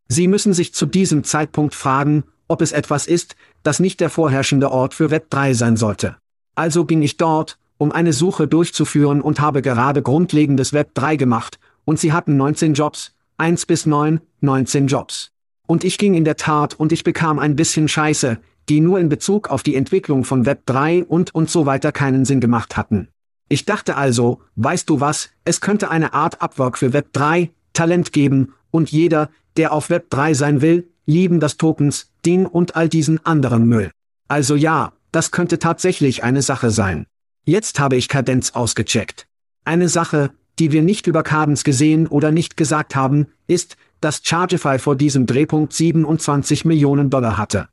Sie 0.07 0.29
müssen 0.29 0.53
sich 0.53 0.75
zu 0.75 0.87
diesem 0.87 1.25
Zeitpunkt 1.25 1.75
fragen, 1.75 2.25
ob 2.49 2.63
es 2.63 2.73
etwas 2.73 3.07
ist, 3.07 3.37
das 3.63 3.81
nicht 3.81 4.01
der 4.01 4.11
vorherrschende 4.11 4.71
Ort 4.71 4.95
für 4.95 5.11
Web 5.11 5.31
3 5.31 5.55
sein 5.55 5.77
sollte. 5.77 6.17
Also 6.55 6.85
ging 6.85 7.03
ich 7.03 7.17
dort, 7.17 7.59
um 7.79 7.93
eine 7.93 8.13
Suche 8.13 8.47
durchzuführen 8.47 9.21
und 9.21 9.41
habe 9.41 9.63
gerade 9.63 10.03
grundlegendes 10.03 10.73
Web 10.73 10.95
3 10.95 11.17
gemacht, 11.17 11.59
und 11.85 11.99
sie 11.99 12.13
hatten 12.13 12.37
19 12.37 12.75
Jobs, 12.75 13.15
1 13.37 13.67
bis 13.67 13.85
9, 13.85 14.21
19 14.41 14.87
Jobs. 14.87 15.33
Und 15.67 15.85
ich 15.85 15.99
ging 15.99 16.15
in 16.15 16.25
der 16.25 16.37
Tat 16.37 16.75
und 16.75 16.93
ich 16.93 17.05
bekam 17.05 17.39
ein 17.39 17.57
bisschen 17.57 17.89
Scheiße, 17.89 18.39
die 18.69 18.81
nur 18.81 18.99
in 18.99 19.09
Bezug 19.09 19.51
auf 19.51 19.63
die 19.63 19.75
Entwicklung 19.75 20.25
von 20.25 20.47
Web 20.47 20.63
3 20.67 21.05
und 21.05 21.35
und 21.35 21.51
so 21.51 21.67
weiter 21.67 21.93
keinen 21.93 22.25
Sinn 22.25 22.41
gemacht 22.41 22.77
hatten. 22.77 23.09
Ich 23.49 23.67
dachte 23.67 23.97
also, 23.97 24.41
weißt 24.57 24.89
du 24.89 25.01
was, 25.01 25.31
es 25.45 25.61
könnte 25.61 25.91
eine 25.91 26.15
Art 26.15 26.41
Upwork 26.41 26.79
für 26.79 26.93
Web 26.93 27.13
3, 27.13 27.51
Talent 27.73 28.13
geben, 28.13 28.55
und 28.71 28.91
jeder, 28.91 29.31
der 29.57 29.73
auf 29.73 29.91
Web 29.91 30.11
3 30.11 30.35
sein 30.35 30.61
will, 30.63 30.89
lieben 31.07 31.41
das 31.41 31.57
Tokens, 31.57 32.11
DIN 32.25 32.47
und 32.47 32.77
all 32.77 32.89
diesen 32.89 33.25
anderen 33.25 33.67
Müll. 33.67 33.91
Also 34.29 34.55
ja, 34.55 34.93
das 35.13 35.31
könnte 35.31 35.59
tatsächlich 35.59 36.25
eine 36.25 36.43
Sache 36.43 36.71
sein. 36.71 37.07
Jetzt 37.45 37.79
habe 37.79 37.97
ich 37.97 38.09
Kadenz 38.09 38.53
ausgecheckt. 38.53 39.27
Eine 39.65 39.89
Sache, 39.89 40.31
die 40.59 40.73
wir 40.73 40.83
nicht 40.83 41.07
über 41.07 41.23
Cadence 41.23 41.65
gesehen 41.65 42.07
oder 42.07 42.31
nicht 42.31 42.57
gesagt 42.57 42.95
haben, 42.95 43.27
ist, 43.47 43.77
dass 44.01 44.23
Chargify 44.25 44.79
vor 44.79 44.97
diesem 44.97 45.27
Drehpunkt 45.27 45.73
27 45.73 46.65
Millionen 46.65 47.11
Dollar 47.11 47.37
hatte. 47.37 47.69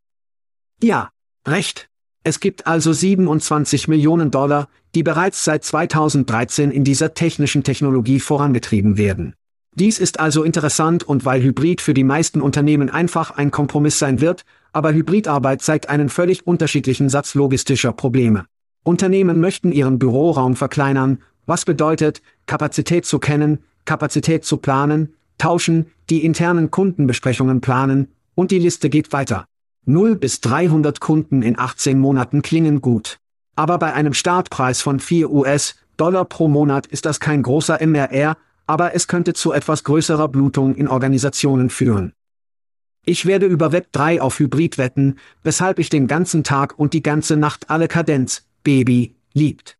Ja, 0.81 1.09
recht. 1.47 1.89
Es 2.23 2.39
gibt 2.39 2.67
also 2.67 2.93
27 2.93 3.87
Millionen 3.87 4.29
Dollar, 4.29 4.67
die 4.93 5.03
bereits 5.03 5.43
seit 5.43 5.63
2013 5.63 6.69
in 6.69 6.83
dieser 6.83 7.13
technischen 7.13 7.63
Technologie 7.63 8.19
vorangetrieben 8.19 8.97
werden. 8.97 9.33
Dies 9.75 9.99
ist 9.99 10.19
also 10.19 10.43
interessant 10.43 11.03
und 11.03 11.25
weil 11.25 11.41
Hybrid 11.41 11.81
für 11.81 11.93
die 11.93 12.03
meisten 12.03 12.41
Unternehmen 12.41 12.89
einfach 12.89 13.31
ein 13.31 13.51
Kompromiss 13.51 13.99
sein 13.99 14.21
wird, 14.21 14.43
aber 14.73 14.93
Hybridarbeit 14.93 15.61
zeigt 15.61 15.89
einen 15.89 16.09
völlig 16.09 16.45
unterschiedlichen 16.45 17.09
Satz 17.09 17.35
logistischer 17.35 17.93
Probleme. 17.93 18.45
Unternehmen 18.83 19.39
möchten 19.39 19.71
ihren 19.71 19.99
Büroraum 19.99 20.55
verkleinern, 20.55 21.19
was 21.45 21.65
bedeutet, 21.65 22.21
Kapazität 22.45 23.05
zu 23.05 23.19
kennen, 23.19 23.59
Serverkapazität 23.81 24.45
zu 24.45 24.57
planen, 24.57 25.13
tauschen, 25.37 25.87
die 26.09 26.23
internen 26.23 26.71
Kundenbesprechungen 26.71 27.61
planen, 27.61 28.09
und 28.35 28.51
die 28.51 28.59
Liste 28.59 28.89
geht 28.89 29.11
weiter. 29.11 29.45
0 29.85 30.15
bis 30.15 30.39
300 30.41 30.99
Kunden 30.99 31.41
in 31.41 31.59
18 31.59 31.99
Monaten 31.99 32.41
klingen 32.41 32.81
gut. 32.81 33.17
Aber 33.55 33.77
bei 33.77 33.93
einem 33.93 34.13
Startpreis 34.13 34.81
von 34.81 34.99
4 34.99 35.29
US-Dollar 35.29 36.25
pro 36.25 36.47
Monat 36.47 36.87
ist 36.87 37.05
das 37.05 37.19
kein 37.19 37.43
großer 37.43 37.85
MRR, 37.85 38.37
aber 38.71 38.95
es 38.95 39.09
könnte 39.09 39.33
zu 39.33 39.51
etwas 39.51 39.83
größerer 39.83 40.29
Blutung 40.29 40.75
in 40.75 40.87
Organisationen 40.87 41.69
führen. 41.69 42.13
Ich 43.03 43.25
werde 43.25 43.45
über 43.45 43.73
Web 43.73 43.91
3 43.91 44.21
auf 44.21 44.39
Hybrid 44.39 44.77
wetten, 44.77 45.17
weshalb 45.43 45.77
ich 45.77 45.89
den 45.89 46.07
ganzen 46.07 46.45
Tag 46.45 46.79
und 46.79 46.93
die 46.93 47.03
ganze 47.03 47.35
Nacht 47.35 47.69
alle 47.69 47.89
Kadenz, 47.89 48.47
Baby, 48.63 49.17
liebt. 49.33 49.77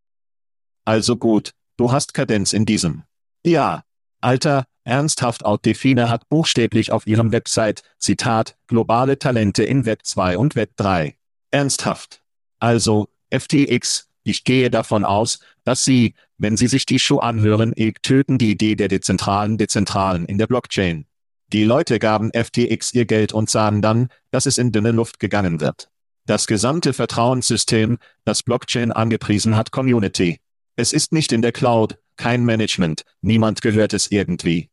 Also 0.83 1.15
gut, 1.15 1.51
du 1.77 1.93
hast 1.93 2.13
Kadenz 2.13 2.51
in 2.51 2.65
diesem. 2.65 3.03
Ja. 3.45 3.85
Alter, 4.19 4.65
ernsthaft 4.83 5.45
Outdefine 5.45 6.09
hat 6.09 6.27
buchstäblich 6.27 6.91
auf 6.91 7.07
ihrem 7.07 7.31
Website, 7.31 7.83
Zitat, 7.97 8.57
globale 8.67 9.17
Talente 9.17 9.63
in 9.63 9.85
Web 9.85 10.01
2 10.03 10.37
und 10.37 10.57
Web 10.57 10.71
3. 10.75 11.15
Ernsthaft. 11.51 12.21
Also, 12.59 13.07
FTX, 13.29 14.09
ich 14.23 14.43
gehe 14.43 14.69
davon 14.69 15.03
aus, 15.03 15.39
dass 15.63 15.83
Sie, 15.83 16.15
wenn 16.37 16.57
Sie 16.57 16.67
sich 16.67 16.85
die 16.85 16.99
Show 16.99 17.19
anhören, 17.19 17.73
eh 17.75 17.93
töten 18.01 18.37
die 18.37 18.51
Idee 18.51 18.75
der 18.75 18.87
dezentralen 18.87 19.57
Dezentralen 19.57 20.25
in 20.25 20.37
der 20.37 20.47
Blockchain. 20.47 21.05
Die 21.51 21.63
Leute 21.63 21.99
gaben 21.99 22.31
FTX 22.31 22.93
ihr 22.93 23.05
Geld 23.05 23.33
und 23.33 23.49
sahen 23.49 23.81
dann, 23.81 24.09
dass 24.31 24.45
es 24.45 24.57
in 24.57 24.71
dünne 24.71 24.91
Luft 24.91 25.19
gegangen 25.19 25.59
wird. 25.59 25.89
Das 26.25 26.47
gesamte 26.47 26.93
Vertrauenssystem, 26.93 27.97
das 28.23 28.43
Blockchain 28.43 28.91
angepriesen 28.91 29.55
hat, 29.55 29.71
Community. 29.71 30.39
Es 30.75 30.93
ist 30.93 31.11
nicht 31.11 31.31
in 31.31 31.41
der 31.41 31.51
Cloud, 31.51 31.97
kein 32.15 32.45
Management, 32.45 33.03
niemand 33.21 33.61
gehört 33.61 33.93
es 33.93 34.11
irgendwie. 34.11 34.69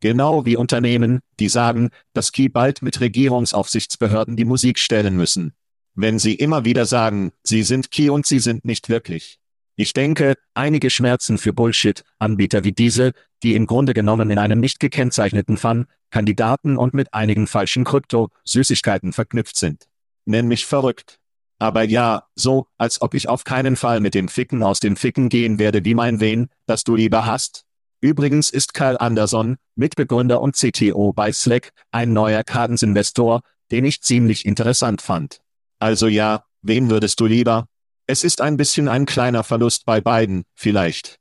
Genau 0.00 0.44
wie 0.44 0.56
Unternehmen, 0.56 1.20
die 1.38 1.48
sagen, 1.48 1.90
dass 2.12 2.32
Key 2.32 2.48
bald 2.48 2.82
mit 2.82 3.00
Regierungsaufsichtsbehörden 3.00 4.36
die 4.36 4.44
Musik 4.44 4.78
stellen 4.78 5.16
müssen. 5.16 5.54
Wenn 5.94 6.18
sie 6.18 6.34
immer 6.34 6.64
wieder 6.64 6.86
sagen, 6.86 7.32
sie 7.44 7.62
sind 7.62 7.90
Key 7.90 8.10
und 8.10 8.26
sie 8.26 8.40
sind 8.40 8.64
nicht 8.64 8.88
wirklich. 8.88 9.38
Ich 9.76 9.92
denke, 9.92 10.34
einige 10.54 10.90
Schmerzen 10.90 11.38
für 11.38 11.52
Bullshit-Anbieter 11.52 12.64
wie 12.64 12.72
diese, 12.72 13.12
die 13.42 13.54
im 13.54 13.66
Grunde 13.66 13.94
genommen 13.94 14.30
in 14.30 14.38
einem 14.38 14.60
nicht 14.60 14.80
gekennzeichneten 14.80 15.56
Fun, 15.56 15.86
Kandidaten 16.10 16.76
und 16.76 16.94
mit 16.94 17.12
einigen 17.12 17.46
falschen 17.46 17.84
Krypto-Süßigkeiten 17.84 19.12
verknüpft 19.12 19.56
sind. 19.56 19.86
Nenn 20.26 20.48
mich 20.48 20.66
verrückt. 20.66 21.18
Aber 21.58 21.84
ja, 21.84 22.24
so, 22.34 22.66
als 22.78 23.00
ob 23.00 23.14
ich 23.14 23.28
auf 23.28 23.44
keinen 23.44 23.76
Fall 23.76 24.00
mit 24.00 24.14
dem 24.14 24.28
Ficken 24.28 24.62
aus 24.62 24.80
dem 24.80 24.96
Ficken 24.96 25.28
gehen 25.28 25.58
werde 25.58 25.84
wie 25.84 25.94
mein 25.94 26.20
Wen, 26.20 26.48
das 26.66 26.84
du 26.84 26.96
lieber 26.96 27.26
hast. 27.26 27.64
Übrigens 28.00 28.50
ist 28.50 28.74
Kyle 28.74 29.00
Anderson, 29.00 29.56
Mitbegründer 29.76 30.40
und 30.40 30.56
CTO 30.56 31.12
bei 31.12 31.32
Slack, 31.32 31.70
ein 31.90 32.12
neuer 32.12 32.44
Kadensinvestor, 32.44 33.40
den 33.70 33.84
ich 33.84 34.02
ziemlich 34.02 34.44
interessant 34.44 35.00
fand. 35.00 35.40
Also 35.84 36.06
ja, 36.06 36.46
wen 36.62 36.88
würdest 36.88 37.20
du 37.20 37.26
lieber? 37.26 37.68
Es 38.06 38.24
ist 38.24 38.40
ein 38.40 38.56
bisschen 38.56 38.88
ein 38.88 39.04
kleiner 39.04 39.44
Verlust 39.44 39.84
bei 39.84 40.00
beiden, 40.00 40.44
vielleicht. 40.54 41.18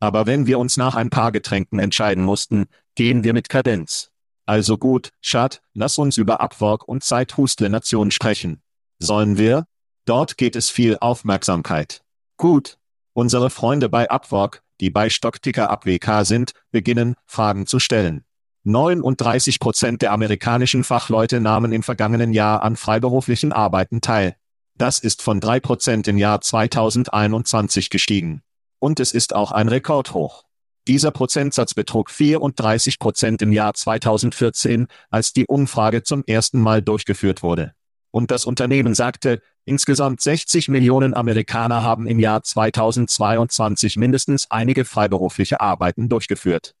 Aber 0.00 0.24
wenn 0.24 0.46
wir 0.46 0.58
uns 0.58 0.78
nach 0.78 0.94
ein 0.94 1.10
paar 1.10 1.30
Getränken 1.30 1.78
entscheiden 1.78 2.24
mussten, 2.24 2.68
gehen 2.94 3.22
wir 3.22 3.34
mit 3.34 3.50
Kadenz. 3.50 4.12
Also 4.46 4.78
gut, 4.78 5.10
Schad, 5.20 5.60
lass 5.74 5.98
uns 5.98 6.16
über 6.16 6.40
Upwork 6.40 6.88
und 6.88 7.04
Zeithustle-Nation 7.04 8.10
sprechen. 8.12 8.62
Sollen 8.98 9.36
wir? 9.36 9.66
Dort 10.06 10.38
geht 10.38 10.56
es 10.56 10.70
viel 10.70 10.96
Aufmerksamkeit. 10.98 12.02
Gut. 12.38 12.78
Unsere 13.12 13.50
Freunde 13.50 13.90
bei 13.90 14.10
Upwork, 14.10 14.62
die 14.80 14.88
bei 14.88 15.10
Stockticker 15.10 15.68
ABWK 15.68 16.24
sind, 16.24 16.52
beginnen, 16.70 17.14
Fragen 17.26 17.66
zu 17.66 17.78
stellen. 17.78 18.24
39 18.68 19.60
Prozent 19.60 20.02
der 20.02 20.10
amerikanischen 20.10 20.82
Fachleute 20.82 21.40
nahmen 21.40 21.72
im 21.72 21.84
vergangenen 21.84 22.32
Jahr 22.32 22.64
an 22.64 22.74
freiberuflichen 22.74 23.52
Arbeiten 23.52 24.00
teil. 24.00 24.34
Das 24.76 24.98
ist 24.98 25.22
von 25.22 25.38
3 25.38 25.60
Prozent 25.60 26.08
im 26.08 26.18
Jahr 26.18 26.40
2021 26.40 27.90
gestiegen. 27.90 28.42
Und 28.80 28.98
es 28.98 29.12
ist 29.12 29.36
auch 29.36 29.52
ein 29.52 29.68
Rekordhoch. 29.68 30.46
Dieser 30.88 31.12
Prozentsatz 31.12 31.74
betrug 31.74 32.10
34 32.10 32.98
Prozent 32.98 33.40
im 33.40 33.52
Jahr 33.52 33.72
2014, 33.72 34.88
als 35.10 35.32
die 35.32 35.46
Umfrage 35.46 36.02
zum 36.02 36.24
ersten 36.26 36.60
Mal 36.60 36.82
durchgeführt 36.82 37.44
wurde. 37.44 37.72
Und 38.10 38.32
das 38.32 38.46
Unternehmen 38.46 38.94
sagte, 38.94 39.42
insgesamt 39.64 40.20
60 40.20 40.68
Millionen 40.68 41.14
Amerikaner 41.14 41.84
haben 41.84 42.06
im 42.06 42.18
Jahr 42.18 42.42
2022 42.42 43.96
mindestens 43.96 44.50
einige 44.50 44.84
freiberufliche 44.84 45.60
Arbeiten 45.60 46.08
durchgeführt. 46.08 46.75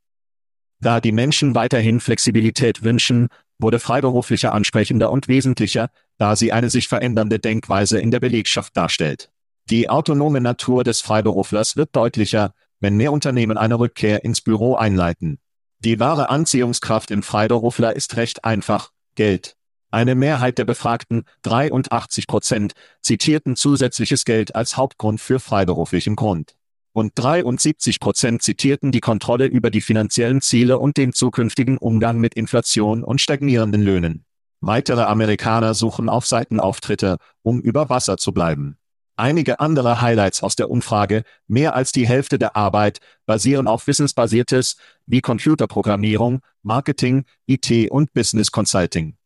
Da 0.80 1.00
die 1.00 1.12
Menschen 1.12 1.54
weiterhin 1.54 2.00
Flexibilität 2.00 2.82
wünschen, 2.82 3.28
wurde 3.58 3.78
freiberuflicher 3.78 4.52
ansprechender 4.52 5.10
und 5.10 5.28
wesentlicher, 5.28 5.90
da 6.18 6.36
sie 6.36 6.52
eine 6.52 6.70
sich 6.70 6.88
verändernde 6.88 7.38
Denkweise 7.38 7.98
in 7.98 8.10
der 8.10 8.20
Belegschaft 8.20 8.76
darstellt. 8.76 9.30
Die 9.70 9.88
autonome 9.88 10.40
Natur 10.40 10.84
des 10.84 11.00
Freiberuflers 11.00 11.76
wird 11.76 11.96
deutlicher, 11.96 12.52
wenn 12.80 12.96
mehr 12.96 13.12
Unternehmen 13.12 13.56
eine 13.56 13.78
Rückkehr 13.78 14.24
ins 14.24 14.40
Büro 14.40 14.74
einleiten. 14.74 15.38
Die 15.80 15.98
wahre 15.98 16.30
Anziehungskraft 16.30 17.10
im 17.10 17.22
Freiberufler 17.22 17.96
ist 17.96 18.16
recht 18.16 18.44
einfach, 18.44 18.90
Geld. 19.14 19.56
Eine 19.90 20.14
Mehrheit 20.14 20.58
der 20.58 20.64
Befragten, 20.64 21.24
83 21.42 22.26
Prozent, 22.26 22.72
zitierten 23.02 23.56
zusätzliches 23.56 24.24
Geld 24.24 24.54
als 24.54 24.76
Hauptgrund 24.76 25.20
für 25.20 25.40
freiberuflichen 25.40 26.16
Grund. 26.16 26.55
Und 26.96 27.12
73 27.16 28.00
Prozent 28.00 28.40
zitierten 28.40 28.90
die 28.90 29.00
Kontrolle 29.00 29.44
über 29.44 29.70
die 29.70 29.82
finanziellen 29.82 30.40
Ziele 30.40 30.78
und 30.78 30.96
den 30.96 31.12
zukünftigen 31.12 31.76
Umgang 31.76 32.16
mit 32.20 32.32
Inflation 32.32 33.04
und 33.04 33.20
stagnierenden 33.20 33.82
Löhnen. 33.82 34.24
Weitere 34.62 35.02
Amerikaner 35.02 35.74
suchen 35.74 36.08
auf 36.08 36.24
Seitenauftritte, 36.24 37.18
um 37.42 37.60
über 37.60 37.90
Wasser 37.90 38.16
zu 38.16 38.32
bleiben. 38.32 38.78
Einige 39.14 39.60
andere 39.60 40.00
Highlights 40.00 40.42
aus 40.42 40.56
der 40.56 40.70
Umfrage, 40.70 41.24
mehr 41.46 41.74
als 41.74 41.92
die 41.92 42.08
Hälfte 42.08 42.38
der 42.38 42.56
Arbeit, 42.56 43.00
basieren 43.26 43.66
auf 43.66 43.86
wissensbasiertes, 43.86 44.78
wie 45.04 45.20
Computerprogrammierung, 45.20 46.40
Marketing, 46.62 47.26
IT 47.46 47.90
und 47.90 48.14
Business 48.14 48.50
Consulting. 48.50 49.18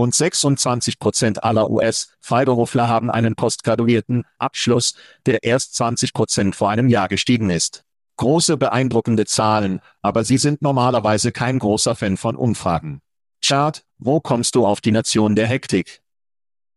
Und 0.00 0.14
26 0.14 1.00
Prozent 1.00 1.42
aller 1.42 1.70
US-Freiberufler 1.70 2.86
haben 2.86 3.10
einen 3.10 3.34
postgraduierten 3.34 4.24
Abschluss, 4.38 4.94
der 5.26 5.42
erst 5.42 5.74
20 5.74 6.12
Prozent 6.12 6.54
vor 6.54 6.70
einem 6.70 6.88
Jahr 6.88 7.08
gestiegen 7.08 7.50
ist. 7.50 7.82
Große 8.16 8.56
beeindruckende 8.56 9.26
Zahlen, 9.26 9.80
aber 10.00 10.22
sie 10.22 10.38
sind 10.38 10.62
normalerweise 10.62 11.32
kein 11.32 11.58
großer 11.58 11.96
Fan 11.96 12.16
von 12.16 12.36
Umfragen. 12.36 13.00
Chart, 13.44 13.82
wo 13.98 14.20
kommst 14.20 14.54
du 14.54 14.66
auf 14.66 14.80
die 14.80 14.92
Nation 14.92 15.34
der 15.34 15.48
Hektik? 15.48 16.00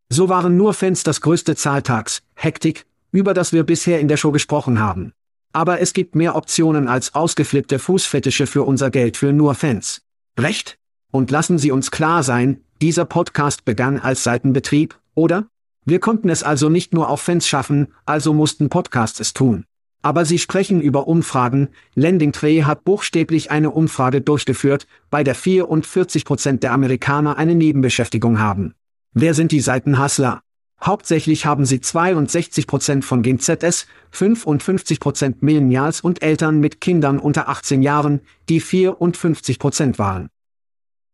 So 0.09 0.27
waren 0.27 0.57
nur 0.57 0.73
Fans 0.73 1.03
das 1.03 1.21
größte 1.21 1.55
Zahltags, 1.55 2.23
Hektik, 2.33 2.87
über 3.11 3.35
das 3.35 3.53
wir 3.53 3.63
bisher 3.63 3.99
in 3.99 4.07
der 4.07 4.17
Show 4.17 4.31
gesprochen 4.31 4.79
haben. 4.79 5.13
Aber 5.53 5.79
es 5.79 5.93
gibt 5.93 6.15
mehr 6.15 6.35
Optionen 6.35 6.87
als 6.87 7.13
ausgeflippte 7.13 7.77
Fußfetische 7.77 8.47
für 8.47 8.63
unser 8.63 8.89
Geld 8.89 9.15
für 9.15 9.31
nur 9.31 9.53
Fans. 9.53 10.01
Recht? 10.39 10.80
Und 11.11 11.29
lassen 11.29 11.57
Sie 11.57 11.71
uns 11.71 11.91
klar 11.91 12.23
sein, 12.23 12.61
dieser 12.81 13.05
Podcast 13.05 13.65
begann 13.65 13.99
als 13.99 14.23
Seitenbetrieb, 14.23 14.97
oder? 15.13 15.47
Wir 15.85 15.99
konnten 15.99 16.29
es 16.29 16.41
also 16.41 16.69
nicht 16.69 16.93
nur 16.93 17.09
auf 17.09 17.21
Fans 17.21 17.47
schaffen, 17.47 17.87
also 18.05 18.33
mussten 18.33 18.69
Podcasts 18.69 19.19
es 19.19 19.33
tun. 19.33 19.65
Aber 20.01 20.25
Sie 20.25 20.39
sprechen 20.39 20.81
über 20.81 21.07
Umfragen, 21.07 21.69
Landingtree 21.93 22.63
hat 22.63 22.83
buchstäblich 22.83 23.51
eine 23.51 23.69
Umfrage 23.69 24.21
durchgeführt, 24.21 24.87
bei 25.09 25.23
der 25.23 25.35
44% 25.35 26.59
der 26.59 26.71
Amerikaner 26.71 27.37
eine 27.37 27.55
Nebenbeschäftigung 27.55 28.39
haben. 28.39 28.73
Wer 29.13 29.33
sind 29.33 29.51
die 29.51 29.59
Seitenhassler? 29.59 30.41
Hauptsächlich 30.83 31.45
haben 31.45 31.65
sie 31.65 31.77
62% 31.77 33.03
von 33.03 33.21
GZS, 33.21 33.85
55% 34.11 35.35
Millennials 35.41 36.01
und 36.01 36.23
Eltern 36.23 36.59
mit 36.59 36.81
Kindern 36.81 37.19
unter 37.19 37.49
18 37.49 37.83
Jahren, 37.83 38.21
die 38.49 38.59
54% 38.59 39.99
waren. 39.99 40.30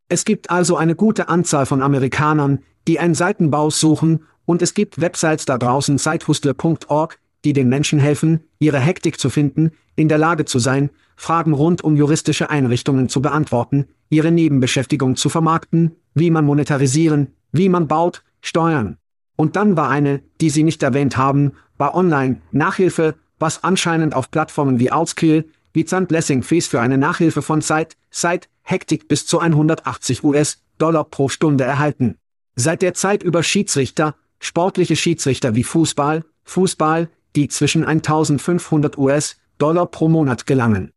Es 0.10 0.24
gibt 0.24 0.49
also 0.49 0.78
eine 0.78 0.95
gute 0.95 1.28
Anzahl 1.28 1.66
von 1.66 1.82
Amerikanern, 1.82 2.60
die 2.88 2.99
einen 2.99 3.16
Seitenbau 3.16 3.70
suchen, 3.70 4.24
und 4.45 4.62
es 4.62 4.74
gibt 4.74 5.01
Websites 5.01 5.45
da 5.45 5.58
draußen 5.58 5.97
sitehustler.org, 5.97 7.20
die 7.43 7.51
den 7.51 7.68
Menschen 7.68 7.99
helfen, 7.99 8.39
ihre 8.60 8.80
Hektik 8.80 9.20
zu 9.20 9.30
finden, 9.30 9.72
in 9.97 10.08
der 10.08 10.18
Lage 10.18 10.45
zu 10.45 10.60
sein, 10.60 10.89
Fragen 11.18 11.53
rund 11.53 11.84
um 11.84 11.97
juristische 11.97 12.49
Einrichtungen 12.49 13.10
zu 13.10 13.22
beantworten, 13.22 13.88
ihre 14.10 14.32
Nebenbeschäftigung 14.32 15.18
zu 15.18 15.28
vermarkten, 15.28 15.97
wie 16.14 16.32
man 16.32 16.45
monetarisieren, 16.45 17.34
wie 17.51 17.68
man 17.68 17.89
baut, 17.89 18.24
steuern. 18.41 18.97
Und 19.36 19.58
dann 19.58 19.76
war 19.76 19.89
eine, 19.89 20.22
die 20.39 20.49
Sie 20.49 20.64
nicht 20.64 20.82
erwähnt 20.84 21.18
haben, 21.18 21.51
war 21.78 21.93
online, 21.93 22.41
Nachhilfe, 22.51 23.16
was 23.39 23.64
anscheinend 23.64 24.16
auf 24.16 24.32
Plattformen 24.32 24.80
wie 24.80 24.91
Outskill, 24.91 25.49
wie 25.74 25.84
Blessing 25.84 26.41
Fees 26.41 26.68
für 26.68 26.80
eine 26.80 26.97
Nachhilfe 26.97 27.41
von 27.41 27.62
Site, 27.62 27.95
Site, 28.10 28.47
Hektik 28.70 29.07
bis 29.07 29.26
zu 29.26 29.39
180 29.39 30.26
US-Dollar 30.26 31.05
pro 31.05 31.30
Stunde 31.30 31.63
erhalten. 31.63 32.18
Seit 32.57 32.82
der 32.82 32.93
Zeit 32.93 33.24
über 33.24 33.41
Schiedsrichter, 33.41 34.15
sportliche 34.39 34.97
Schiedsrichter 34.97 35.55
wie 35.55 35.63
Fußball, 35.63 36.26
Fußball, 36.43 37.09
die 37.38 37.47
zwischen 37.47 37.86
1500 37.86 38.97
US-Dollar 38.97 39.86
pro 39.86 40.09
Monat 40.09 40.45
gelangen. 40.45 40.91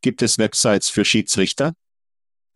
Gibt 0.00 0.22
es 0.22 0.38
Websites 0.38 0.88
für 0.88 1.04
Schiedsrichter? 1.04 1.74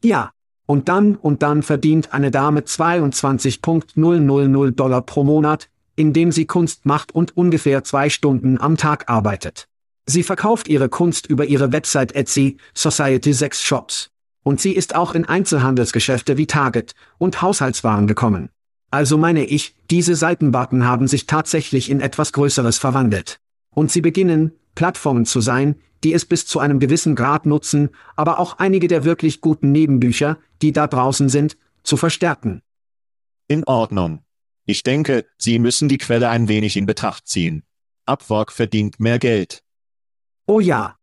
Ja. 0.02 0.32
Und 0.64 0.88
dann 0.88 1.16
und 1.16 1.42
dann 1.42 1.62
verdient 1.62 2.14
eine 2.14 2.30
Dame 2.30 2.60
22.000 2.60 4.70
Dollar 4.70 5.02
pro 5.02 5.24
Monat, 5.24 5.68
indem 5.94 6.32
sie 6.32 6.46
Kunst 6.46 6.86
macht 6.86 7.14
und 7.14 7.36
ungefähr 7.36 7.84
zwei 7.84 8.08
Stunden 8.08 8.58
am 8.58 8.78
Tag 8.78 9.10
arbeitet. 9.10 9.68
Sie 10.06 10.22
verkauft 10.22 10.68
ihre 10.68 10.88
Kunst 10.88 11.26
über 11.26 11.44
ihre 11.44 11.72
Website 11.72 12.14
Etsy, 12.14 12.56
Society 12.74 13.34
6 13.34 13.60
Shops. 13.60 14.11
Und 14.42 14.60
sie 14.60 14.72
ist 14.72 14.94
auch 14.94 15.14
in 15.14 15.24
Einzelhandelsgeschäfte 15.24 16.36
wie 16.36 16.46
Target 16.46 16.94
und 17.18 17.42
Haushaltswaren 17.42 18.06
gekommen. 18.06 18.50
Also 18.90 19.16
meine 19.16 19.44
ich, 19.44 19.74
diese 19.90 20.14
Seitenbutton 20.14 20.84
haben 20.84 21.08
sich 21.08 21.26
tatsächlich 21.26 21.90
in 21.90 22.00
etwas 22.00 22.32
Größeres 22.32 22.78
verwandelt. 22.78 23.40
Und 23.70 23.90
sie 23.90 24.00
beginnen, 24.00 24.52
Plattformen 24.74 25.24
zu 25.24 25.40
sein, 25.40 25.76
die 26.04 26.12
es 26.12 26.26
bis 26.26 26.46
zu 26.46 26.58
einem 26.58 26.80
gewissen 26.80 27.14
Grad 27.14 27.46
nutzen, 27.46 27.90
aber 28.16 28.38
auch 28.38 28.58
einige 28.58 28.88
der 28.88 29.04
wirklich 29.04 29.40
guten 29.40 29.72
Nebenbücher, 29.72 30.38
die 30.60 30.72
da 30.72 30.86
draußen 30.86 31.28
sind, 31.28 31.56
zu 31.84 31.96
verstärken. 31.96 32.62
In 33.48 33.64
Ordnung. 33.64 34.24
Ich 34.66 34.82
denke, 34.82 35.26
Sie 35.38 35.58
müssen 35.58 35.88
die 35.88 35.98
Quelle 35.98 36.28
ein 36.28 36.48
wenig 36.48 36.76
in 36.76 36.86
Betracht 36.86 37.26
ziehen. 37.26 37.64
Upwork 38.06 38.52
verdient 38.52 39.00
mehr 39.00 39.18
Geld. 39.18 39.62
Oh 40.46 40.60
ja. 40.60 40.96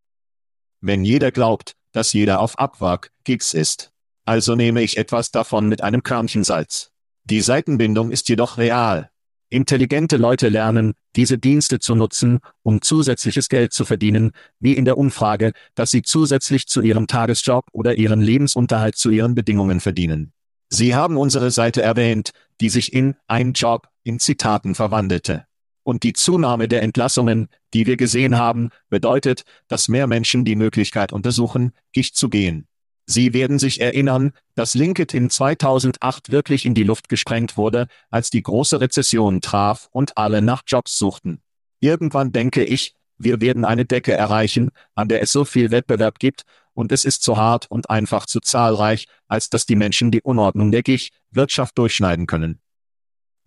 Wenn 0.81 1.03
jeder 1.03 1.31
glaubt, 1.31 1.75
dass 1.91 2.13
jeder 2.13 2.39
auf 2.39 2.57
Upwork 2.59 3.11
Gigs 3.23 3.53
ist. 3.53 3.91
Also 4.25 4.55
nehme 4.55 4.81
ich 4.81 4.97
etwas 4.97 5.31
davon 5.31 5.67
mit 5.67 5.81
einem 5.81 6.03
Körnchen 6.03 6.43
Salz. 6.43 6.91
Die 7.23 7.41
Seitenbindung 7.41 8.11
ist 8.11 8.29
jedoch 8.29 8.57
real. 8.57 9.09
Intelligente 9.51 10.17
Leute 10.17 10.49
lernen, 10.49 10.93
diese 11.15 11.39
Dienste 11.39 11.79
zu 11.79 11.95
nutzen, 11.95 12.39
um 12.61 12.83
zusätzliches 12.83 13.49
Geld 13.49 13.73
zu 13.73 13.83
verdienen, 13.83 14.31
wie 14.59 14.73
in 14.73 14.85
der 14.85 14.97
Umfrage, 14.97 15.53
dass 15.73 15.89
sie 15.89 16.03
zusätzlich 16.03 16.67
zu 16.67 16.81
ihrem 16.81 17.07
Tagesjob 17.07 17.65
oder 17.71 17.95
ihren 17.95 18.21
Lebensunterhalt 18.21 18.95
zu 18.95 19.09
ihren 19.09 19.33
Bedingungen 19.33 19.79
verdienen. 19.79 20.33
Sie 20.69 20.93
haben 20.93 21.17
unsere 21.17 21.49
Seite 21.49 21.81
erwähnt, 21.81 22.29
die 22.61 22.69
sich 22.69 22.93
in 22.93 23.15
ein 23.27 23.53
Job 23.53 23.89
in 24.03 24.19
Zitaten 24.19 24.75
verwandelte. 24.75 25.45
Und 25.89 26.03
die 26.03 26.13
Zunahme 26.13 26.67
der 26.67 26.83
Entlassungen, 26.83 27.47
die 27.73 27.87
wir 27.87 27.97
gesehen 27.97 28.37
haben, 28.37 28.69
bedeutet, 28.91 29.41
dass 29.67 29.87
mehr 29.87 30.05
Menschen 30.05 30.45
die 30.45 30.55
Möglichkeit 30.55 31.11
untersuchen, 31.11 31.71
Gicht 31.93 32.15
zu 32.15 32.29
gehen. 32.29 32.67
Sie 33.07 33.33
werden 33.33 33.57
sich 33.57 33.81
erinnern, 33.81 34.33
dass 34.53 34.75
LinkedIn 34.75 35.31
2008 35.31 36.31
wirklich 36.31 36.67
in 36.67 36.75
die 36.75 36.83
Luft 36.83 37.09
gesprengt 37.09 37.57
wurde, 37.57 37.87
als 38.11 38.29
die 38.29 38.43
große 38.43 38.79
Rezession 38.79 39.41
traf 39.41 39.89
und 39.91 40.15
alle 40.15 40.43
nach 40.43 40.61
Jobs 40.67 40.95
suchten. 40.99 41.41
Irgendwann 41.79 42.31
denke 42.31 42.63
ich, 42.63 42.93
wir 43.17 43.41
werden 43.41 43.65
eine 43.65 43.85
Decke 43.85 44.13
erreichen, 44.13 44.69
an 44.93 45.07
der 45.07 45.23
es 45.23 45.31
so 45.31 45.43
viel 45.43 45.71
Wettbewerb 45.71 46.19
gibt, 46.19 46.43
und 46.75 46.91
es 46.91 47.03
ist 47.03 47.23
zu 47.23 47.37
hart 47.37 47.65
und 47.71 47.89
einfach 47.89 48.27
zu 48.27 48.41
zahlreich, 48.41 49.07
als 49.27 49.49
dass 49.49 49.65
die 49.65 49.75
Menschen 49.75 50.11
die 50.11 50.21
Unordnung 50.21 50.71
der 50.71 50.83
Gich-Wirtschaft 50.83 51.75
durchschneiden 51.79 52.27
können. 52.27 52.61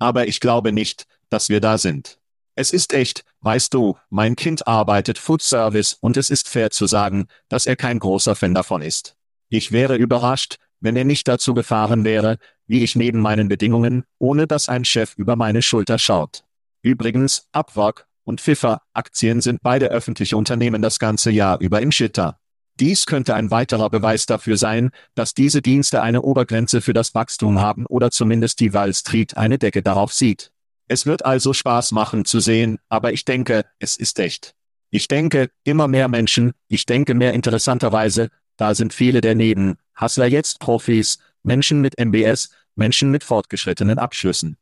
Aber 0.01 0.27
ich 0.27 0.41
glaube 0.41 0.73
nicht, 0.73 1.05
dass 1.31 1.49
wir 1.49 1.61
da 1.61 1.79
sind. 1.79 2.19
Es 2.55 2.73
ist 2.73 2.93
echt, 2.93 3.25
weißt 3.41 3.73
du, 3.73 3.97
mein 4.11 4.37
Kind 4.37 4.67
arbeitet 4.67 5.17
Food 5.17 5.41
Service 5.41 5.97
und 6.01 6.19
es 6.19 6.29
ist 6.29 6.49
fair 6.49 6.71
zu 6.71 6.87
sagen, 6.87 7.27
dass 7.49 7.65
er 7.65 7.77
kein 7.77 7.99
großer 7.99 8.35
Fan 8.35 8.53
davon 8.53 8.83
ist. 8.83 9.17
Ich 9.49 9.73
wäre 9.73 9.97
überrascht, 9.97 10.57
wenn 10.81 10.97
er 10.97 11.05
nicht 11.05 11.29
dazu 11.29 11.55
gefahren 11.55 12.05
wäre, 12.05 12.37
wie 12.67 12.83
ich 12.83 12.95
neben 12.95 13.21
meinen 13.21 13.49
Bedingungen, 13.49 14.05
ohne 14.19 14.47
dass 14.47 14.69
ein 14.69 14.85
Chef 14.85 15.15
über 15.17 15.35
meine 15.35 15.63
Schulter 15.63 15.99
schaut. 15.99 16.45
Übrigens, 16.83 17.49
Upwork 17.53 18.07
und 18.25 18.41
FIFA 18.41 18.83
Aktien 18.93 19.41
sind 19.41 19.61
beide 19.63 19.87
öffentliche 19.87 20.37
Unternehmen 20.37 20.83
das 20.83 20.99
ganze 20.99 21.31
Jahr 21.31 21.59
über 21.61 21.81
im 21.81 21.93
Shitter. 21.93 22.39
Dies 22.79 23.07
könnte 23.07 23.35
ein 23.35 23.51
weiterer 23.51 23.89
Beweis 23.91 24.27
dafür 24.27 24.57
sein, 24.57 24.91
dass 25.15 25.35
diese 25.35 25.63
Dienste 25.63 26.03
eine 26.03 26.23
Obergrenze 26.23 26.81
für 26.81 26.93
das 26.93 27.15
Wachstum 27.15 27.61
haben 27.61 27.87
oder 27.87 28.11
zumindest 28.11 28.61
die 28.61 28.75
Wall 28.75 28.93
Street 28.93 29.37
eine 29.37 29.59
Decke 29.59 29.83
darauf 29.83 30.13
sieht. 30.13 30.53
Es 30.89 31.07
wird 31.07 31.25
also 31.25 31.53
Spaß 31.53 31.93
machen 31.93 32.25
zu 32.25 32.41
sehen, 32.41 32.79
aber 32.89 33.13
ich 33.13 33.25
denke, 33.25 33.65
es 33.79 33.97
ist 33.97 34.19
echt. 34.19 34.55
Ich 34.91 35.09
denke, 35.09 35.51
immer 35.65 35.89
mehr 35.89 36.09
Menschen, 36.09 36.53
ich 36.69 36.85
denke 36.85 37.15
mehr 37.15 37.33
interessanterweise, 37.33 38.29
da 38.57 38.75
sind 38.75 38.93
viele 38.93 39.21
der 39.21 39.35
Neben, 39.35 39.79
Hustler 39.99 40.27
jetzt 40.27 40.61
Profis, 40.61 41.19
Menschen 41.43 41.81
mit 41.81 41.99
MBS, 41.99 42.51
Menschen 42.75 43.11
mit 43.11 43.25
fortgeschrittenen 43.25 43.99
Abschlüssen. 43.99 44.57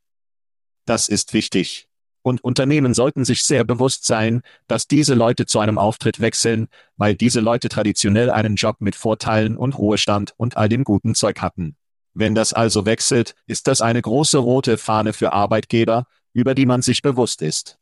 Das 0.85 1.09
ist 1.09 1.35
wichtig. 1.35 1.89
Und 2.23 2.45
Unternehmen 2.45 2.93
sollten 2.93 3.25
sich 3.25 3.45
sehr 3.45 3.65
bewusst 3.65 4.05
sein, 4.05 4.43
dass 4.67 4.87
diese 4.87 5.15
Leute 5.15 5.47
zu 5.47 5.59
einem 5.59 5.79
Auftritt 5.79 6.21
wechseln, 6.21 6.69
weil 6.97 7.15
diese 7.15 7.41
Leute 7.41 7.69
traditionell 7.69 8.31
einen 8.31 8.57
Job 8.57 8.77
mit 8.81 8.95
Vorteilen 8.95 9.57
und 9.57 9.79
Ruhestand 9.79 10.35
und 10.37 10.57
all 10.57 10.69
dem 10.69 10.85
guten 10.85 11.15
Zeug 11.15 11.41
hatten. 11.41 11.77
Wenn 12.15 12.35
das 12.35 12.53
also 12.53 12.87
wechselt, 12.87 13.35
ist 13.47 13.69
das 13.69 13.81
eine 13.81 14.03
große 14.03 14.39
rote 14.39 14.79
Fahne 14.79 15.13
für 15.13 15.33
Arbeitgeber, 15.33 16.07
über 16.33 16.55
die 16.55 16.67
man 16.67 16.83
sich 16.83 17.03
bewusst 17.03 17.43
ist. 17.43 17.79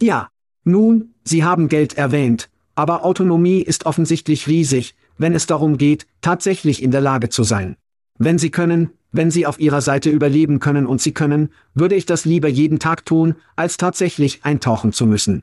Ja. 0.00 0.28
Nun, 0.62 1.14
Sie 1.24 1.42
haben 1.42 1.68
Geld 1.68 1.96
erwähnt, 1.96 2.50
aber 2.74 3.04
Autonomie 3.04 3.62
ist 3.62 3.86
offensichtlich 3.86 4.46
riesig, 4.46 4.94
wenn 5.16 5.34
es 5.34 5.46
darum 5.46 5.78
geht, 5.78 6.06
tatsächlich 6.20 6.82
in 6.82 6.90
der 6.90 7.00
Lage 7.00 7.30
zu 7.30 7.44
sein. 7.44 7.76
Wenn 8.18 8.38
Sie 8.38 8.50
können, 8.50 8.90
wenn 9.10 9.30
Sie 9.30 9.46
auf 9.46 9.58
Ihrer 9.58 9.80
Seite 9.80 10.10
überleben 10.10 10.60
können 10.60 10.86
und 10.86 11.00
Sie 11.00 11.12
können, 11.12 11.50
würde 11.74 11.94
ich 11.94 12.04
das 12.04 12.26
lieber 12.26 12.48
jeden 12.48 12.78
Tag 12.78 13.06
tun, 13.06 13.36
als 13.56 13.78
tatsächlich 13.78 14.44
eintauchen 14.44 14.92
zu 14.92 15.06
müssen. 15.06 15.42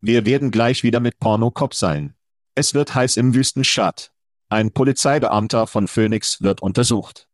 Wir 0.00 0.24
werden 0.24 0.52
gleich 0.52 0.84
wieder 0.84 1.00
mit 1.00 1.18
Porno-Cop 1.18 1.74
sein. 1.74 2.14
Es 2.54 2.74
wird 2.74 2.94
heiß 2.94 3.16
im 3.16 3.34
Wüstenstadt. 3.34 4.11
Ein 4.52 4.70
Polizeibeamter 4.70 5.66
von 5.66 5.88
Phoenix 5.88 6.42
wird 6.42 6.60
untersucht. 6.60 7.26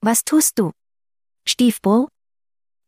Was 0.00 0.24
tust 0.24 0.58
du? 0.58 0.72
Stiefbro? 1.46 2.08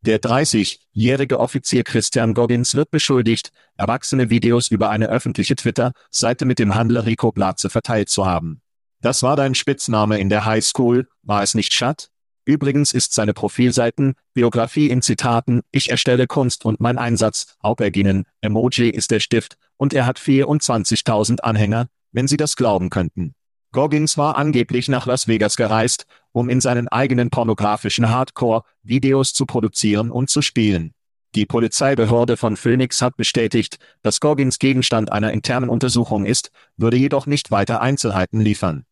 Der 0.00 0.20
30-jährige 0.20 1.38
Offizier 1.38 1.84
Christian 1.84 2.34
Goggins 2.34 2.74
wird 2.74 2.90
beschuldigt, 2.90 3.52
erwachsene 3.76 4.28
Videos 4.28 4.72
über 4.72 4.90
eine 4.90 5.06
öffentliche 5.06 5.54
Twitter-Seite 5.54 6.46
mit 6.46 6.58
dem 6.58 6.74
Handler 6.74 7.06
Rico 7.06 7.30
Blatze 7.30 7.70
verteilt 7.70 8.08
zu 8.08 8.26
haben. 8.26 8.60
Das 9.00 9.22
war 9.22 9.36
dein 9.36 9.54
Spitzname 9.54 10.18
in 10.18 10.30
der 10.30 10.46
High 10.46 10.64
School, 10.64 11.06
war 11.22 11.44
es 11.44 11.54
nicht 11.54 11.74
Schat? 11.74 12.10
Übrigens 12.44 12.92
ist 12.92 13.14
seine 13.14 13.34
Profilseiten, 13.34 14.16
Biografie 14.32 14.90
in 14.90 15.00
Zitaten, 15.00 15.62
ich 15.70 15.90
erstelle 15.90 16.26
Kunst 16.26 16.64
und 16.64 16.80
mein 16.80 16.98
Einsatz, 16.98 17.54
Auberginen, 17.60 18.24
Emoji 18.40 18.90
ist 18.90 19.12
der 19.12 19.20
Stift, 19.20 19.58
und 19.76 19.94
er 19.94 20.06
hat 20.06 20.18
24.000 20.18 21.38
Anhänger, 21.38 21.86
wenn 22.10 22.26
Sie 22.26 22.36
das 22.36 22.56
glauben 22.56 22.90
könnten. 22.90 23.36
Goggins 23.74 24.16
war 24.16 24.38
angeblich 24.38 24.88
nach 24.88 25.04
Las 25.04 25.26
Vegas 25.26 25.56
gereist, 25.56 26.06
um 26.30 26.48
in 26.48 26.60
seinen 26.60 26.86
eigenen 26.86 27.28
pornografischen 27.28 28.08
Hardcore-Videos 28.08 29.34
zu 29.34 29.46
produzieren 29.46 30.12
und 30.12 30.30
zu 30.30 30.42
spielen. 30.42 30.94
Die 31.34 31.44
Polizeibehörde 31.44 32.36
von 32.36 32.56
Phoenix 32.56 33.02
hat 33.02 33.16
bestätigt, 33.16 33.78
dass 34.02 34.20
Goggins 34.20 34.60
Gegenstand 34.60 35.10
einer 35.10 35.32
internen 35.32 35.68
Untersuchung 35.68 36.24
ist, 36.24 36.52
würde 36.76 36.96
jedoch 36.96 37.26
nicht 37.26 37.50
weiter 37.50 37.80
Einzelheiten 37.80 38.40
liefern. 38.40 38.84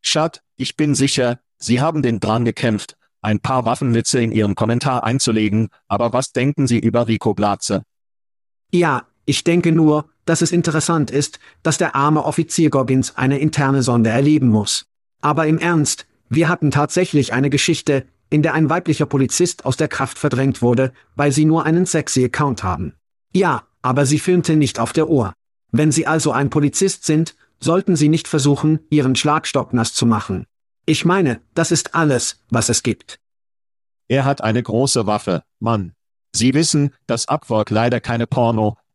Schad, 0.00 0.40
ich 0.56 0.76
bin 0.76 0.94
sicher, 0.94 1.40
Sie 1.58 1.80
haben 1.80 2.02
den 2.02 2.20
dran 2.20 2.44
gekämpft, 2.44 2.96
ein 3.22 3.40
paar 3.40 3.64
Waffenwitze 3.64 4.20
in 4.20 4.30
Ihrem 4.30 4.54
Kommentar 4.54 5.02
einzulegen, 5.02 5.68
aber 5.88 6.12
was 6.12 6.30
denken 6.30 6.68
Sie 6.68 6.78
über 6.78 7.08
Rico 7.08 7.34
Blatze? 7.34 7.82
Ja, 8.70 9.08
ich 9.26 9.44
denke 9.44 9.72
nur, 9.72 10.08
dass 10.24 10.40
es 10.40 10.52
interessant 10.52 11.10
ist, 11.10 11.38
dass 11.62 11.78
der 11.78 11.94
arme 11.94 12.24
Offizier 12.24 12.70
Goggins 12.70 13.16
eine 13.16 13.38
interne 13.38 13.82
Sonde 13.82 14.10
erleben 14.10 14.48
muss. 14.48 14.86
Aber 15.20 15.46
im 15.46 15.58
Ernst, 15.58 16.06
wir 16.28 16.48
hatten 16.48 16.70
tatsächlich 16.70 17.32
eine 17.32 17.50
Geschichte, 17.50 18.06
in 18.30 18.42
der 18.42 18.54
ein 18.54 18.70
weiblicher 18.70 19.06
Polizist 19.06 19.64
aus 19.64 19.76
der 19.76 19.88
Kraft 19.88 20.18
verdrängt 20.18 20.62
wurde, 20.62 20.92
weil 21.14 21.32
sie 21.32 21.44
nur 21.44 21.64
einen 21.64 21.86
sexy 21.86 22.24
Account 22.24 22.62
haben. 22.62 22.94
Ja, 23.32 23.64
aber 23.82 24.06
sie 24.06 24.18
filmte 24.18 24.56
nicht 24.56 24.78
auf 24.78 24.92
der 24.92 25.08
Uhr. 25.08 25.32
Wenn 25.72 25.92
Sie 25.92 26.06
also 26.06 26.32
ein 26.32 26.50
Polizist 26.50 27.04
sind, 27.04 27.36
sollten 27.60 27.96
Sie 27.96 28.08
nicht 28.08 28.28
versuchen, 28.28 28.80
Ihren 28.90 29.16
Schlagstock 29.16 29.72
nass 29.72 29.92
zu 29.92 30.06
machen. 30.06 30.46
Ich 30.86 31.04
meine, 31.04 31.40
das 31.54 31.70
ist 31.70 31.94
alles, 31.94 32.42
was 32.48 32.68
es 32.68 32.82
gibt. 32.82 33.18
Er 34.08 34.24
hat 34.24 34.40
eine 34.40 34.62
große 34.62 35.06
Waffe, 35.06 35.42
Mann. 35.58 35.92
Sie 36.32 36.54
wissen, 36.54 36.94
dass 37.06 37.28
Upwork 37.28 37.70
leider 37.70 38.00
keine 38.00 38.26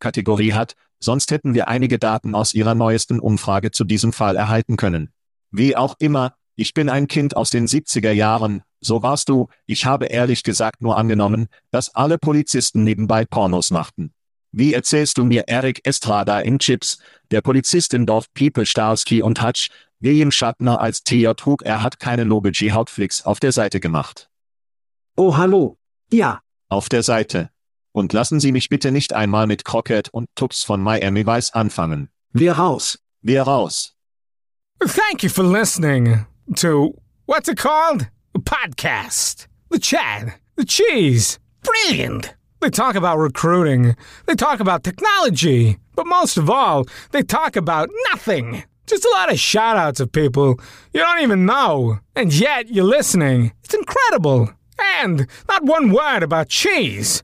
Porno-Kategorie 0.01 0.53
hat, 0.53 0.75
sonst 0.99 1.31
hätten 1.31 1.53
wir 1.53 1.67
einige 1.67 1.99
Daten 1.99 2.35
aus 2.35 2.53
Ihrer 2.53 2.75
neuesten 2.75 3.19
Umfrage 3.19 3.71
zu 3.71 3.85
diesem 3.85 4.11
Fall 4.11 4.35
erhalten 4.35 4.75
können. 4.75 5.11
Wie 5.51 5.75
auch 5.75 5.95
immer, 5.99 6.35
ich 6.55 6.73
bin 6.73 6.89
ein 6.89 7.07
Kind 7.07 7.35
aus 7.35 7.49
den 7.49 7.67
70er 7.67 8.11
Jahren, 8.11 8.63
so 8.81 9.03
warst 9.03 9.29
du, 9.29 9.47
ich 9.67 9.85
habe 9.85 10.07
ehrlich 10.07 10.43
gesagt 10.43 10.81
nur 10.81 10.97
angenommen, 10.97 11.47
dass 11.71 11.95
alle 11.95 12.17
Polizisten 12.17 12.83
nebenbei 12.83 13.25
Pornos 13.25 13.71
machten. 13.71 14.11
Wie 14.51 14.73
erzählst 14.73 15.17
du 15.17 15.23
mir 15.23 15.45
Eric 15.47 15.81
Estrada 15.87 16.39
in 16.39 16.59
Chips, 16.59 16.97
der 17.29 17.41
Polizist 17.41 17.93
in 17.93 18.05
Dorf 18.05 18.25
People 18.33 18.65
Starsky 18.65 19.21
und 19.21 19.41
Hutch, 19.41 19.69
William 20.01 20.31
Shatner 20.31 20.81
als 20.81 21.03
TJ 21.03 21.33
trug, 21.37 21.61
er 21.63 21.83
hat 21.83 21.99
keine 21.99 22.23
Lobe-G 22.25 22.71
Hautflix 22.71 23.23
auf 23.23 23.39
der 23.39 23.51
Seite 23.51 23.79
gemacht. 23.79 24.29
Oh 25.15 25.37
hallo. 25.37 25.77
Ja. 26.11 26.41
Auf 26.69 26.89
der 26.89 27.03
Seite. 27.03 27.51
Und 27.93 28.13
lassen 28.13 28.39
Sie 28.39 28.51
mich 28.51 28.69
bitte 28.69 28.91
nicht 28.91 29.13
einmal 29.13 29.47
mit 29.47 29.65
Crockett 29.65 30.09
und 30.09 30.27
Tubbs 30.35 30.63
von 30.63 30.81
Miami 30.81 31.25
Vice 31.25 31.53
anfangen. 31.53 32.09
Wir 32.31 32.53
raus. 32.53 32.99
Wir 33.21 33.43
raus. 33.43 33.93
Thank 34.79 35.23
you 35.23 35.29
for 35.29 35.43
listening 35.43 36.25
to 36.55 36.93
what's 37.25 37.49
it 37.49 37.57
called? 37.57 38.07
A 38.33 38.39
podcast. 38.39 39.47
The 39.69 39.79
Chad. 39.79 40.33
The 40.55 40.65
Cheese. 40.65 41.37
Brilliant. 41.63 42.33
They 42.61 42.69
talk 42.69 42.95
about 42.95 43.17
recruiting. 43.17 43.95
They 44.25 44.35
talk 44.35 44.59
about 44.59 44.83
technology. 44.83 45.77
But 45.95 46.07
most 46.07 46.37
of 46.37 46.49
all, 46.49 46.85
they 47.11 47.23
talk 47.23 47.55
about 47.55 47.89
nothing. 48.11 48.63
Just 48.87 49.05
a 49.05 49.09
lot 49.09 49.31
of 49.31 49.39
shout 49.39 49.77
outs 49.77 49.99
of 49.99 50.11
people 50.11 50.59
you 50.93 51.01
don't 51.01 51.21
even 51.21 51.45
know. 51.45 51.99
And 52.15 52.33
yet 52.33 52.69
you're 52.69 52.85
listening. 52.85 53.51
It's 53.63 53.73
incredible. 53.73 54.49
And 55.01 55.27
not 55.47 55.63
one 55.63 55.91
word 55.91 56.23
about 56.23 56.49
cheese. 56.49 57.23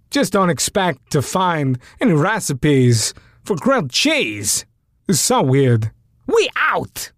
Just 0.11 0.33
don't 0.33 0.49
expect 0.49 1.11
to 1.11 1.21
find 1.21 1.79
any 2.01 2.11
recipes 2.11 3.13
for 3.45 3.55
grilled 3.55 3.89
cheese. 3.89 4.65
It's 5.07 5.21
so 5.21 5.41
weird. 5.41 5.91
We 6.27 6.49
out! 6.57 7.13